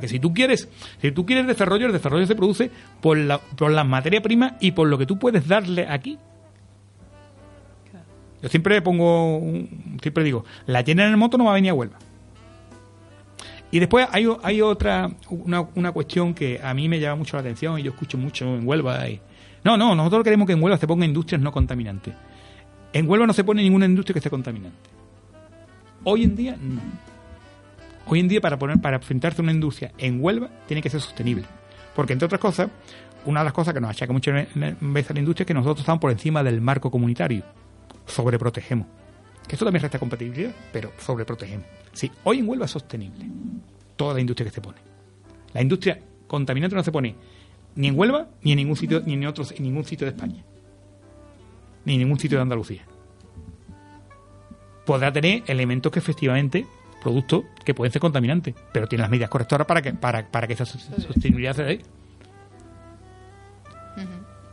que 0.00 0.08
si 0.08 0.18
tú 0.20 0.32
quieres, 0.34 0.68
si 1.00 1.12
tú 1.12 1.24
quieres 1.26 1.46
desarrollo, 1.46 1.86
el 1.86 1.92
desarrollo 1.92 2.26
se 2.26 2.34
produce 2.34 2.70
por 3.00 3.16
la, 3.18 3.38
por 3.38 3.70
las 3.70 3.86
materias 3.86 4.22
primas 4.22 4.54
y 4.60 4.72
por 4.72 4.88
lo 4.88 4.98
que 4.98 5.06
tú 5.06 5.18
puedes 5.18 5.46
darle 5.48 5.86
aquí. 5.88 6.18
Yo 8.42 8.48
siempre 8.48 8.80
pongo, 8.82 9.40
siempre 10.02 10.22
digo, 10.24 10.44
la 10.66 10.82
llena 10.82 11.04
en 11.04 11.10
el 11.10 11.16
moto 11.16 11.38
no 11.38 11.44
va 11.46 11.52
a 11.52 11.54
venir 11.54 11.70
a 11.70 11.74
Huelva. 11.74 11.98
Y 13.70 13.78
después 13.80 14.06
hay, 14.12 14.26
hay 14.42 14.62
otra, 14.62 15.10
una, 15.30 15.62
una 15.74 15.90
cuestión 15.92 16.34
que 16.34 16.60
a 16.62 16.72
mí 16.72 16.88
me 16.88 17.00
llama 17.00 17.16
mucho 17.16 17.36
la 17.36 17.40
atención 17.40 17.78
y 17.78 17.82
yo 17.82 17.90
escucho 17.90 18.16
mucho 18.16 18.44
en 18.44 18.66
Huelva. 18.66 19.08
y- 19.08 19.20
no, 19.64 19.76
no, 19.76 19.94
nosotros 19.96 20.22
queremos 20.22 20.46
que 20.46 20.52
en 20.52 20.62
Huelva 20.62 20.78
se 20.78 20.86
pongan 20.86 21.08
industrias 21.08 21.40
no 21.42 21.50
contaminantes. 21.50 22.14
En 22.92 23.08
Huelva 23.08 23.26
no 23.26 23.32
se 23.32 23.42
pone 23.42 23.62
ninguna 23.62 23.86
industria 23.86 24.14
que 24.14 24.20
sea 24.20 24.30
contaminante. 24.30 24.90
Hoy 26.04 26.22
en 26.22 26.36
día, 26.36 26.56
no. 26.60 26.80
Hoy 28.06 28.20
en 28.20 28.28
día, 28.28 28.40
para, 28.40 28.58
poner, 28.58 28.80
para 28.80 28.96
enfrentarse 28.96 29.40
a 29.40 29.42
una 29.42 29.52
industria 29.52 29.92
en 29.98 30.22
Huelva, 30.22 30.48
tiene 30.66 30.82
que 30.82 30.90
ser 30.90 31.00
sostenible. 31.00 31.44
Porque, 31.94 32.12
entre 32.12 32.26
otras 32.26 32.40
cosas, 32.40 32.70
una 33.24 33.40
de 33.40 33.44
las 33.44 33.52
cosas 33.52 33.74
que 33.74 33.80
nos 33.80 33.90
achaca 33.90 34.12
muchas 34.12 34.34
veces 34.54 35.10
a 35.10 35.14
la 35.14 35.18
industria 35.18 35.42
es 35.42 35.46
que 35.46 35.54
nosotros 35.54 35.80
estamos 35.80 36.00
por 36.00 36.10
encima 36.10 36.42
del 36.42 36.60
marco 36.60 36.90
comunitario. 36.90 37.42
Sobreprotegemos. 38.06 38.86
Que 39.48 39.56
eso 39.56 39.64
también 39.64 39.82
resta 39.82 39.98
compatibilidad, 39.98 40.52
pero 40.72 40.92
sobreprotegemos. 40.98 41.66
Sí, 41.92 42.10
hoy 42.24 42.38
en 42.38 42.48
Huelva 42.48 42.66
es 42.66 42.70
sostenible. 42.70 43.26
Toda 43.96 44.14
la 44.14 44.20
industria 44.20 44.46
que 44.46 44.54
se 44.54 44.60
pone. 44.60 44.78
La 45.52 45.62
industria 45.62 46.00
contaminante 46.26 46.76
no 46.76 46.82
se 46.82 46.92
pone 46.92 47.16
ni 47.76 47.88
en 47.88 47.98
Huelva, 47.98 48.28
ni 48.42 48.52
en 48.52 48.56
ningún 48.56 48.76
sitio, 48.76 49.02
ni 49.04 49.12
en 49.12 49.26
otros, 49.26 49.52
en 49.52 49.62
ningún 49.62 49.84
sitio 49.84 50.06
de 50.06 50.12
España. 50.12 50.42
Ni 51.84 51.94
en 51.94 52.00
ningún 52.00 52.18
sitio 52.18 52.38
de 52.38 52.42
Andalucía. 52.42 52.84
Podrá 54.84 55.12
tener 55.12 55.42
elementos 55.46 55.92
que 55.92 55.98
efectivamente, 55.98 56.66
productos 57.06 57.44
que 57.64 57.72
pueden 57.74 57.92
ser 57.92 58.00
contaminantes, 58.00 58.54
pero 58.72 58.86
tiene 58.88 59.02
las 59.02 59.10
medidas 59.10 59.30
correctoras 59.30 59.66
para 59.66 59.80
que, 59.80 59.92
para, 59.94 60.26
para 60.26 60.46
que 60.48 60.54
esa 60.54 60.64
sos- 60.64 60.90
sostenibilidad 61.06 61.54
se 61.54 61.62
dé. 61.62 61.80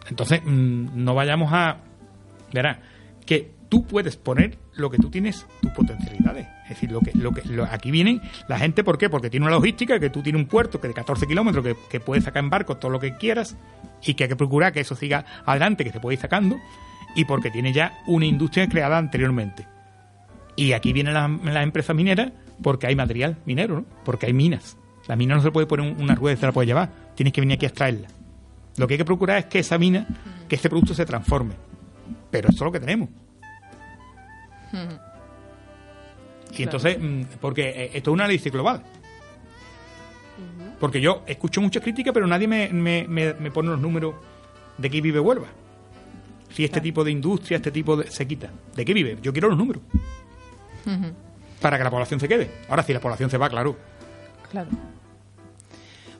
Entonces, 0.10 0.42
mm, 0.44 1.04
no 1.04 1.16
vayamos 1.16 1.52
a. 1.54 1.78
Verá, 2.54 2.80
que 3.26 3.52
tú 3.70 3.86
puedes 3.88 4.16
poner 4.18 4.58
lo 4.76 4.90
que 4.92 4.98
tú 4.98 5.10
tienes, 5.10 5.48
tus 5.62 5.72
potencialidades. 5.72 6.46
Es 6.66 6.70
decir, 6.70 6.92
lo 6.92 7.00
que, 7.02 7.12
lo 7.14 7.32
que 7.32 7.42
lo- 7.50 7.66
aquí 7.66 7.90
vienen 7.90 8.22
la 8.48 8.60
gente, 8.60 8.84
¿por 8.84 8.98
qué? 8.98 9.10
Porque 9.10 9.30
tiene 9.30 9.46
una 9.48 9.56
logística, 9.56 10.00
que 10.00 10.10
tú 10.10 10.22
tienes 10.22 10.42
un 10.42 10.48
puerto 10.48 10.80
que 10.80 10.88
de 10.90 10.94
14 10.94 11.26
kilómetros, 11.26 11.64
que, 11.66 11.76
que 11.90 12.00
puedes 12.00 12.24
sacar 12.26 12.44
en 12.44 12.50
barco 12.50 12.78
todo 12.78 12.92
lo 12.92 13.00
que 13.00 13.16
quieras, 13.18 13.58
y 14.04 14.14
que 14.14 14.26
hay 14.26 14.30
que 14.30 14.36
procurar 14.36 14.72
que 14.74 14.82
eso 14.82 14.96
siga 14.96 15.26
adelante, 15.46 15.84
que 15.84 15.92
se 15.92 16.00
puede 16.00 16.16
ir 16.16 16.20
sacando, 16.22 16.58
y 17.16 17.26
porque 17.26 17.50
tiene 17.50 17.74
ya 17.74 17.94
una 18.06 18.26
industria 18.26 18.68
creada 18.68 18.98
anteriormente. 18.98 19.66
Y 20.56 20.74
aquí 20.74 20.94
vienen 20.94 21.14
las, 21.16 21.30
las 21.44 21.64
empresas 21.64 21.96
mineras 21.96 22.32
porque 22.62 22.88
hay 22.88 22.96
material 22.96 23.38
minero, 23.46 23.76
¿no? 23.80 23.86
Porque 24.06 24.28
hay 24.28 24.34
minas. 24.34 24.78
La 25.08 25.16
mina 25.16 25.36
no 25.36 25.42
se 25.42 25.52
puede 25.52 25.68
poner 25.68 25.92
un- 25.92 26.02
una 26.02 26.16
rueda 26.16 26.36
y 26.36 26.38
se 26.40 26.46
la 26.46 26.52
puede 26.52 26.68
llevar. 26.68 26.90
Tienes 27.16 27.34
que 27.34 27.42
venir 27.42 27.56
aquí 27.56 27.66
a 27.66 27.70
extraerla. 27.70 28.08
Lo 28.78 28.88
que 28.88 28.94
hay 28.96 28.98
que 28.98 29.06
procurar 29.06 29.38
es 29.38 29.46
que 29.46 29.60
esa 29.60 29.78
mina, 29.78 30.08
que 30.48 30.56
ese 30.56 30.70
producto 30.70 30.94
se 30.94 31.06
transforme. 31.06 31.54
Pero 32.32 32.50
eso 32.50 32.56
es 32.58 32.62
lo 32.62 32.72
que 32.72 32.80
tenemos. 32.80 33.10
Y 36.58 36.64
entonces, 36.64 36.98
mm, 37.00 37.22
porque 37.42 37.70
eh, 37.70 37.92
esto 37.94 38.10
es 38.12 38.14
un 38.14 38.22
análisis 38.22 38.52
global. 38.52 38.82
Porque 40.80 41.00
yo 41.02 41.24
escucho 41.28 41.62
muchas 41.62 41.84
críticas, 41.84 42.14
pero 42.14 42.26
nadie 42.28 42.48
me, 42.48 42.70
me- 42.70 43.06
me- 43.08 43.34
me 43.36 43.52
pone 43.52 43.70
los 43.70 43.80
números 43.80 44.16
de 44.78 44.90
qué 44.90 45.02
vive 45.02 45.20
Huelva. 45.20 45.48
Si 46.52 46.64
este 46.64 46.82
tipo 46.82 47.04
de 47.04 47.12
industria, 47.12 47.58
este 47.58 47.72
tipo 47.72 47.96
de... 47.98 48.10
se 48.12 48.28
quita. 48.28 48.50
¿De 48.76 48.84
qué 48.86 48.94
vive? 48.94 49.18
Yo 49.22 49.32
quiero 49.32 49.50
los 49.50 49.58
números. 49.58 49.82
Para 51.64 51.78
que 51.80 51.84
la 51.84 51.90
población 51.90 52.20
se 52.20 52.28
quede. 52.28 52.52
Ahora, 52.70 52.84
si 52.84 52.94
la 52.94 53.00
población 53.00 53.32
se 53.32 53.38
va, 53.40 53.50
claro. 53.50 53.76
Claro. 54.52 54.70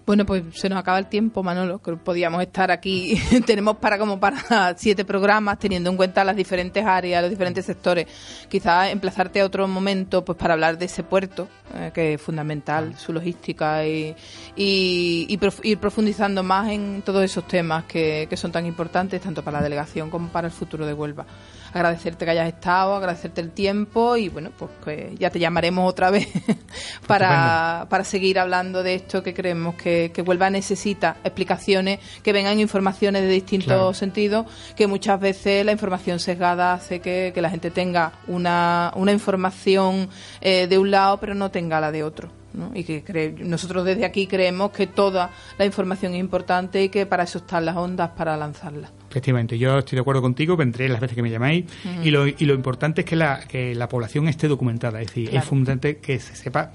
Bueno, 0.06 0.26
pues 0.26 0.44
se 0.56 0.68
nos 0.68 0.78
acaba 0.80 1.00
el 1.00 1.08
tiempo, 1.08 1.44
Manolo. 1.44 1.82
que 1.82 1.94
Podíamos 1.96 2.42
estar 2.42 2.72
aquí. 2.72 3.18
Tenemos 3.46 3.78
para 3.78 3.98
como 3.98 4.20
para 4.20 4.76
siete 4.78 5.06
programas, 5.06 5.60
teniendo 5.60 5.90
en 5.90 5.96
cuenta 5.96 6.26
las 6.26 6.36
diferentes 6.36 6.86
áreas, 6.86 7.22
los 7.22 7.30
diferentes 7.32 7.66
sectores. 7.66 8.08
Quizás 8.50 8.90
emplazarte 8.92 9.40
a 9.40 9.46
otro 9.46 9.66
momento, 9.66 10.26
pues 10.26 10.38
para 10.38 10.56
hablar 10.56 10.78
de 10.78 10.86
ese 10.86 11.04
puerto, 11.04 11.48
eh, 11.76 11.92
que 11.94 12.16
es 12.16 12.22
fundamental, 12.22 12.98
su 12.98 13.14
logística 13.14 13.86
y, 13.88 14.14
y, 14.58 15.26
y 15.30 15.38
prof- 15.38 15.62
ir 15.64 15.78
profundizando 15.78 16.44
más 16.44 16.70
en 16.70 17.02
todos 17.06 17.24
esos 17.24 17.48
temas 17.48 17.86
que, 17.86 18.28
que 18.30 18.36
son 18.36 18.52
tan 18.52 18.66
importantes, 18.66 19.22
tanto 19.22 19.42
para 19.42 19.60
la 19.60 19.64
delegación 19.64 20.10
como 20.10 20.28
para 20.28 20.48
el 20.48 20.54
futuro 20.54 20.86
de 20.86 20.94
Huelva. 20.94 21.26
Agradecerte 21.74 22.26
que 22.26 22.32
hayas 22.32 22.48
estado, 22.48 22.96
agradecerte 22.96 23.42
el 23.42 23.52
tiempo 23.52 24.16
y 24.16 24.30
bueno, 24.30 24.52
pues, 24.58 24.72
pues 24.84 25.20
ya 25.20 25.30
te 25.30 25.40
llamaremos 25.40 25.90
otra 25.90 26.12
vez 26.12 26.28
para, 27.08 27.88
para, 27.90 28.04
seguir 28.04 28.40
hablando 28.40 28.84
de 28.84 28.96
esto 28.96 29.24
que 29.24 29.34
creemos 29.34 29.76
que, 29.76 30.12
que 30.14 30.22
Huelva 30.22 30.50
necesita 30.50 31.18
explicaciones, 31.24 32.00
que 32.22 32.34
vengan 32.34 32.60
informaciones 32.60 33.24
de 33.24 33.30
distintos 33.30 33.98
sentidos, 33.98 34.46
que 34.76 34.88
muchas 34.88 35.20
veces 35.20 35.66
la 35.66 35.72
información 35.72 36.20
sesgada 36.20 36.74
hace 36.74 37.00
que, 37.00 37.32
que 37.34 37.42
la 37.42 37.50
gente 37.50 37.72
tenga 37.72 38.14
una, 38.28 38.92
una 38.96 39.12
información 39.12 40.10
eh, 40.42 40.68
de 40.68 40.78
un 40.78 40.92
lado 40.92 41.20
pero 41.20 41.34
no 41.34 41.52
tenga 41.52 41.80
la 41.80 41.92
de 41.92 42.04
otro. 42.04 42.30
y 42.74 42.84
que 42.84 43.36
nosotros 43.40 43.84
desde 43.84 44.06
aquí 44.06 44.28
creemos 44.28 44.72
que 44.72 44.86
toda 44.86 45.32
la 45.58 45.66
información 45.66 46.14
es 46.14 46.20
importante 46.20 46.84
y 46.84 46.90
que 46.90 47.06
para 47.06 47.24
eso 47.24 47.40
están 47.40 47.66
las 47.66 47.76
ondas 47.76 48.12
para 48.12 48.38
lanzarla. 48.38 48.92
Efectivamente, 49.14 49.60
yo 49.60 49.78
estoy 49.78 49.98
de 49.98 50.02
acuerdo 50.02 50.24
contigo, 50.24 50.58
vendré 50.58 50.90
las 50.90 51.00
veces 51.00 51.16
que 51.16 51.22
me 51.22 51.30
llamáis 51.30 51.66
y, 52.04 52.10
lo, 52.10 52.26
y 52.26 52.46
lo 52.46 52.56
importante 52.56 53.02
es 53.02 53.06
que 53.06 53.16
la, 53.16 53.42
que 53.48 53.76
la 53.76 53.88
población 53.88 54.28
esté 54.28 54.48
documentada, 54.48 55.02
es 55.02 55.10
decir, 55.10 55.30
es 55.32 55.46
fundamental 55.46 55.98
que 55.98 56.20
se 56.20 56.36
sepa 56.36 56.72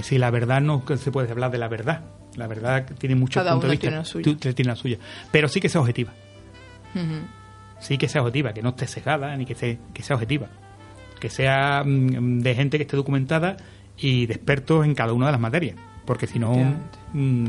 si 0.00 0.16
la 0.16 0.30
verdad 0.30 0.62
no 0.62 0.82
se 0.96 1.12
puede 1.12 1.30
hablar 1.30 1.50
de 1.50 1.58
la 1.58 1.68
verdad, 1.68 2.04
la 2.36 2.46
verdad 2.46 2.86
tiene 2.96 3.16
muchos 3.16 3.46
puntos 3.46 3.68
de 3.68 3.76
vista, 3.76 4.02
tiene, 4.22 4.54
tiene 4.54 4.70
la 4.70 4.76
suya, 4.76 4.96
pero 5.30 5.48
sí 5.48 5.60
que 5.60 5.68
sea 5.68 5.82
objetiva. 5.82 6.14
Sí 7.80 7.98
que 7.98 8.08
sea 8.08 8.22
objetiva, 8.22 8.54
que 8.54 8.62
no 8.62 8.70
esté 8.70 8.86
cegada 8.86 9.36
ni 9.36 9.44
que, 9.44 9.54
sea, 9.54 9.76
que 9.92 10.02
sea 10.02 10.16
objetiva, 10.16 10.46
que 11.20 11.28
sea 11.28 11.82
mm, 11.84 12.40
de 12.40 12.54
gente 12.54 12.78
que 12.78 12.84
esté 12.84 12.96
documentada 12.96 13.58
y 13.98 14.24
de 14.24 14.32
expertos 14.32 14.86
en 14.86 14.94
cada 14.94 15.12
una 15.12 15.26
de 15.26 15.32
las 15.32 15.40
materias, 15.42 15.76
porque 16.06 16.26
si 16.26 16.38
no 16.38 16.54
mm, 17.12 17.48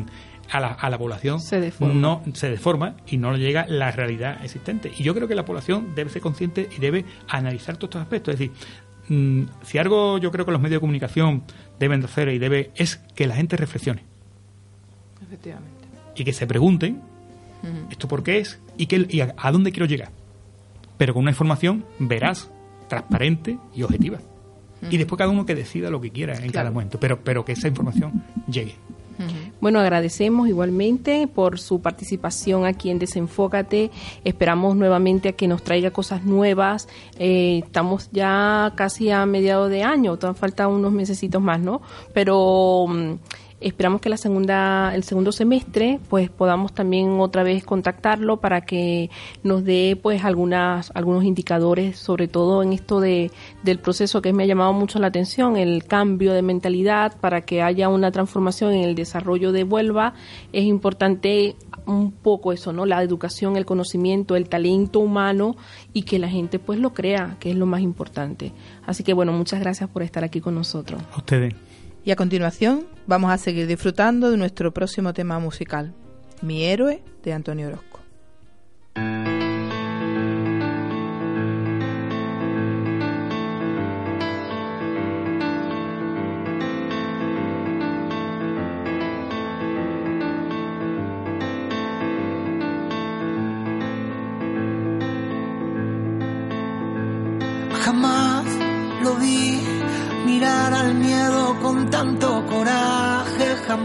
a 0.50 0.60
la, 0.60 0.68
a 0.68 0.90
la 0.90 0.98
población 0.98 1.40
se 1.40 1.60
deforma. 1.60 1.94
no 1.94 2.22
se 2.34 2.50
deforma 2.50 2.96
y 3.08 3.18
no 3.18 3.32
le 3.32 3.40
llega 3.40 3.66
la 3.68 3.92
realidad 3.92 4.44
existente. 4.44 4.92
Y 4.98 5.04
yo 5.04 5.14
creo 5.14 5.28
que 5.28 5.36
la 5.36 5.46
población 5.46 5.94
debe 5.96 6.10
ser 6.10 6.22
consciente 6.22 6.70
y 6.76 6.80
debe 6.80 7.06
analizar 7.28 7.78
todos 7.78 7.90
estos 7.90 8.02
aspectos. 8.02 8.34
Es 8.34 8.40
decir, 8.40 8.56
mm, 9.10 9.44
si 9.64 9.78
algo 9.78 10.18
yo 10.18 10.32
creo 10.32 10.46
que 10.46 10.52
los 10.52 10.62
medios 10.62 10.78
de 10.78 10.82
comunicación 10.82 11.44
deben 11.80 12.04
hacer 12.04 12.30
y 12.30 12.40
debe 12.40 12.72
es 12.76 12.98
que 13.16 13.28
la 13.28 13.36
gente 13.36 13.58
reflexione. 13.58 14.04
Efectivamente. 15.22 15.88
Y 16.16 16.24
que 16.24 16.34
se 16.34 16.48
pregunten 16.48 17.02
esto 17.90 18.08
por 18.08 18.24
qué 18.24 18.40
es 18.40 18.60
y, 18.78 18.86
que, 18.86 19.06
y 19.10 19.22
a, 19.22 19.52
dónde 19.52 19.72
quiero 19.72 19.86
llegar. 19.86 20.10
Pero 20.98 21.14
con 21.14 21.24
una 21.24 21.32
información 21.32 21.86
veraz, 22.00 22.50
transparente 22.88 23.58
y 23.76 23.84
objetiva. 23.84 24.20
Y 24.90 24.98
después 24.98 25.18
cada 25.18 25.32
uno 25.32 25.46
que 25.46 25.56
decida 25.56 25.90
lo 25.90 26.00
que 26.00 26.12
quiera 26.12 26.36
en 26.36 26.52
cada 26.52 26.70
momento, 26.70 27.00
pero, 27.00 27.20
pero 27.20 27.44
que 27.44 27.54
esa 27.54 27.68
información 27.68 28.24
llegue. 28.48 28.76
Bueno, 29.60 29.80
agradecemos 29.80 30.48
igualmente 30.48 31.28
por 31.28 31.60
su 31.60 31.82
participación 31.82 32.66
aquí 32.66 32.90
en 32.90 33.00
Desenfócate. 33.00 33.92
Esperamos 34.24 34.76
nuevamente 34.76 35.30
a 35.30 35.32
que 35.34 35.48
nos 35.48 35.64
traiga 35.64 35.92
cosas 35.92 36.24
nuevas. 36.24 36.88
Eh, 37.18 37.62
estamos 37.66 38.10
ya 38.12 38.74
casi 38.76 39.10
a 39.10 39.26
mediados 39.26 39.70
de 39.70 39.84
año, 39.84 40.18
todavía 40.18 40.40
faltan 40.40 40.70
unos 40.70 40.92
mesecitos 40.92 41.42
más, 41.42 41.60
¿no? 41.60 41.82
Pero 42.14 42.86
mm, 42.88 43.14
Esperamos 43.60 44.02
que 44.02 44.10
la 44.10 44.18
segunda, 44.18 44.94
el 44.94 45.04
segundo 45.04 45.32
semestre, 45.32 46.00
pues 46.10 46.30
podamos 46.30 46.74
también 46.74 47.20
otra 47.20 47.42
vez 47.42 47.64
contactarlo 47.64 48.38
para 48.38 48.62
que 48.62 49.10
nos 49.42 49.64
dé 49.64 49.98
pues 50.00 50.24
algunas, 50.24 50.92
algunos 50.94 51.24
indicadores, 51.24 51.98
sobre 51.98 52.28
todo 52.28 52.62
en 52.62 52.74
esto 52.74 53.00
de, 53.00 53.32
del 53.64 53.80
proceso 53.80 54.22
que 54.22 54.32
me 54.32 54.44
ha 54.44 54.46
llamado 54.46 54.74
mucho 54.74 55.00
la 55.00 55.08
atención, 55.08 55.58
el 55.58 55.86
cambio 55.86 56.34
de 56.34 56.44
mentalidad 56.44 57.18
para 57.20 57.42
que 57.42 57.64
haya 57.64 57.90
una 57.90 58.12
transformación 58.12 58.74
en 58.74 58.84
el 58.84 58.94
desarrollo 58.94 59.52
de 59.52 59.64
Vuelva. 59.64 60.14
Es 60.54 60.66
importante 60.66 61.56
un 61.88 62.12
poco 62.12 62.54
eso, 62.54 62.74
¿no? 62.74 62.86
La 62.86 63.02
educación, 63.02 63.58
el 63.58 63.66
conocimiento, 63.66 64.36
el 64.36 64.50
talento 64.50 65.00
humano 65.00 65.56
y 65.94 66.04
que 66.04 66.20
la 66.20 66.30
gente 66.30 66.60
pues 66.60 66.80
lo 66.80 66.94
crea, 66.94 67.38
que 67.40 67.50
es 67.50 67.56
lo 67.56 67.66
más 67.66 67.82
importante. 67.82 68.52
Así 68.86 69.04
que 69.04 69.14
bueno, 69.14 69.32
muchas 69.32 69.60
gracias 69.62 69.90
por 69.90 70.04
estar 70.04 70.24
aquí 70.24 70.42
con 70.42 70.54
nosotros. 70.54 71.02
Ustedes. 71.18 71.56
Y 72.08 72.12
a 72.12 72.16
continuación 72.16 72.88
vamos 73.06 73.32
a 73.32 73.38
seguir 73.38 73.68
disfrutando 73.68 74.32
de 74.32 74.38
nuestro 74.38 74.74
próximo 74.74 75.14
tema 75.14 75.40
musical, 75.40 75.94
Mi 76.42 76.64
héroe 76.64 77.04
de 77.22 77.34
Antonio 77.34 77.68
Orozco. 77.68 77.97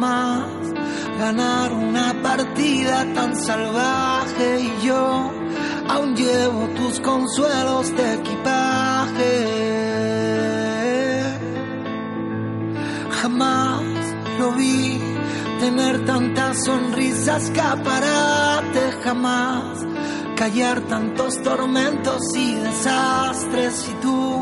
Jamás 0.03 0.72
ganar 1.18 1.72
una 1.72 2.12
partida 2.22 3.07
tan 3.14 3.36
salvaje 3.36 4.61
y 4.61 4.86
yo 4.86 5.30
aún 5.88 6.16
llevo 6.16 6.68
tus 6.76 6.98
consuelos 7.00 7.94
de 7.96 8.14
equipaje. 8.14 9.34
Jamás 13.20 13.82
lo 14.40 14.53
vi 14.53 15.00
tener 15.61 16.05
tantas 16.05 16.64
sonrisas 16.64 17.44
escaparate, 17.44 18.92
jamás 19.05 19.86
callar 20.36 20.80
tantos 20.80 21.40
tormentos 21.42 22.22
y 22.34 22.55
desastres 22.55 23.88
y 23.88 23.94
tú 24.03 24.32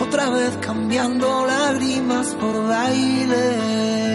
otra 0.00 0.30
vez 0.30 0.56
cambiando 0.58 1.46
lágrimas 1.46 2.34
por 2.36 2.66
baile. 2.68 4.05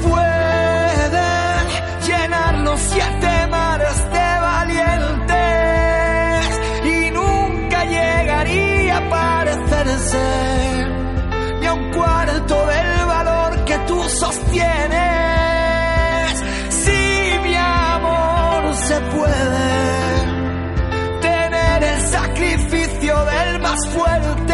Se 0.00 0.08
pueden 0.08 1.66
llenar 2.06 2.58
los 2.58 2.80
siete 2.80 3.46
mares 3.48 4.10
de 4.10 4.40
valientes 4.40 5.36
y 6.84 7.10
nunca 7.10 7.84
llegaría 7.84 8.98
a 8.98 9.08
parecerse 9.08 10.18
ni 11.60 11.66
a 11.66 11.74
un 11.74 11.90
cuarto 11.90 12.66
del 12.66 13.06
valor 13.06 13.64
que 13.64 13.78
tú 13.88 14.02
sostienes. 14.08 14.98
Si 16.68 17.38
mi 17.42 17.54
amor 17.56 18.76
se 18.76 19.00
puede 19.00 19.88
del 23.24 23.60
más 23.60 23.88
fuerte 23.88 24.47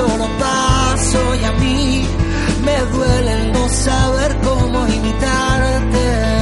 solo 0.00 0.26
paso 0.38 1.34
y 1.40 1.44
a 1.44 1.52
mí 1.52 2.06
me 2.64 2.76
duele 2.96 3.32
el 3.32 3.52
no 3.52 3.68
saber 3.68 4.36
cómo 4.42 4.86
imitarte. 4.86 6.40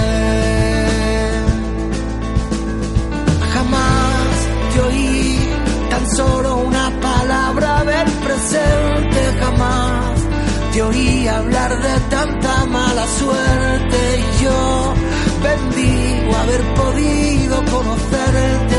solo 6.16 6.56
una 6.56 6.90
palabra 7.00 7.84
del 7.84 8.10
presente 8.26 9.20
jamás. 9.40 10.18
Te 10.72 10.82
oí 10.82 11.28
hablar 11.28 11.70
de 11.86 11.94
tanta 12.10 12.66
mala 12.66 13.06
suerte 13.20 13.98
y 14.24 14.42
yo 14.42 14.94
bendigo 15.42 16.36
haber 16.42 16.62
podido 16.74 17.56
conocerte. 17.74 18.77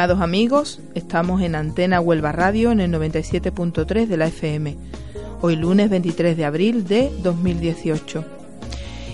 Amigos, 0.00 0.80
estamos 0.94 1.42
en 1.42 1.54
Antena 1.54 2.00
Huelva 2.00 2.32
Radio 2.32 2.72
en 2.72 2.80
el 2.80 2.90
97.3 2.90 4.06
de 4.06 4.16
la 4.16 4.28
FM. 4.28 4.74
Hoy 5.42 5.56
lunes 5.56 5.90
23 5.90 6.38
de 6.38 6.44
abril 6.46 6.86
de 6.86 7.12
2018. 7.22 8.24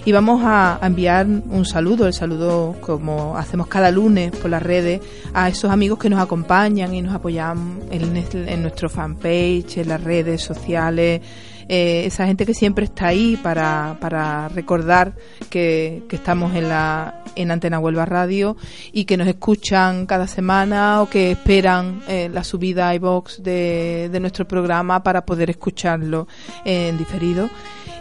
Y 0.04 0.12
vamos 0.12 0.42
a 0.44 0.78
enviar 0.80 1.26
un 1.26 1.64
saludo, 1.64 2.06
el 2.06 2.14
saludo 2.14 2.76
como 2.80 3.36
hacemos 3.36 3.66
cada 3.66 3.90
lunes 3.90 4.30
por 4.30 4.48
las 4.48 4.62
redes, 4.62 5.00
a 5.34 5.48
esos 5.48 5.72
amigos 5.72 5.98
que 5.98 6.08
nos 6.08 6.20
acompañan 6.20 6.94
y 6.94 7.02
nos 7.02 7.16
apoyan 7.16 7.80
en 7.90 8.62
nuestro 8.62 8.88
fanpage, 8.88 9.78
en 9.78 9.88
las 9.88 10.04
redes 10.04 10.40
sociales, 10.40 11.20
eh, 11.68 12.04
esa 12.06 12.26
gente 12.26 12.46
que 12.46 12.54
siempre 12.54 12.84
está 12.84 13.08
ahí 13.08 13.36
para, 13.36 13.96
para 14.00 14.48
recordar 14.48 15.14
que, 15.50 16.04
que, 16.08 16.16
estamos 16.16 16.54
en 16.54 16.68
la 16.68 17.22
en 17.34 17.50
Antena 17.50 17.78
Huelva 17.78 18.06
Radio 18.06 18.56
y 18.92 19.04
que 19.04 19.16
nos 19.16 19.28
escuchan 19.28 20.06
cada 20.06 20.26
semana 20.26 21.02
o 21.02 21.10
que 21.10 21.32
esperan 21.32 22.02
eh, 22.08 22.30
la 22.32 22.44
subida 22.44 22.88
a 22.88 22.94
iBox 22.94 23.42
de, 23.42 24.08
de 24.10 24.20
nuestro 24.20 24.46
programa 24.46 25.02
para 25.02 25.26
poder 25.26 25.50
escucharlo 25.50 26.28
en 26.64 26.96
diferido. 26.96 27.50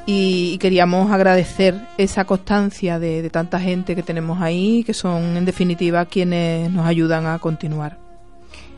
Y, 0.05 0.59
queríamos 0.59 1.11
agradecer 1.11 1.75
esa 1.97 2.25
constancia 2.25 2.99
de, 2.99 3.23
de 3.23 3.29
tanta 3.31 3.59
gente 3.59 3.95
que 3.95 4.03
tenemos 4.03 4.39
ahí, 4.39 4.83
que 4.83 4.93
son 4.93 5.35
en 5.35 5.45
definitiva 5.45 6.05
quienes 6.05 6.71
nos 6.71 6.85
ayudan 6.85 7.25
a 7.25 7.39
continuar. 7.39 8.04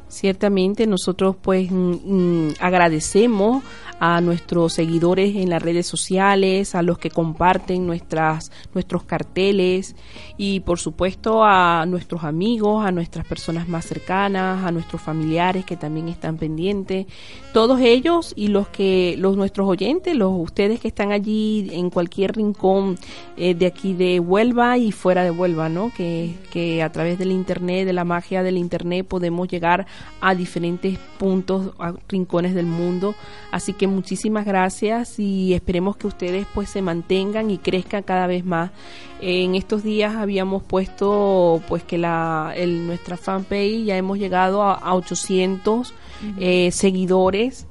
Ciertamente 0.10 0.88
nosotros 0.88 1.36
pues 1.41 1.70
mm, 1.70 1.91
mm, 2.05 2.53
agradecemos 2.60 3.64
a 3.99 4.22
nuestros 4.22 4.74
seguidores 4.74 5.36
en 5.36 5.49
las 5.49 5.62
redes 5.62 5.88
sociales, 5.88 6.76
a 6.76 6.82
los 6.82 6.97
que 6.99 7.10
comparten 7.10 7.86
nuestras, 7.88 8.51
nuestros 8.74 9.03
carteles 9.03 9.95
y 10.38 10.60
por 10.62 10.80
supuesto 10.80 11.43
a 11.43 11.86
nuestros 11.88 12.24
amigos, 12.24 12.86
a 12.86 12.91
nuestras 12.91 13.26
personas 13.26 13.68
más 13.68 13.86
cercanas, 13.86 14.64
a 14.64 14.72
nuestros 14.72 15.01
familiares 15.01 15.66
que 15.66 15.78
también 15.78 16.10
están 16.10 16.38
pendientes, 16.38 17.08
todos 17.53 17.80
ellos 17.82 18.34
y 18.36 18.49
los 18.49 18.68
que 18.68 19.16
los 19.18 19.36
nuestros 19.36 19.68
oyentes, 19.68 20.16
los 20.16 20.32
ustedes 20.34 20.80
que 20.80 20.88
están 20.88 21.12
allí 21.12 21.70
en 21.72 21.89
cualquier 21.89 22.36
rincón 22.36 22.97
eh, 23.36 23.55
de 23.55 23.66
aquí 23.66 23.93
de 23.93 24.20
Huelva 24.20 24.78
y 24.78 24.91
fuera 24.91 25.24
de 25.24 25.32
Huelva, 25.32 25.70
¿no? 25.70 25.91
Que, 25.95 26.36
que 26.51 26.84
a 26.84 26.91
través 26.91 27.18
del 27.18 27.32
internet, 27.32 27.86
de 27.86 27.93
la 27.93 28.03
magia 28.03 28.43
del 28.43 28.58
internet 28.58 29.08
podemos 29.08 29.47
llegar 29.47 29.88
a 30.19 30.33
diferentes 30.33 30.97
puntos, 31.19 31.73
a 31.79 31.93
rincones 32.09 32.55
del 32.55 32.65
mundo, 32.65 33.13
así 33.51 33.73
que 33.73 33.87
muchísimas 33.87 34.45
gracias 34.45 35.19
y 35.19 35.53
esperemos 35.53 35.95
que 35.95 36.07
ustedes 36.07 36.47
pues 36.53 36.69
se 36.69 36.81
mantengan 36.81 37.51
y 37.51 37.59
crezcan 37.59 38.03
cada 38.03 38.27
vez 38.27 38.43
más. 38.43 38.71
En 39.21 39.55
estos 39.55 39.83
días 39.83 40.15
habíamos 40.15 40.63
puesto 40.63 41.61
pues 41.67 41.83
que 41.83 41.97
la 41.97 42.53
el, 42.55 42.87
nuestra 42.87 43.17
fanpage 43.17 43.85
ya 43.85 43.97
hemos 43.97 44.17
llegado 44.17 44.63
a, 44.63 44.95
800 44.95 45.93
eh, 46.39 46.71
seguidores 46.71 47.66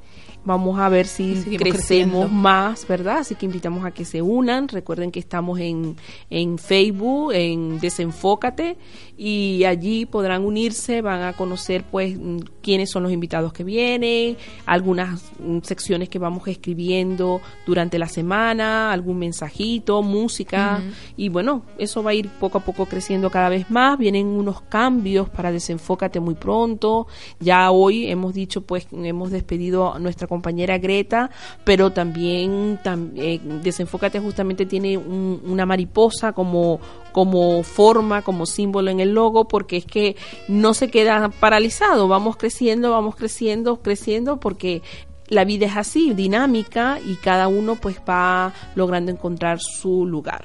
Vamos 0.47 0.79
a 0.79 0.89
ver 0.89 1.09
si 1.09 1.35
crecemos 1.59 2.31
más, 2.31 2.87
¿verdad? 2.87 3.19
Así 3.19 3.35
que 3.35 3.47
invitamos 3.47 3.85
a 3.85 3.91
que 3.91 4.05
se 4.05 4.23
unan. 4.23 4.69
Recuerden 4.69 5.11
que 5.11 5.19
estamos 5.19 5.59
en, 5.59 5.97
en 6.31 6.57
Facebook, 6.57 7.33
en 7.33 7.81
Desenfócate, 7.81 8.77
y 9.17 9.65
allí 9.65 10.07
podrán 10.07 10.45
unirse, 10.45 11.03
van 11.03 11.23
a 11.23 11.33
conocer 11.33 11.83
pues 11.91 12.17
quiénes 12.63 12.91
son 12.91 13.03
los 13.03 13.11
invitados 13.11 13.53
que 13.53 13.65
vienen, 13.65 14.37
algunas 14.67 15.33
mm, 15.41 15.59
secciones 15.63 16.09
que 16.09 16.21
vamos 16.21 16.47
escribiendo 16.47 17.41
durante 17.67 17.99
la 17.99 18.07
semana, 18.07 18.93
algún 18.93 19.19
mensajito, 19.19 20.01
música, 20.01 20.81
y 21.17 21.29
bueno, 21.29 21.63
eso 21.77 22.05
va 22.05 22.13
a 22.13 22.15
ir 22.15 22.29
poco 22.29 22.59
a 22.59 22.61
poco 22.61 22.87
creciendo 22.87 23.31
cada 23.31 23.49
vez 23.49 23.69
más. 23.69 23.99
Vienen 23.99 24.29
unos 24.29 24.61
cambios 24.61 25.29
para 25.29 25.51
Desenfócate 25.51 26.21
muy 26.21 26.37
pronto. 26.37 27.09
Ya 27.41 27.73
hoy 27.73 28.09
hemos 28.09 28.33
dicho 28.33 28.61
pues 28.61 28.87
hemos 28.93 29.33
despedido 29.33 29.93
a 29.93 29.99
nuestra 29.99 30.29
compañera 30.29 30.36
Greta, 30.43 31.31
pero 31.65 31.93
también 31.93 32.79
eh, 33.17 33.41
Desenfócate 33.63 34.21
justamente 34.21 34.67
tiene 34.67 34.97
una 34.97 35.67
mariposa 35.67 36.33
como, 36.33 36.81
como 37.13 37.63
forma, 37.63 38.23
como 38.23 38.47
símbolo 38.47 38.91
en 38.91 39.01
el 39.01 39.13
logo, 39.13 39.49
porque 39.49 39.79
es 39.79 39.85
que 39.85 40.17
no 40.49 40.75
se 40.75 40.89
queda 40.89 41.29
paralizado, 41.41 42.09
vamos 42.09 42.37
creciendo, 42.37 42.91
vamos 42.91 43.17
creciendo, 43.17 43.81
creciendo, 43.83 44.39
porque 44.39 44.83
la 45.29 45.45
vida 45.45 45.67
es 45.67 45.77
así, 45.77 46.15
dinámica, 46.15 46.99
y 47.05 47.17
cada 47.17 47.49
uno 47.49 47.77
pues 47.77 48.01
va 48.09 48.53
logrando 48.75 49.11
encontrar 49.11 49.59
su 49.61 50.07
lugar. 50.07 50.45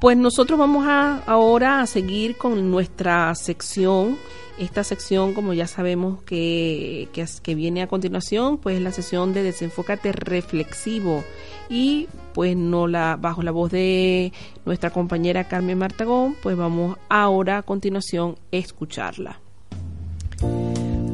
Pues 0.00 0.16
nosotros 0.16 0.58
vamos 0.58 0.86
a, 0.86 1.22
ahora 1.26 1.80
a 1.80 1.86
seguir 1.86 2.36
con 2.36 2.70
nuestra 2.70 3.34
sección 3.34 4.16
esta 4.58 4.84
sección, 4.84 5.34
como 5.34 5.52
ya 5.52 5.66
sabemos 5.66 6.22
que, 6.22 7.08
que, 7.42 7.54
viene 7.54 7.82
a 7.82 7.88
continuación, 7.88 8.58
pues 8.58 8.80
la 8.80 8.92
sesión 8.92 9.34
de 9.34 9.42
desenfócate 9.42 10.12
reflexivo 10.12 11.24
y 11.68 12.08
pues 12.32 12.56
no 12.56 12.86
la 12.86 13.16
bajo 13.20 13.42
la 13.42 13.50
voz 13.50 13.70
de 13.70 14.32
nuestra 14.64 14.90
compañera 14.90 15.44
Carmen 15.44 15.78
Martagón, 15.78 16.36
pues 16.42 16.56
vamos 16.56 16.96
ahora 17.08 17.58
a 17.58 17.62
continuación 17.62 18.36
a 18.52 18.56
escucharla. 18.56 19.40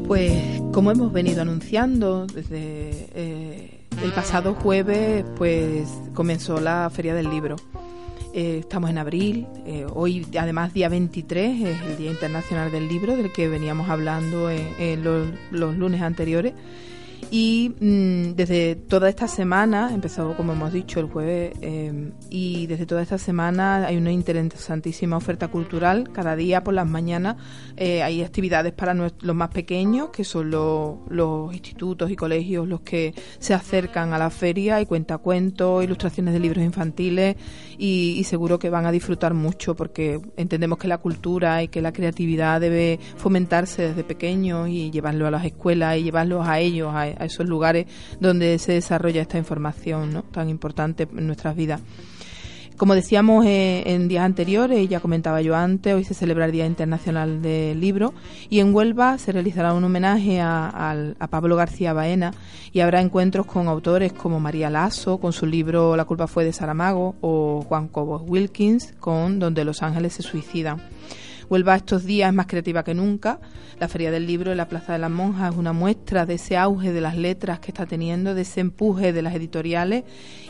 Pues 0.07 0.61
como 0.71 0.91
hemos 0.91 1.11
venido 1.11 1.41
anunciando 1.41 2.27
desde 2.27 3.09
eh, 3.13 3.79
el 4.03 4.11
pasado 4.11 4.53
jueves, 4.53 5.25
pues 5.37 5.87
comenzó 6.13 6.59
la 6.59 6.89
Feria 6.89 7.13
del 7.13 7.29
Libro. 7.29 7.55
Eh, 8.35 8.57
estamos 8.61 8.89
en 8.89 8.97
abril, 8.97 9.45
eh, 9.63 9.85
hoy 9.93 10.25
además 10.39 10.73
día 10.73 10.89
23 10.89 11.61
es 11.67 11.81
el 11.83 11.97
Día 11.97 12.09
Internacional 12.09 12.71
del 12.71 12.87
Libro 12.87 13.15
del 13.15 13.31
que 13.31 13.47
veníamos 13.47 13.91
hablando 13.91 14.49
en, 14.49 15.03
los 15.03 15.77
lunes 15.77 16.01
anteriores. 16.01 16.53
Y 17.35 17.73
mm, 17.79 18.35
desde 18.35 18.75
toda 18.75 19.09
esta 19.09 19.27
semana, 19.27 19.89
empezó 19.91 20.35
como 20.35 20.53
hemos 20.53 20.71
dicho 20.71 20.99
el 20.99 21.07
jueves, 21.07 21.53
em, 21.61 22.11
y 22.29 22.67
desde 22.67 22.85
toda 22.85 23.01
esta 23.01 23.17
semana 23.17 23.87
hay 23.87 23.97
una 23.97 24.11
interesantísima 24.11 25.17
oferta 25.17 25.47
cultural. 25.47 26.11
Cada 26.13 26.35
día 26.35 26.63
por 26.63 26.75
las 26.75 26.85
mañanas 26.85 27.37
eh, 27.75 28.03
hay 28.03 28.21
actividades 28.21 28.71
para 28.73 28.93
los 28.93 29.35
más 29.35 29.49
pequeños, 29.49 30.11
que 30.11 30.23
son 30.23 30.51
los 30.51 31.51
institutos 31.53 32.11
y 32.11 32.15
colegios 32.15 32.67
los 32.67 32.81
que 32.81 33.15
se 33.39 33.55
acercan 33.55 34.13
a 34.13 34.19
la 34.19 34.29
feria 34.29 34.79
y 34.79 34.85
cuentacuentos, 34.85 35.83
ilustraciones 35.83 36.35
de 36.35 36.39
libros 36.39 36.63
infantiles 36.63 37.35
y, 37.79 38.13
y 38.15 38.23
seguro 38.25 38.59
que 38.59 38.69
van 38.69 38.85
a 38.85 38.91
disfrutar 38.91 39.33
mucho 39.33 39.75
porque 39.75 40.21
entendemos 40.37 40.77
que 40.77 40.87
la 40.87 40.99
cultura 40.99 41.63
y 41.63 41.67
que 41.67 41.81
la 41.81 41.93
creatividad 41.93 42.61
debe 42.61 42.99
fomentarse 43.17 43.87
desde 43.87 44.03
pequeños 44.03 44.69
y 44.69 44.91
llevarlo 44.91 45.25
a 45.25 45.31
las 45.31 45.45
escuelas 45.45 45.97
y 45.97 46.03
llevarlos 46.03 46.47
a 46.47 46.59
ellos, 46.59 46.93
a, 46.93 47.22
a 47.23 47.25
esos 47.25 47.47
lugares 47.47 47.87
donde 48.19 48.59
se 48.59 48.73
desarrolla 48.73 49.21
esta 49.21 49.37
información 49.37 50.23
tan 50.31 50.49
importante 50.49 51.07
en 51.11 51.27
nuestras 51.27 51.55
vidas. 51.55 51.81
Como 52.77 52.95
decíamos 52.95 53.45
eh, 53.45 53.83
en 53.85 54.07
días 54.07 54.25
anteriores, 54.25 54.89
ya 54.89 54.99
comentaba 54.99 55.41
yo 55.41 55.55
antes, 55.55 55.93
hoy 55.93 56.03
se 56.03 56.15
celebra 56.15 56.45
el 56.45 56.51
Día 56.51 56.65
Internacional 56.65 57.41
del 57.41 57.79
Libro 57.79 58.13
y 58.49 58.59
en 58.59 58.73
Huelva 58.73 59.19
se 59.19 59.31
realizará 59.31 59.73
un 59.73 59.83
homenaje 59.83 60.41
a, 60.41 61.13
Pablo 61.29 61.55
García 61.55 61.93
Baena 61.93 62.33
y 62.71 62.79
habrá 62.79 62.99
encuentros 62.99 63.45
con 63.45 63.67
autores 63.67 64.11
como 64.11 64.39
María 64.39 64.69
Lasso 64.69 65.19
con 65.19 65.33
su 65.33 65.45
libro 65.45 65.95
La 65.95 66.05
culpa 66.05 66.27
fue 66.27 66.45
de 66.45 66.53
Saramago 66.53 67.15
o 67.21 67.61
Juan 67.61 67.87
Cobos 67.87 68.23
Wilkins 68.25 68.93
con 68.99 69.39
Donde 69.39 69.65
los 69.65 69.83
ángeles 69.83 70.13
se 70.13 70.23
suicidan. 70.23 70.81
Huelva 71.53 71.75
estos 71.75 72.03
días 72.03 72.33
más 72.33 72.47
creativa 72.47 72.83
que 72.83 72.95
nunca. 72.95 73.39
La 73.79 73.87
Feria 73.87 74.09
del 74.09 74.25
Libro 74.25 74.49
en 74.49 74.57
la 74.57 74.67
Plaza 74.67 74.93
de 74.93 74.97
las 74.97 75.11
Monjas 75.11 75.51
es 75.51 75.59
una 75.59 75.71
muestra 75.71 76.25
de 76.25 76.33
ese 76.33 76.57
auge 76.57 76.91
de 76.91 76.99
las 76.99 77.15
letras 77.15 77.59
que 77.59 77.69
está 77.69 77.85
teniendo, 77.85 78.33
de 78.33 78.41
ese 78.41 78.61
empuje 78.61 79.13
de 79.13 79.21
las 79.21 79.35
editoriales. 79.35 80.03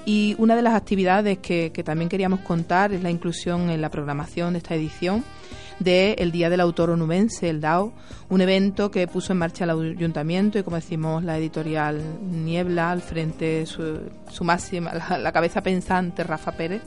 Y 0.05 0.33
una 0.37 0.55
de 0.55 0.61
las 0.61 0.75
actividades 0.75 1.39
que, 1.39 1.71
también 1.83 2.07
queríamos 2.07 2.39
contar 2.39 2.93
es 2.93 3.03
la 3.03 3.09
inclusión 3.09 3.69
en 3.69 3.81
la 3.81 3.89
programación 3.89 4.53
de 4.53 4.59
esta 4.59 4.75
edición 4.75 5.25
del 5.79 6.15
el 6.19 6.31
Día 6.31 6.49
del 6.49 6.61
Autor 6.61 6.91
Onubense, 6.91 7.49
el 7.49 7.59
DAO, 7.59 7.91
un 8.29 8.39
evento 8.39 8.89
que 8.89 9.05
puso 9.05 9.33
en 9.33 9.39
marcha 9.39 9.65
el 9.65 9.71
ayuntamiento 9.71 10.57
y 10.57 10.63
como 10.63 10.77
decimos 10.77 11.21
la 11.25 11.37
editorial 11.37 12.01
Niebla 12.21 12.91
al 12.91 13.01
frente 13.01 13.65
su, 13.65 14.09
su 14.31 14.45
máxima, 14.45 14.93
la 14.93 15.31
cabeza 15.33 15.61
pensante 15.61 16.23
Rafa 16.23 16.53
Pérez 16.53 16.81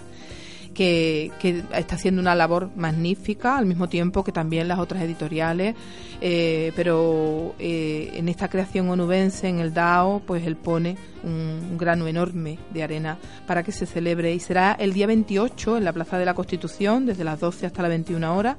que, 0.76 1.32
está 1.72 1.94
haciendo 1.94 2.20
una 2.20 2.34
labor 2.34 2.70
magnífica, 2.76 3.56
al 3.56 3.64
mismo 3.64 3.88
tiempo 3.88 4.22
que 4.22 4.30
también 4.30 4.68
las 4.68 4.78
otras 4.78 5.02
editoriales, 5.02 5.74
eh, 6.20 6.70
pero 6.76 7.54
eh, 7.58 8.10
en 8.14 8.28
esta 8.28 8.48
creación 8.48 8.90
onubense, 8.90 9.48
en 9.48 9.58
el 9.60 9.72
DAO, 9.72 10.20
pues 10.20 10.46
él 10.46 10.56
pone 10.56 10.98
un, 11.24 11.78
grano 11.78 12.06
enorme 12.06 12.58
de 12.74 12.82
arena 12.82 13.16
para 13.46 13.62
que 13.62 13.72
se 13.72 13.86
celebre 13.86 14.34
y 14.34 14.40
será 14.40 14.76
el 14.78 14.92
día 14.92 15.06
28 15.06 15.78
en 15.78 15.84
la 15.84 15.94
Plaza 15.94 16.18
de 16.18 16.26
la 16.26 16.34
Constitución, 16.34 17.06
desde 17.06 17.24
las 17.24 17.40
12 17.40 17.66
hasta 17.66 17.80
las 17.80 17.88
21 17.88 18.36
horas 18.36 18.56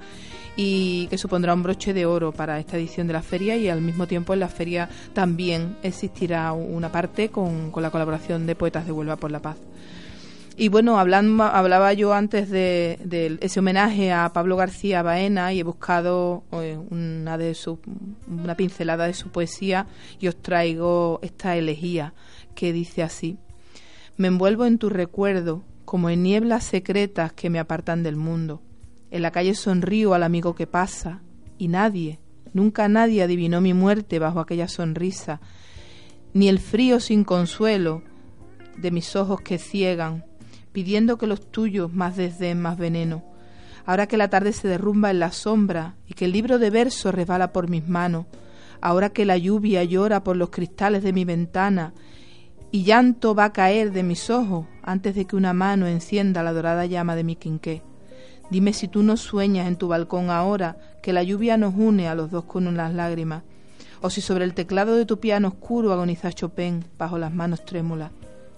y 0.56 1.06
que 1.08 1.20
supondrá 1.20 1.54
un 1.54 1.62
broche 1.62 1.94
de 1.94 2.08
oro 2.08 2.32
para 2.32 2.60
esta 2.60 2.78
edición 2.78 3.06
de 3.06 3.14
la 3.14 3.22
feria 3.22 3.56
y 3.58 3.70
al 3.70 3.82
mismo 3.82 4.08
tiempo 4.08 4.34
en 4.34 4.40
la 4.40 4.48
feria 4.48 4.90
también 5.14 5.78
existirá 5.84 6.52
una 6.52 6.92
parte 6.92 7.30
con, 7.30 7.70
con 7.70 7.84
la 7.84 7.92
colaboración 7.92 8.48
de 8.48 8.56
Poetas 8.56 8.88
de 8.88 8.92
Huelva 8.92 9.18
por 9.18 9.30
la 9.30 9.40
Paz. 9.40 9.58
Y 10.60 10.70
bueno, 10.70 10.98
hablando, 10.98 11.44
hablaba 11.44 11.94
yo 11.94 12.16
antes 12.16 12.50
de, 12.50 13.38
ese 13.42 13.60
homenaje 13.60 14.12
a 14.12 14.34
Pablo 14.34 14.56
García 14.58 15.04
Baena 15.04 15.54
y 15.54 15.60
he 15.60 15.64
buscado 15.64 16.46
eh, 16.52 16.80
una, 16.90 17.38
de 17.38 17.54
su, 17.54 17.78
una 18.28 18.58
pincelada 18.58 19.06
de 19.06 19.14
su 19.14 19.30
poesía 19.30 19.86
y 20.20 20.28
os 20.28 20.36
traigo 20.42 21.20
esta 21.22 21.56
elegía 21.56 22.16
que 22.56 22.74
dice 22.74 23.04
así. 23.04 23.38
Me 24.18 24.30
envuelvo 24.30 24.66
en 24.66 24.80
tu 24.80 24.90
recuerdo 24.90 25.64
como 25.86 26.10
en 26.10 26.24
nieblas 26.24 26.64
secretas 26.64 27.34
que 27.34 27.52
me 27.52 27.60
apartan 27.60 28.02
del 28.02 28.16
mundo. 28.16 28.64
En 29.12 29.22
la 29.22 29.30
calle 29.30 29.54
sonrío 29.54 30.16
al 30.16 30.24
amigo 30.24 30.56
que 30.56 30.66
pasa 30.66 31.22
y 31.60 31.68
nadie, 31.68 32.20
nunca 32.54 32.88
nadie 32.88 33.22
adivinó 33.22 33.62
mi 33.62 33.76
muerte 33.76 34.18
bajo 34.18 34.40
aquella 34.40 34.68
sonrisa, 34.68 35.40
ni 36.34 36.50
el 36.50 36.58
frío 36.58 37.00
sin 37.00 37.24
consuelo 37.24 38.02
de 38.76 38.90
mis 38.90 39.16
ojos 39.16 39.40
que 39.42 39.60
ciegan 39.60 40.26
pidiendo 40.78 41.18
que 41.18 41.26
los 41.26 41.50
tuyos 41.50 41.92
más 41.92 42.18
desdén, 42.18 42.62
más 42.62 42.78
veneno. 42.78 43.24
Ahora 43.88 44.06
que 44.06 44.16
la 44.16 44.30
tarde 44.30 44.54
se 44.54 44.68
derrumba 44.68 45.10
en 45.10 45.18
la 45.18 45.32
sombra 45.32 45.96
y 46.08 46.14
que 46.14 46.26
el 46.26 46.32
libro 46.32 46.60
de 46.60 46.70
versos 46.70 47.16
resbala 47.16 47.52
por 47.52 47.68
mis 47.68 47.88
manos, 47.88 48.28
ahora 48.80 49.10
que 49.10 49.26
la 49.26 49.38
lluvia 49.38 49.84
llora 49.84 50.24
por 50.24 50.38
los 50.38 50.52
cristales 50.52 51.02
de 51.02 51.14
mi 51.14 51.26
ventana 51.26 51.96
y 52.70 52.84
llanto 52.84 53.34
va 53.34 53.46
a 53.46 53.54
caer 53.54 53.92
de 53.92 54.04
mis 54.04 54.30
ojos 54.30 54.68
antes 54.84 55.16
de 55.16 55.26
que 55.26 55.36
una 55.36 55.52
mano 55.52 55.88
encienda 55.88 56.44
la 56.44 56.54
dorada 56.54 56.86
llama 56.86 57.16
de 57.16 57.24
mi 57.24 57.36
quinqué. 57.38 57.82
Dime 58.52 58.72
si 58.72 58.88
tú 58.88 59.02
no 59.02 59.18
sueñas 59.18 59.68
en 59.68 59.78
tu 59.78 59.88
balcón 59.88 60.30
ahora 60.30 60.78
que 61.02 61.12
la 61.12 61.24
lluvia 61.24 61.58
nos 61.58 61.74
une 61.74 62.08
a 62.08 62.14
los 62.14 62.30
dos 62.30 62.44
con 62.44 62.68
unas 62.68 62.94
lágrimas, 62.94 63.42
o 64.04 64.12
si 64.12 64.22
sobre 64.22 64.46
el 64.46 64.54
teclado 64.54 64.96
de 64.96 65.08
tu 65.08 65.20
piano 65.20 65.48
oscuro 65.48 65.92
agoniza 65.92 66.32
Chopin 66.32 66.86
bajo 67.00 67.18
las 67.18 67.34
manos 67.34 67.66
trémulas. 67.66 68.12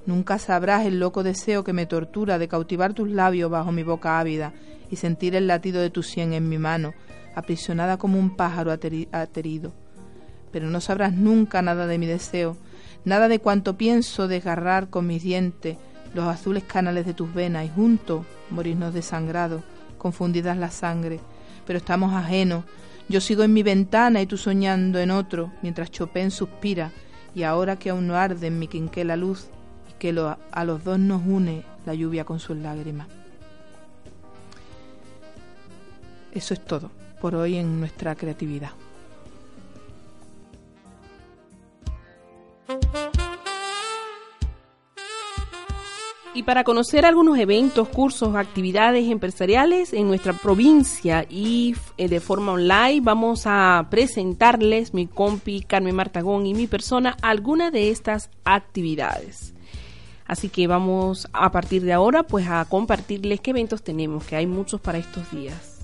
Nunca 0.06 0.39
sabrás 0.39 0.86
el 0.86 1.00
loco 1.00 1.24
deseo 1.24 1.64
que 1.64 1.74
me 1.74 1.86
tortura 1.86 2.39
de 2.39 2.47
cautivar 2.47 2.93
tus 2.93 3.10
labios 3.10 3.52
bajo 3.52 3.72
mi 3.72 3.84
boca 3.84 4.20
ávida 4.20 4.54
y 4.89 4.95
sentir 4.95 5.36
el 5.36 5.47
latido 5.47 5.82
de 5.82 5.89
tu 5.89 6.04
sien 6.04 6.34
en 6.34 6.50
mi 6.50 6.58
mano, 6.58 6.93
aprisionada 7.36 7.97
como 7.97 8.18
un 8.18 8.36
pájaro 8.36 8.72
aterido. 8.72 9.74
Pero 10.52 10.70
no 10.70 10.82
sabrás 10.82 11.14
nunca 11.14 11.62
nada 11.62 11.86
de 11.86 11.97
mi 11.97 12.06
deseo, 12.06 12.58
nada 13.06 13.28
de 13.28 13.39
cuanto 13.39 13.78
pienso 13.78 14.28
desgarrar 14.28 14.89
con 14.89 15.06
mis 15.06 15.22
dientes 15.22 15.78
los 16.14 16.28
azules 16.28 16.64
canales 16.64 17.06
de 17.06 17.14
tus 17.14 17.32
venas 17.34 17.66
y 17.66 17.70
juntos 17.70 18.26
morirnos 18.50 18.93
desangrados, 18.93 19.62
confundidas 19.97 20.58
la 20.58 20.72
sangre. 20.72 21.20
Pero 21.68 21.78
estamos 21.78 22.14
ajenos. 22.14 22.66
Yo 23.10 23.22
sigo 23.22 23.43
en 23.43 23.54
mi 23.54 23.64
ventana 23.64 24.22
y 24.22 24.26
tú 24.26 24.38
soñando 24.38 25.00
en 25.00 25.12
otro, 25.12 25.52
mientras 25.62 25.91
Chopin 25.91 26.32
suspira, 26.32 26.91
y 27.36 27.43
ahora 27.43 27.78
que 27.78 27.91
aún 27.91 28.08
no 28.08 28.16
arde 28.16 28.47
en 28.47 28.58
mi 28.58 28.68
quinqué 28.68 29.04
la 29.04 29.16
luz, 29.16 29.50
que 30.00 30.10
a 30.52 30.66
los 30.66 30.84
dos 30.84 30.97
nos 30.97 31.22
une 31.26 31.64
la 31.86 31.93
lluvia 31.93 32.24
con 32.24 32.39
sus 32.39 32.58
lágrimas. 32.58 33.08
Eso 36.34 36.54
es 36.54 36.66
todo 36.66 36.89
por 37.22 37.36
hoy 37.36 37.58
en 37.58 37.80
nuestra 37.80 38.16
creatividad. 38.16 38.72
Y 46.39 46.43
para 46.43 46.64
conocer 46.64 47.06
algunos 47.06 47.38
eventos, 47.38 47.89
cursos, 47.89 48.36
actividades 48.36 49.10
empresariales 49.10 49.91
en 49.91 50.08
nuestra 50.08 50.32
provincia 50.32 51.26
y 51.28 51.76
eh, 51.97 52.08
de 52.08 52.20
forma 52.22 52.54
online, 52.54 53.02
vamos 53.02 53.41
a 53.45 53.88
presentarles 53.89 54.93
mi 54.93 55.08
compi 55.08 55.62
Carmen 55.62 55.95
Martagón 55.95 56.45
y 56.45 56.54
mi 56.54 56.68
persona 56.68 57.18
algunas 57.22 57.74
de 57.74 57.89
estas 57.89 58.30
actividades. 58.45 59.54
Así 60.30 60.47
que 60.47 60.67
vamos 60.67 61.27
a 61.34 61.51
partir 61.51 61.82
de 61.82 61.91
ahora 61.91 62.21
pues 62.21 62.47
a 62.47 62.63
compartirles 62.65 63.41
qué 63.41 63.49
eventos 63.49 63.82
tenemos, 63.82 64.23
que 64.23 64.36
hay 64.36 64.45
muchos 64.45 64.80
para 64.80 64.99
estos 64.99 65.30
días. 65.32 65.80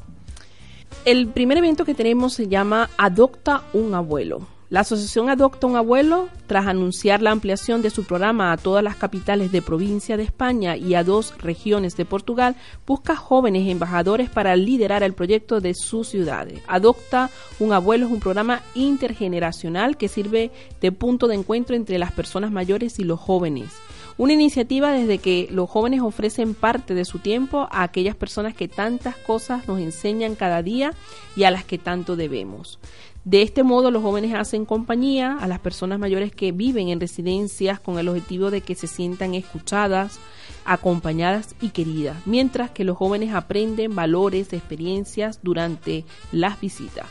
El 1.04 1.28
primer 1.28 1.58
evento 1.58 1.84
que 1.84 1.96
tenemos 1.96 2.36
se 2.36 2.48
llama 2.48 2.92
Adopta 2.96 3.64
un 3.74 3.96
abuelo. 3.96 4.48
La 4.70 4.82
asociación 4.82 5.30
Adopta 5.30 5.66
un 5.68 5.76
Abuelo, 5.76 6.28
tras 6.48 6.68
anunciar 6.68 7.22
la 7.22 7.32
ampliación 7.32 7.82
de 7.82 7.90
su 7.90 8.04
programa 8.04 8.52
a 8.52 8.58
todas 8.58 8.84
las 8.84 8.96
capitales 8.96 9.52
de 9.52 9.62
provincia 9.62 10.16
de 10.16 10.24
España 10.24 10.76
y 10.76 10.94
a 10.94 11.04
dos 11.04 11.36
regiones 11.40 11.96
de 11.96 12.06
Portugal, 12.06 12.56
busca 12.86 13.16
jóvenes 13.16 13.68
embajadores 13.68 14.30
para 14.30 14.56
liderar 14.56 15.02
el 15.02 15.14
proyecto 15.14 15.60
de 15.60 15.74
sus 15.74 16.08
ciudades. 16.10 16.62
Adopta 16.68 17.32
un 17.60 17.74
Abuelo 17.74 18.08
es 18.08 18.12
un 18.12 18.20
programa 18.20 18.62
intergeneracional 18.76 19.98
que 19.98 20.08
sirve 20.08 20.52
de 20.82 20.92
punto 20.92 21.28
de 21.28 21.36
encuentro 21.36 21.76
entre 21.76 21.98
las 21.98 22.12
personas 22.12 22.52
mayores 22.52 23.00
y 23.00 23.04
los 23.04 23.20
jóvenes. 23.20 23.72
Una 24.18 24.32
iniciativa 24.32 24.94
desde 24.94 25.18
que 25.18 25.50
los 25.52 25.70
jóvenes 25.70 26.00
ofrecen 26.00 26.54
parte 26.54 26.94
de 26.94 27.04
su 27.04 27.20
tiempo 27.20 27.68
a 27.70 27.84
aquellas 27.84 28.16
personas 28.16 28.56
que 28.56 28.70
tantas 28.70 29.18
cosas 29.18 29.68
nos 29.68 29.80
enseñan 29.80 30.36
cada 30.36 30.64
día 30.64 30.94
y 31.36 31.44
a 31.44 31.52
las 31.52 31.66
que 31.66 31.78
tanto 31.78 32.16
debemos. 32.16 32.80
De 33.26 33.42
este 33.42 33.64
modo, 33.64 33.92
los 33.92 34.04
jóvenes 34.04 34.34
hacen 34.34 34.64
compañía 34.64 35.38
a 35.38 35.48
las 35.48 35.60
personas 35.60 36.00
mayores 36.00 36.32
que 36.32 36.54
viven 36.54 36.88
en 36.88 37.02
residencias 37.02 37.82
con 37.82 38.00
el 38.00 38.08
objetivo 38.08 38.52
de 38.52 38.62
que 38.62 38.76
se 38.76 38.88
sientan 38.88 39.34
escuchadas, 39.34 40.18
acompañadas 40.64 41.54
y 41.60 41.70
queridas, 41.70 42.16
mientras 42.26 42.70
que 42.70 42.86
los 42.86 42.96
jóvenes 42.96 43.34
aprenden 43.34 43.96
valores, 43.96 44.54
experiencias 44.54 45.40
durante 45.44 46.06
las 46.32 46.62
visitas. 46.62 47.08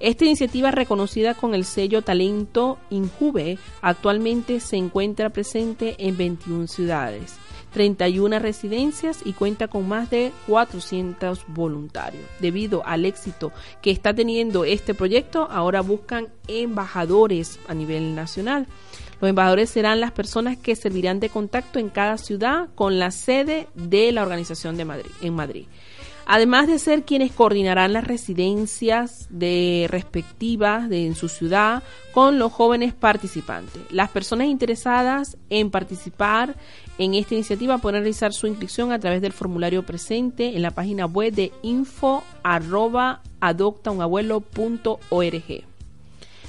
Esta 0.00 0.24
iniciativa 0.24 0.70
reconocida 0.70 1.34
con 1.34 1.54
el 1.56 1.64
sello 1.64 2.02
Talento 2.02 2.78
Injuve 2.88 3.58
actualmente 3.82 4.60
se 4.60 4.76
encuentra 4.76 5.30
presente 5.30 5.96
en 5.98 6.16
21 6.16 6.68
ciudades, 6.68 7.34
31 7.72 8.38
residencias 8.38 9.18
y 9.24 9.32
cuenta 9.32 9.66
con 9.66 9.88
más 9.88 10.08
de 10.08 10.30
400 10.46 11.46
voluntarios. 11.48 12.22
Debido 12.38 12.86
al 12.86 13.06
éxito 13.06 13.50
que 13.82 13.90
está 13.90 14.14
teniendo 14.14 14.64
este 14.64 14.94
proyecto, 14.94 15.48
ahora 15.50 15.80
buscan 15.80 16.28
embajadores 16.46 17.58
a 17.66 17.74
nivel 17.74 18.14
nacional. 18.14 18.68
Los 19.20 19.30
embajadores 19.30 19.68
serán 19.68 19.98
las 19.98 20.12
personas 20.12 20.56
que 20.56 20.76
servirán 20.76 21.18
de 21.18 21.28
contacto 21.28 21.80
en 21.80 21.88
cada 21.88 22.18
ciudad 22.18 22.68
con 22.76 23.00
la 23.00 23.10
sede 23.10 23.66
de 23.74 24.12
la 24.12 24.22
organización 24.22 24.76
de 24.76 24.84
Madrid, 24.84 25.10
en 25.22 25.34
Madrid 25.34 25.66
además 26.28 26.68
de 26.68 26.78
ser 26.78 27.04
quienes 27.04 27.32
coordinarán 27.32 27.94
las 27.94 28.06
residencias 28.06 29.26
de 29.30 29.86
respectivas 29.88 30.88
de, 30.88 31.06
en 31.06 31.16
su 31.16 31.28
ciudad 31.28 31.82
con 32.12 32.38
los 32.38 32.52
jóvenes 32.52 32.92
participantes. 32.92 33.82
Las 33.90 34.10
personas 34.10 34.46
interesadas 34.48 35.38
en 35.48 35.70
participar 35.70 36.54
en 36.98 37.14
esta 37.14 37.34
iniciativa 37.34 37.78
pueden 37.78 38.02
realizar 38.02 38.34
su 38.34 38.46
inscripción 38.46 38.92
a 38.92 38.98
través 38.98 39.22
del 39.22 39.32
formulario 39.32 39.84
presente 39.84 40.54
en 40.54 40.62
la 40.62 40.70
página 40.70 41.06
web 41.06 41.32
de 41.32 41.50
info 41.62 42.22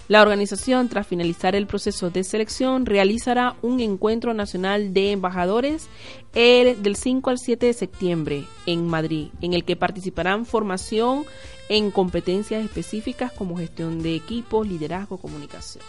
la 0.10 0.24
organización, 0.24 0.89
tras 0.89 1.05
finalizar 1.05 1.55
el 1.55 1.68
proceso 1.68 2.10
de 2.10 2.24
selección, 2.24 2.88
realizará 2.88 3.55
un 3.62 3.80
encuentro 3.80 4.34
nacional 4.34 4.91
de 4.91 5.12
embajadores 5.12 5.88
del 6.34 6.95
5 6.95 7.30
al 7.30 7.38
7 7.38 7.68
de 7.68 7.74
septiembre 7.74 8.43
en 8.66 8.88
Madrid, 8.88 9.28
en 9.39 9.53
el 9.53 9.64
que 9.64 9.76
participarán 9.76 10.47
formación 10.47 11.26
en 11.70 11.91
competencias 11.91 12.66
específicas 12.66 13.32
como 13.32 13.55
gestión 13.55 14.01
de 14.01 14.16
equipos, 14.16 14.68
liderazgo, 14.68 15.20
comunicación. 15.20 15.84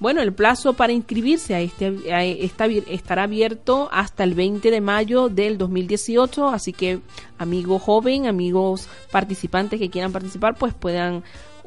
Bueno, 0.00 0.20
el 0.20 0.34
plazo 0.34 0.74
para 0.74 0.92
inscribirse 0.92 1.54
a 1.54 1.60
este 1.60 1.94
estará 2.94 3.22
abierto 3.22 3.88
hasta 3.90 4.24
el 4.24 4.34
20 4.34 4.70
de 4.70 4.80
mayo 4.82 5.30
del 5.30 5.56
2018, 5.56 6.48
así 6.48 6.74
que 6.74 7.00
amigos 7.38 7.82
joven, 7.82 8.26
amigos 8.26 8.86
participantes 9.10 9.78
que 9.78 9.90
quieran 9.90 10.12
participar, 10.12 10.56
pues 10.56 10.74
puedan 10.74 11.22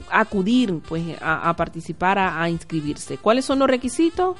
acudir 0.09 0.79
pues 0.87 1.03
a, 1.21 1.55
participar, 1.55 2.19
a, 2.19 2.49
inscribirse. 2.49 3.17
¿Cuáles 3.17 3.45
son 3.45 3.59
los 3.59 3.67
requisitos? 3.67 4.37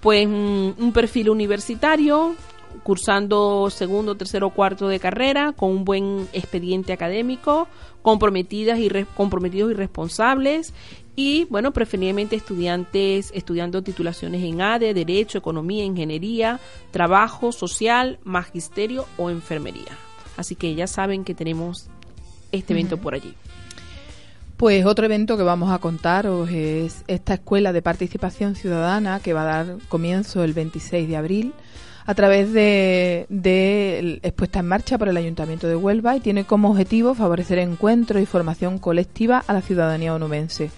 Pues 0.00 0.26
un, 0.26 0.92
perfil 0.94 1.30
universitario, 1.30 2.34
cursando 2.82 3.68
segundo, 3.70 4.16
tercero 4.16 4.48
o 4.48 4.50
cuarto 4.50 4.88
de 4.88 5.00
carrera, 5.00 5.52
con 5.52 5.70
un 5.70 5.84
buen 5.84 6.28
expediente 6.32 6.92
académico, 6.92 7.68
comprometidas 8.02 8.78
y 8.78 8.88
comprometidos 9.16 9.72
y 9.72 9.74
responsables, 9.74 10.72
y 11.16 11.46
bueno, 11.46 11.72
preferiblemente 11.72 12.36
estudiantes 12.36 13.32
estudiando 13.34 13.82
titulaciones 13.82 14.44
en 14.44 14.60
ADE, 14.60 14.94
Derecho, 14.94 15.38
Economía, 15.38 15.84
Ingeniería, 15.84 16.60
Trabajo 16.92 17.50
Social, 17.50 18.20
Magisterio 18.22 19.04
o 19.16 19.28
Enfermería. 19.28 19.98
Así 20.36 20.54
que 20.54 20.76
ya 20.76 20.86
saben 20.86 21.24
que 21.24 21.34
tenemos 21.34 21.88
este 22.52 22.72
evento 22.72 22.98
por 22.98 23.14
allí. 23.14 23.34
Pues 24.58 24.84
otro 24.86 25.04
evento 25.04 25.36
que 25.36 25.44
vamos 25.44 25.70
a 25.70 25.78
contaros 25.78 26.50
es 26.50 27.04
esta 27.06 27.34
escuela 27.34 27.72
de 27.72 27.80
participación 27.80 28.56
ciudadana 28.56 29.20
que 29.20 29.32
va 29.32 29.42
a 29.42 29.64
dar 29.64 29.76
comienzo 29.88 30.42
el 30.42 30.52
26 30.52 31.08
de 31.08 31.16
abril 31.16 31.52
a 32.06 32.14
través 32.14 32.52
de, 32.52 33.26
de 33.28 34.18
expuesta 34.24 34.58
en 34.58 34.66
marcha 34.66 34.98
por 34.98 35.06
el 35.06 35.16
Ayuntamiento 35.16 35.68
de 35.68 35.76
Huelva 35.76 36.16
y 36.16 36.20
tiene 36.20 36.42
como 36.42 36.70
objetivo 36.70 37.14
favorecer 37.14 37.60
encuentros 37.60 38.20
y 38.20 38.26
formación 38.26 38.78
colectiva 38.78 39.44
a 39.46 39.52
la 39.52 39.62
ciudadanía 39.62 40.12
onubense. 40.12 40.72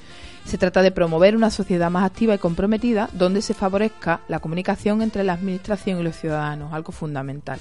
Se 0.45 0.59
trata 0.59 0.83
de 0.83 0.91
promover 0.91 1.35
una 1.35 1.49
sociedad 1.49 1.91
más 1.91 2.05
activa 2.05 2.35
y 2.35 2.39
comprometida 2.39 3.09
donde 3.15 3.41
se 3.41 3.55
favorezca 3.55 4.21
la 4.29 4.41
comunicación 4.41 5.01
entre 5.01 5.25
la 5.25 5.33
Administración 5.33 6.01
y 6.01 6.03
los 6.03 6.17
ciudadanos, 6.17 6.75
algo 6.75 6.93
fundamental. 6.93 7.61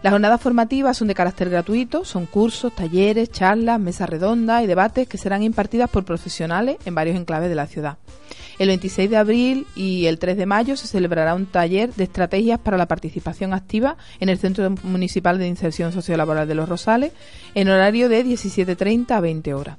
Las 0.00 0.12
jornadas 0.12 0.40
formativas 0.40 0.96
son 0.96 1.08
de 1.08 1.14
carácter 1.14 1.50
gratuito, 1.50 2.04
son 2.04 2.26
cursos, 2.26 2.72
talleres, 2.72 3.32
charlas, 3.32 3.80
mesas 3.80 4.08
redondas 4.08 4.62
y 4.62 4.68
debates 4.68 5.08
que 5.08 5.18
serán 5.18 5.42
impartidas 5.42 5.90
por 5.90 6.04
profesionales 6.04 6.76
en 6.84 6.94
varios 6.94 7.16
enclaves 7.16 7.48
de 7.48 7.56
la 7.56 7.66
ciudad. 7.66 7.98
El 8.60 8.68
26 8.68 9.10
de 9.10 9.16
abril 9.16 9.66
y 9.74 10.06
el 10.06 10.18
3 10.18 10.36
de 10.36 10.46
mayo 10.46 10.76
se 10.76 10.86
celebrará 10.86 11.34
un 11.34 11.46
taller 11.46 11.92
de 11.94 12.04
estrategias 12.04 12.60
para 12.60 12.76
la 12.76 12.86
participación 12.86 13.52
activa 13.54 13.96
en 14.20 14.28
el 14.28 14.38
Centro 14.38 14.72
Municipal 14.84 15.38
de 15.38 15.48
Inserción 15.48 15.92
Sociolaboral 15.92 16.46
de 16.46 16.54
Los 16.54 16.68
Rosales 16.68 17.12
en 17.54 17.68
horario 17.68 18.08
de 18.08 18.24
17.30 18.24 19.10
a 19.10 19.20
20 19.20 19.54
horas. 19.54 19.78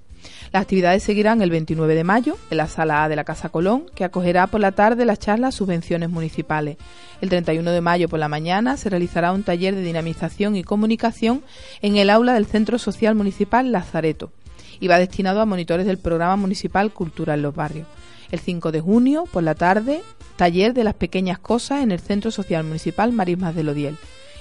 Las 0.51 0.63
actividades 0.63 1.03
seguirán 1.03 1.41
el 1.41 1.51
29 1.51 1.93
de 1.93 2.03
mayo 2.03 2.37
en 2.49 2.57
la 2.57 2.67
sala 2.67 3.03
A 3.03 3.09
de 3.09 3.15
la 3.15 3.23
Casa 3.23 3.49
Colón, 3.49 3.85
que 3.93 4.03
acogerá 4.03 4.47
por 4.47 4.59
la 4.59 4.71
tarde 4.71 5.05
la 5.05 5.15
charla 5.15 5.51
Subvenciones 5.51 6.09
Municipales. 6.09 6.77
El 7.21 7.29
31 7.29 7.69
de 7.69 7.81
mayo 7.81 8.09
por 8.09 8.17
la 8.17 8.29
mañana 8.29 8.75
se 8.75 8.89
realizará 8.89 9.31
un 9.31 9.43
taller 9.43 9.75
de 9.75 9.83
dinamización 9.83 10.55
y 10.55 10.63
comunicación 10.63 11.43
en 11.81 11.97
el 11.97 12.09
aula 12.09 12.33
del 12.33 12.47
Centro 12.47 12.79
Social 12.79 13.13
Municipal 13.13 13.71
Lazareto 13.71 14.31
y 14.79 14.87
va 14.87 14.97
destinado 14.97 15.41
a 15.41 15.45
monitores 15.45 15.85
del 15.85 15.97
programa 15.97 16.35
municipal 16.35 16.91
Cultura 16.91 17.35
en 17.35 17.43
los 17.43 17.53
Barrios. 17.53 17.87
El 18.31 18.39
5 18.39 18.71
de 18.71 18.81
junio, 18.81 19.25
por 19.31 19.43
la 19.43 19.55
tarde, 19.55 20.01
taller 20.35 20.73
de 20.73 20.83
las 20.83 20.93
pequeñas 20.95 21.37
cosas 21.37 21.83
en 21.83 21.91
el 21.91 21.99
Centro 21.99 22.31
Social 22.31 22.63
Municipal 22.63 23.11
Marismas 23.11 23.55
de 23.55 23.63
Lodiel. 23.63 23.97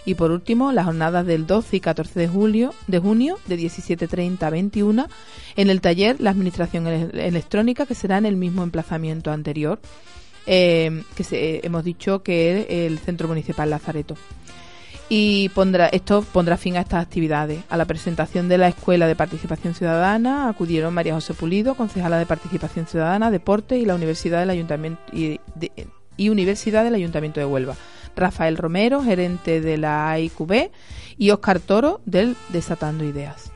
Y 0.08 0.14
por 0.14 0.30
último, 0.30 0.72
las 0.72 0.86
jornadas 0.86 1.26
del 1.26 1.46
12 1.46 1.76
y 1.76 1.80
14 1.80 2.18
de, 2.18 2.28
julio, 2.28 2.72
de 2.86 2.98
junio, 2.98 3.38
de 3.44 3.58
17.30 3.58 4.42
a 4.42 4.48
21, 4.48 5.06
en 5.54 5.68
el 5.68 5.82
taller 5.82 6.16
La 6.18 6.30
Administración 6.30 6.86
Electrónica, 6.86 7.84
que 7.84 7.94
será 7.94 8.16
en 8.16 8.24
el 8.24 8.34
mismo 8.34 8.62
emplazamiento 8.62 9.30
anterior, 9.30 9.78
eh, 10.46 11.02
que 11.14 11.24
se, 11.24 11.60
hemos 11.62 11.84
dicho 11.84 12.22
que 12.22 12.58
es 12.58 12.66
el 12.70 12.98
Centro 13.00 13.28
Municipal 13.28 13.68
Lazareto. 13.68 14.16
Y 15.10 15.50
pondrá, 15.50 15.88
esto 15.88 16.22
pondrá 16.22 16.56
fin 16.56 16.78
a 16.78 16.80
estas 16.80 17.04
actividades. 17.04 17.60
A 17.68 17.76
la 17.76 17.84
presentación 17.84 18.48
de 18.48 18.56
la 18.56 18.68
Escuela 18.68 19.06
de 19.06 19.14
Participación 19.14 19.74
Ciudadana 19.74 20.48
acudieron 20.48 20.94
María 20.94 21.12
José 21.12 21.34
Pulido, 21.34 21.74
concejala 21.74 22.16
de 22.16 22.24
Participación 22.24 22.86
Ciudadana, 22.86 23.30
Deporte 23.30 23.76
y 23.76 23.84
la 23.84 23.94
Universidad 23.94 24.40
del 24.40 24.48
Ayuntamiento 24.48 25.02
y 25.12 26.30
Universidad 26.30 26.82
del 26.82 26.94
Ayuntamiento 26.94 27.40
de 27.40 27.46
Huelva. 27.46 27.76
Rafael 28.18 28.56
Romero, 28.56 29.02
gerente 29.02 29.60
de 29.60 29.78
la 29.78 30.10
AIQB, 30.10 30.70
y 31.16 31.30
Oscar 31.30 31.60
Toro, 31.60 32.00
del 32.04 32.36
Desatando 32.50 33.04
Ideas. 33.04 33.52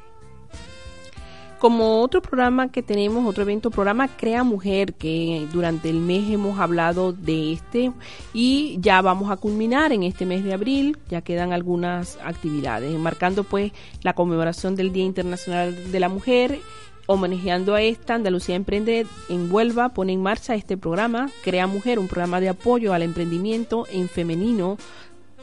Como 1.59 2.01
otro 2.01 2.21
programa 2.21 2.73
que 2.73 2.83
tenemos, 2.83 3.25
otro 3.25 3.45
evento, 3.45 3.71
programa 3.71 4.09
Crea 4.09 4.43
Mujer, 4.43 4.95
que 4.95 5.47
durante 5.53 5.91
el 5.91 6.01
mes 6.01 6.29
hemos 6.29 6.59
hablado 6.59 7.13
de 7.13 7.53
este 7.53 7.93
y 8.35 8.79
ya 8.81 9.01
vamos 9.01 9.31
a 9.31 9.37
culminar 9.37 9.93
en 9.93 10.03
este 10.03 10.27
mes 10.27 10.43
de 10.43 10.55
abril, 10.55 10.99
ya 11.09 11.21
quedan 11.21 11.53
algunas 11.53 12.19
actividades, 12.25 12.99
marcando 12.99 13.45
pues 13.45 13.71
la 14.03 14.15
conmemoración 14.15 14.75
del 14.75 14.93
Día 14.93 15.05
Internacional 15.05 15.93
de 15.93 16.01
la 16.01 16.09
Mujer 16.09 16.59
homenajeando 17.13 17.75
a 17.75 17.83
esta, 17.83 18.15
Andalucía 18.15 18.57
Emprende 18.57 19.07
en 19.29 19.53
Huelva 19.53 19.91
pone 19.91 20.13
en 20.13 20.23
marcha 20.23 20.55
este 20.55 20.77
programa, 20.77 21.31
Crea 21.43 21.67
Mujer, 21.67 21.99
un 21.99 22.09
programa 22.09 22.41
de 22.41 22.49
apoyo 22.49 22.93
al 22.93 23.03
emprendimiento 23.03 23.87
en 23.91 24.09
femenino 24.09 24.77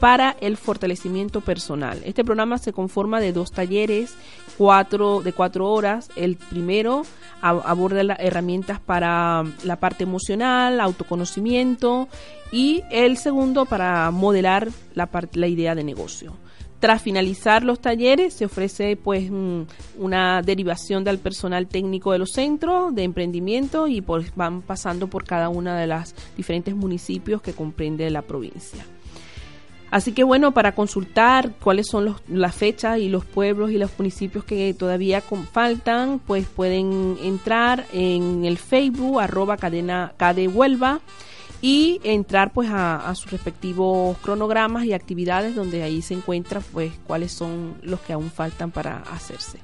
para 0.00 0.34
el 0.40 0.56
fortalecimiento 0.56 1.42
personal. 1.42 2.00
Este 2.04 2.24
programa 2.24 2.58
se 2.58 2.72
conforma 2.72 3.20
de 3.20 3.32
dos 3.32 3.52
talleres, 3.52 4.14
cuatro, 4.56 5.20
de 5.20 5.32
cuatro 5.32 5.70
horas. 5.70 6.10
El 6.16 6.36
primero 6.36 7.02
aborda 7.42 8.02
las 8.02 8.18
herramientas 8.18 8.80
para 8.80 9.44
la 9.62 9.76
parte 9.76 10.04
emocional, 10.04 10.80
autoconocimiento 10.80 12.08
y 12.50 12.82
el 12.90 13.18
segundo 13.18 13.66
para 13.66 14.10
modelar 14.10 14.68
la, 14.94 15.08
la 15.34 15.46
idea 15.46 15.74
de 15.74 15.84
negocio. 15.84 16.34
Tras 16.80 17.02
finalizar 17.02 17.62
los 17.62 17.78
talleres 17.80 18.32
se 18.32 18.46
ofrece 18.46 18.96
pues 18.96 19.30
una 19.98 20.40
derivación 20.40 21.04
del 21.04 21.18
personal 21.18 21.66
técnico 21.66 22.12
de 22.12 22.18
los 22.18 22.30
centros 22.30 22.94
de 22.94 23.02
emprendimiento 23.04 23.86
y 23.86 24.00
pues 24.00 24.34
van 24.34 24.62
pasando 24.62 25.06
por 25.06 25.24
cada 25.24 25.50
una 25.50 25.78
de 25.78 25.86
las 25.86 26.14
diferentes 26.38 26.74
municipios 26.74 27.42
que 27.42 27.52
comprende 27.52 28.08
la 28.08 28.22
provincia. 28.22 28.82
Así 29.90 30.12
que 30.12 30.24
bueno, 30.24 30.52
para 30.52 30.74
consultar 30.74 31.52
cuáles 31.60 31.88
son 31.88 32.16
las 32.28 32.54
fechas 32.54 32.98
y 32.98 33.10
los 33.10 33.26
pueblos 33.26 33.72
y 33.72 33.76
los 33.76 33.90
municipios 33.98 34.44
que 34.44 34.72
todavía 34.72 35.20
faltan, 35.52 36.18
pues 36.18 36.46
pueden 36.46 37.18
entrar 37.22 37.84
en 37.92 38.46
el 38.46 38.56
Facebook 38.56 39.20
arroba 39.20 39.58
cadena 39.58 40.14
Huelva 40.54 41.00
y 41.62 42.00
entrar 42.04 42.52
pues 42.52 42.70
a, 42.72 43.14
sus 43.14 43.30
respectivos 43.30 44.16
cronogramas 44.18 44.84
y 44.84 44.92
actividades 44.92 45.54
donde 45.54 45.82
ahí 45.82 46.00
se 46.02 46.14
encuentra 46.14 46.60
pues 46.60 46.92
cuáles 47.06 47.32
son 47.32 47.74
los 47.82 48.00
que 48.00 48.12
aún 48.12 48.30
faltan 48.30 48.70
para 48.70 48.98
hacerse. 48.98 49.58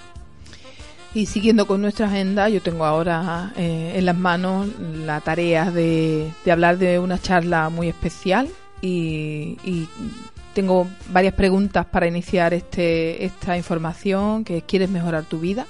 Y 1.14 1.26
siguiendo 1.26 1.66
con 1.66 1.80
nuestra 1.80 2.08
agenda, 2.08 2.50
yo 2.50 2.60
tengo 2.60 2.84
ahora 2.84 3.52
eh, 3.56 3.94
en 3.96 4.04
las 4.04 4.16
manos 4.16 4.68
la 4.78 5.22
tarea 5.22 5.70
de, 5.70 6.30
hablar 6.50 6.76
de 6.76 6.98
una 6.98 7.18
charla 7.18 7.70
muy 7.70 7.88
especial 7.88 8.48
y, 8.82 9.56
tengo 10.52 10.86
varias 11.10 11.34
preguntas 11.34 11.84
para 11.84 12.06
iniciar 12.06 12.54
este, 12.54 13.26
esta 13.26 13.58
información, 13.58 14.42
que 14.42 14.62
¿quieres 14.62 14.88
mejorar 14.88 15.24
tu 15.24 15.38
vida? 15.38 15.66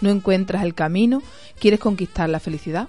¿No 0.00 0.08
encuentras 0.08 0.64
el 0.64 0.72
camino? 0.72 1.22
¿Quieres 1.58 1.78
conquistar 1.78 2.30
la 2.30 2.40
felicidad? 2.40 2.88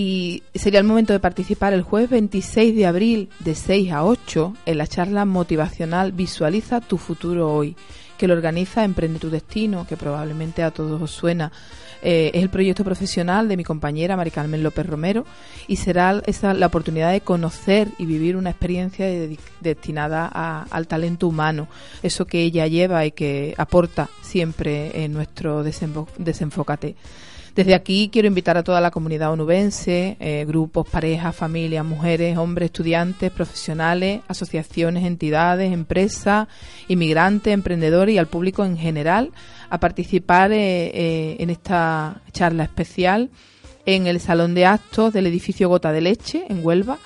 Y 0.00 0.42
sería 0.54 0.80
el 0.80 0.86
momento 0.86 1.12
de 1.12 1.20
participar 1.20 1.74
el 1.74 1.82
jueves 1.82 2.08
26 2.08 2.74
de 2.74 2.86
abril 2.86 3.28
de 3.40 3.54
6 3.54 3.92
a 3.92 4.02
8 4.06 4.54
en 4.64 4.78
la 4.78 4.86
charla 4.86 5.26
motivacional 5.26 6.12
Visualiza 6.12 6.80
tu 6.80 6.96
futuro 6.96 7.52
hoy, 7.52 7.76
que 8.16 8.26
lo 8.26 8.32
organiza 8.32 8.82
Emprende 8.82 9.18
tu 9.18 9.28
Destino, 9.28 9.86
que 9.86 9.98
probablemente 9.98 10.62
a 10.62 10.70
todos 10.70 11.02
os 11.02 11.10
suena. 11.10 11.52
Eh, 12.02 12.30
es 12.32 12.42
el 12.42 12.48
proyecto 12.48 12.82
profesional 12.82 13.46
de 13.46 13.58
mi 13.58 13.62
compañera 13.62 14.16
Mari 14.16 14.30
Carmen 14.30 14.62
López 14.62 14.86
Romero 14.86 15.26
y 15.68 15.76
será 15.76 16.22
esa 16.24 16.54
la 16.54 16.68
oportunidad 16.68 17.12
de 17.12 17.20
conocer 17.20 17.88
y 17.98 18.06
vivir 18.06 18.38
una 18.38 18.48
experiencia 18.48 19.06
destinada 19.60 20.26
al 20.70 20.86
talento 20.86 21.28
humano, 21.28 21.68
eso 22.02 22.24
que 22.24 22.40
ella 22.40 22.66
lleva 22.66 23.04
y 23.04 23.10
que 23.10 23.54
aporta 23.58 24.08
siempre 24.22 25.04
en 25.04 25.12
nuestro 25.12 25.62
desenfócate. 25.62 26.96
Desde 27.54 27.74
aquí 27.74 28.08
quiero 28.12 28.28
invitar 28.28 28.56
a 28.56 28.62
toda 28.62 28.80
la 28.80 28.92
comunidad 28.92 29.32
onubense, 29.32 30.16
eh, 30.20 30.44
grupos, 30.46 30.88
parejas, 30.88 31.34
familias, 31.34 31.84
mujeres, 31.84 32.38
hombres, 32.38 32.66
estudiantes, 32.66 33.32
profesionales, 33.32 34.20
asociaciones, 34.28 35.04
entidades, 35.04 35.72
empresas, 35.72 36.46
inmigrantes, 36.86 37.52
emprendedores 37.52 38.14
y 38.14 38.18
al 38.18 38.28
público 38.28 38.64
en 38.64 38.76
general 38.76 39.32
a 39.68 39.78
participar 39.80 40.52
eh, 40.52 40.90
eh, 40.94 41.36
en 41.40 41.50
esta 41.50 42.22
charla 42.32 42.62
especial 42.62 43.30
en 43.84 44.06
el 44.06 44.20
Salón 44.20 44.54
de 44.54 44.66
Actos 44.66 45.12
del 45.12 45.26
edificio 45.26 45.68
Gota 45.68 45.90
de 45.90 46.02
Leche 46.02 46.44
en 46.48 46.64
Huelva. 46.64 46.98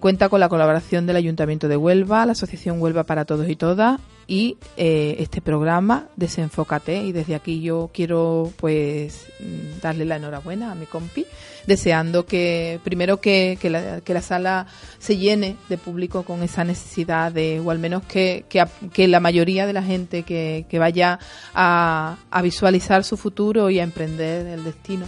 Cuenta 0.00 0.28
con 0.28 0.40
la 0.40 0.48
colaboración 0.48 1.06
del 1.06 1.16
Ayuntamiento 1.16 1.68
de 1.68 1.76
Huelva, 1.76 2.26
la 2.26 2.32
Asociación 2.32 2.80
Huelva 2.80 3.04
para 3.04 3.24
Todos 3.24 3.48
y 3.48 3.56
Todas 3.56 4.00
y 4.26 4.56
eh, 4.76 5.16
este 5.18 5.40
programa 5.40 6.06
Desenfócate. 6.16 7.02
Y 7.02 7.12
desde 7.12 7.34
aquí 7.34 7.60
yo 7.60 7.90
quiero 7.92 8.52
pues 8.56 9.26
mm, 9.40 9.80
darle 9.80 10.04
la 10.04 10.16
enhorabuena 10.16 10.72
a 10.72 10.74
mi 10.74 10.86
compi 10.86 11.26
deseando 11.66 12.26
que 12.26 12.78
primero 12.84 13.20
que, 13.20 13.58
que, 13.60 13.70
la, 13.70 14.00
que 14.00 14.14
la 14.14 14.20
sala 14.20 14.66
se 14.98 15.16
llene 15.16 15.56
de 15.68 15.78
público 15.78 16.22
con 16.22 16.42
esa 16.42 16.64
necesidad 16.64 17.32
de 17.32 17.60
o 17.60 17.70
al 17.70 17.78
menos 17.78 18.02
que, 18.04 18.44
que, 18.48 18.64
que 18.92 19.08
la 19.08 19.20
mayoría 19.20 19.66
de 19.66 19.72
la 19.72 19.82
gente 19.82 20.24
que, 20.24 20.66
que 20.68 20.78
vaya 20.78 21.18
a, 21.54 22.16
a 22.30 22.42
visualizar 22.42 23.02
su 23.04 23.16
futuro 23.16 23.70
y 23.70 23.78
a 23.78 23.82
emprender 23.82 24.46
el 24.46 24.64
destino 24.64 25.06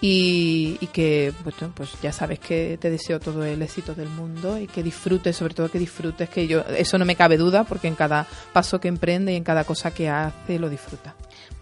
y, 0.00 0.76
que 0.92 1.32
pues, 1.42 1.56
pues 1.74 1.90
ya 2.00 2.12
sabes 2.12 2.38
que 2.38 2.78
te 2.80 2.90
deseo 2.90 3.18
todo 3.18 3.44
el 3.44 3.60
éxito 3.62 3.94
del 3.94 4.08
mundo 4.08 4.58
y 4.58 4.66
que 4.66 4.82
disfrutes, 4.82 5.36
sobre 5.36 5.54
todo 5.54 5.70
que 5.70 5.78
disfrutes, 5.78 6.28
que 6.28 6.46
yo 6.46 6.60
eso 6.60 6.98
no 6.98 7.04
me 7.04 7.16
cabe 7.16 7.36
duda 7.36 7.64
porque 7.64 7.88
en 7.88 7.94
cada 7.94 8.26
paso 8.52 8.80
que 8.80 8.88
emprende 8.88 9.32
y 9.32 9.36
en 9.36 9.44
cada 9.44 9.64
cosa 9.64 9.92
que 9.92 10.08
hace 10.08 10.58
lo 10.58 10.68
disfruta. 10.68 11.14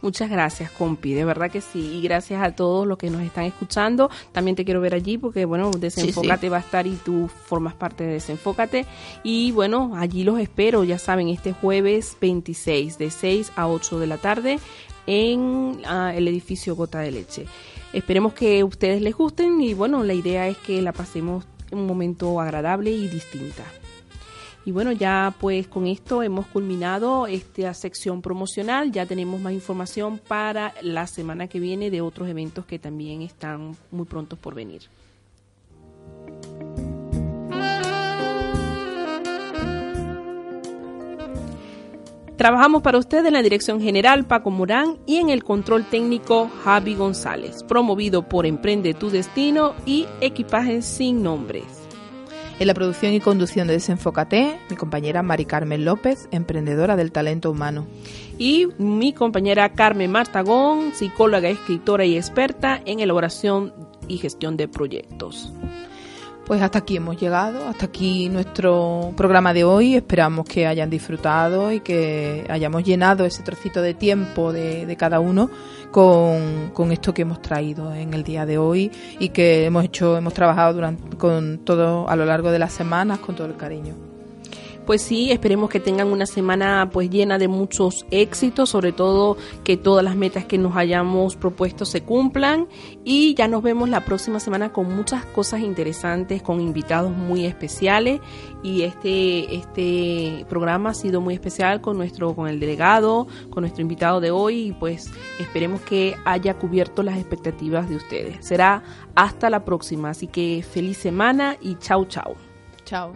Muchas 0.03 0.29
gracias, 0.29 0.71
compi, 0.71 1.15
de 1.15 1.25
verdad 1.25 1.51
que 1.51 1.61
sí. 1.61 1.81
Y 1.81 2.03
gracias 2.03 2.43
a 2.43 2.55
todos 2.55 2.87
los 2.87 2.99
que 2.99 3.11
nos 3.11 3.23
están 3.23 3.45
escuchando. 3.45 4.11
También 4.33 4.55
te 4.55 4.65
quiero 4.65 4.81
ver 4.81 4.95
allí 4.95 5.17
porque, 5.17 5.47
bueno, 5.47 5.71
Desenfócate 5.71 6.51
va 6.51 6.59
a 6.59 6.61
estar 6.61 6.87
y 6.87 6.97
tú 6.97 7.29
formas 7.29 7.75
parte 7.75 8.05
de 8.05 8.13
Desenfócate. 8.13 8.85
Y 9.23 9.53
bueno, 9.53 9.93
allí 9.97 10.23
los 10.23 10.39
espero, 10.39 10.85
ya 10.85 10.99
saben, 10.99 11.29
este 11.29 11.53
jueves 11.53 12.17
26 12.21 12.99
de 12.99 13.11
6 13.11 13.53
a 13.57 13.69
8 13.69 13.99
de 13.99 14.07
la 14.07 14.19
tarde 14.19 14.59
en 15.07 15.81
ah, 15.87 16.13
el 16.15 16.29
edificio 16.29 16.77
Gota 16.77 17.01
de 17.01 17.13
Leche. 17.13 17.47
Esperemos 17.93 18.35
que 18.35 18.61
a 18.61 18.65
ustedes 18.65 19.01
les 19.01 19.15
gusten 19.15 19.61
y 19.61 19.75
bueno, 19.75 20.05
la 20.05 20.15
idea 20.15 20.49
es 20.49 20.59
que 20.59 20.83
la 20.83 20.93
pasemos 20.93 21.45
un 21.73 21.87
momento 21.87 22.41
agradable 22.41 22.91
y 22.91 23.09
distinta. 23.09 23.65
Y 24.67 24.73
bueno, 24.73 24.91
ya 24.91 25.33
pues 25.41 25.69
con 25.69 25.87
esto 25.87 26.25
hemos 26.25 26.47
culminado 26.47 27.29
esta 27.29 27.73
sección 27.73 28.21
promocional. 28.21 28.91
Ya 28.91 29.07
tenemos 29.07 29.41
más 29.41 29.53
información 29.53 30.19
para 30.19 30.75
la 30.83 31.07
semana 31.07 31.47
que 31.47 31.61
viene 31.61 31.89
de 31.89 32.01
otros 32.01 32.29
eventos 32.29 32.67
que 32.67 32.81
también 32.81 33.23
están 33.23 33.77
muy 33.93 34.07
prontos 34.07 34.41
por 34.41 34.57
venir. 34.57 34.83
Trabajamos 42.37 42.83
para 42.83 42.99
usted 42.99 43.25
en 43.25 43.33
la 43.33 43.43
dirección 43.43 43.81
general 43.81 44.27
Paco 44.27 44.51
Morán 44.51 44.99
y 45.07 45.17
en 45.17 45.31
el 45.31 45.43
control 45.43 45.87
técnico 45.89 46.51
Javi 46.65 46.95
González, 46.95 47.63
promovido 47.63 48.29
por 48.29 48.45
Emprende 48.45 48.93
tu 48.93 49.09
Destino 49.09 49.73
y 49.87 50.07
Equipajes 50.21 50.85
sin 50.85 51.23
Nombres. 51.23 51.65
En 52.59 52.67
la 52.67 52.75
producción 52.75 53.15
y 53.15 53.21
conducción 53.21 53.67
de 53.67 53.75
Desenfócate, 53.75 54.59
mi 54.69 54.77
compañera 54.77 55.23
Mari 55.23 55.47
Carmen 55.47 55.87
López, 55.87 56.29
emprendedora 56.31 56.95
del 56.97 57.11
talento 57.11 57.51
humano. 57.51 57.87
Y 58.39 58.69
mi 58.77 59.15
compañera 59.15 59.73
Carmen 59.73 60.11
Martagón, 60.11 60.93
psicóloga, 60.95 61.49
escritora 61.49 62.05
y 62.05 62.17
experta 62.17 62.83
en 62.85 63.01
elaboración 63.01 63.73
y 64.09 64.19
gestión 64.19 64.59
de 64.59 64.69
proyectos. 64.69 65.53
Pues 66.47 66.63
hasta 66.63 66.79
aquí 66.79 66.97
hemos 66.97 67.19
llegado, 67.19 67.67
hasta 67.67 67.87
aquí 67.87 68.29
nuestro 68.29 69.13
programa 69.17 69.53
de 69.53 69.65
hoy. 69.65 69.97
Esperamos 69.97 70.47
que 70.47 70.65
hayan 70.65 70.89
disfrutado 70.89 71.73
y 71.73 71.81
que 71.81 72.47
hayamos 72.49 72.85
llenado 72.85 73.25
ese 73.25 73.43
trocito 73.43 73.83
de 73.83 73.95
tiempo 73.95 74.53
de, 74.53 74.95
cada 74.97 75.19
uno 75.19 75.51
con, 75.91 76.71
con, 76.73 76.93
esto 76.93 77.13
que 77.13 77.23
hemos 77.23 77.43
traído 77.43 77.93
en 77.93 78.15
el 78.15 78.23
día 78.23 78.47
de 78.47 78.59
hoy 78.59 78.93
y 79.19 79.31
que 79.31 79.65
hemos 79.65 79.85
hecho, 79.85 80.17
hemos 80.17 80.35
trabajado 80.35 80.75
durante, 80.75 81.17
con 81.17 81.59
todo 81.65 82.09
a 82.09 82.15
lo 82.15 82.25
largo 82.25 82.53
de 82.53 82.61
las 82.61 82.73
semanas 82.73 83.19
con 83.19 83.35
todo 83.35 83.49
el 83.49 83.57
cariño 83.57 84.16
pues 84.87 85.03
sí, 85.03 85.33
esperemos 85.33 85.69
que 85.69 85.81
tengan 85.81 86.09
una 86.09 86.27
semana 86.27 86.91
pues 86.93 87.11
llena 87.11 87.39
de 87.39 87.49
muchos 87.49 88.07
éxitos, 88.11 88.71
sobre 88.71 88.93
todo 88.93 89.37
que 89.65 89.77
todas 89.77 90.05
las 90.05 90.17
metas 90.17 90.45
que 90.45 90.59
nos 90.59 90.77
hayamos 90.77 91.37
propuesto 91.37 91.85
se 91.85 92.03
cumplan 92.03 92.69
y 93.05 93.35
ya 93.35 93.49
nos 93.49 93.63
vemos 93.63 93.89
la 93.89 94.05
próxima 94.05 94.41
semana 94.41 94.73
con 94.73 94.95
muchas 94.95 95.25
cosas 95.27 95.61
interesantes, 95.61 96.43
con 96.43 96.61
invitados 96.61 97.11
muy 97.11 97.45
especiales 97.45 98.21
y 98.63 98.83
este 98.83 99.55
este 99.55 100.47
programa 100.49 100.91
ha 100.91 100.95
sido 100.95 101.21
muy 101.21 101.35
especial 101.35 101.81
con 101.81 101.97
nuestro 101.97 102.35
con 102.35 102.49
el 102.49 102.61
delegado, 102.61 103.27
con 103.51 103.63
nuestro 103.63 103.83
invitado 103.83 104.21
de 104.21 104.31
hoy 104.31 104.69
y 104.69 104.73
pues 104.73 105.11
esperemos 105.41 105.81
que 105.81 106.17
haya 106.25 106.55
cubierto 106.55 107.03
las 107.03 107.19
expectativas 107.19 107.89
de 107.89 107.97
ustedes. 107.97 108.47
Será 108.47 108.83
hasta 109.15 109.51
la 109.51 109.65
próxima, 109.65 110.11
así 110.11 110.27
que 110.27 110.65
feliz 110.69 110.99
semana 110.99 111.57
y 111.61 111.77
chau 111.77 112.05
chau. 112.07 112.35
Chao. 112.85 113.13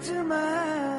Into 0.00 0.24
my 0.24 0.89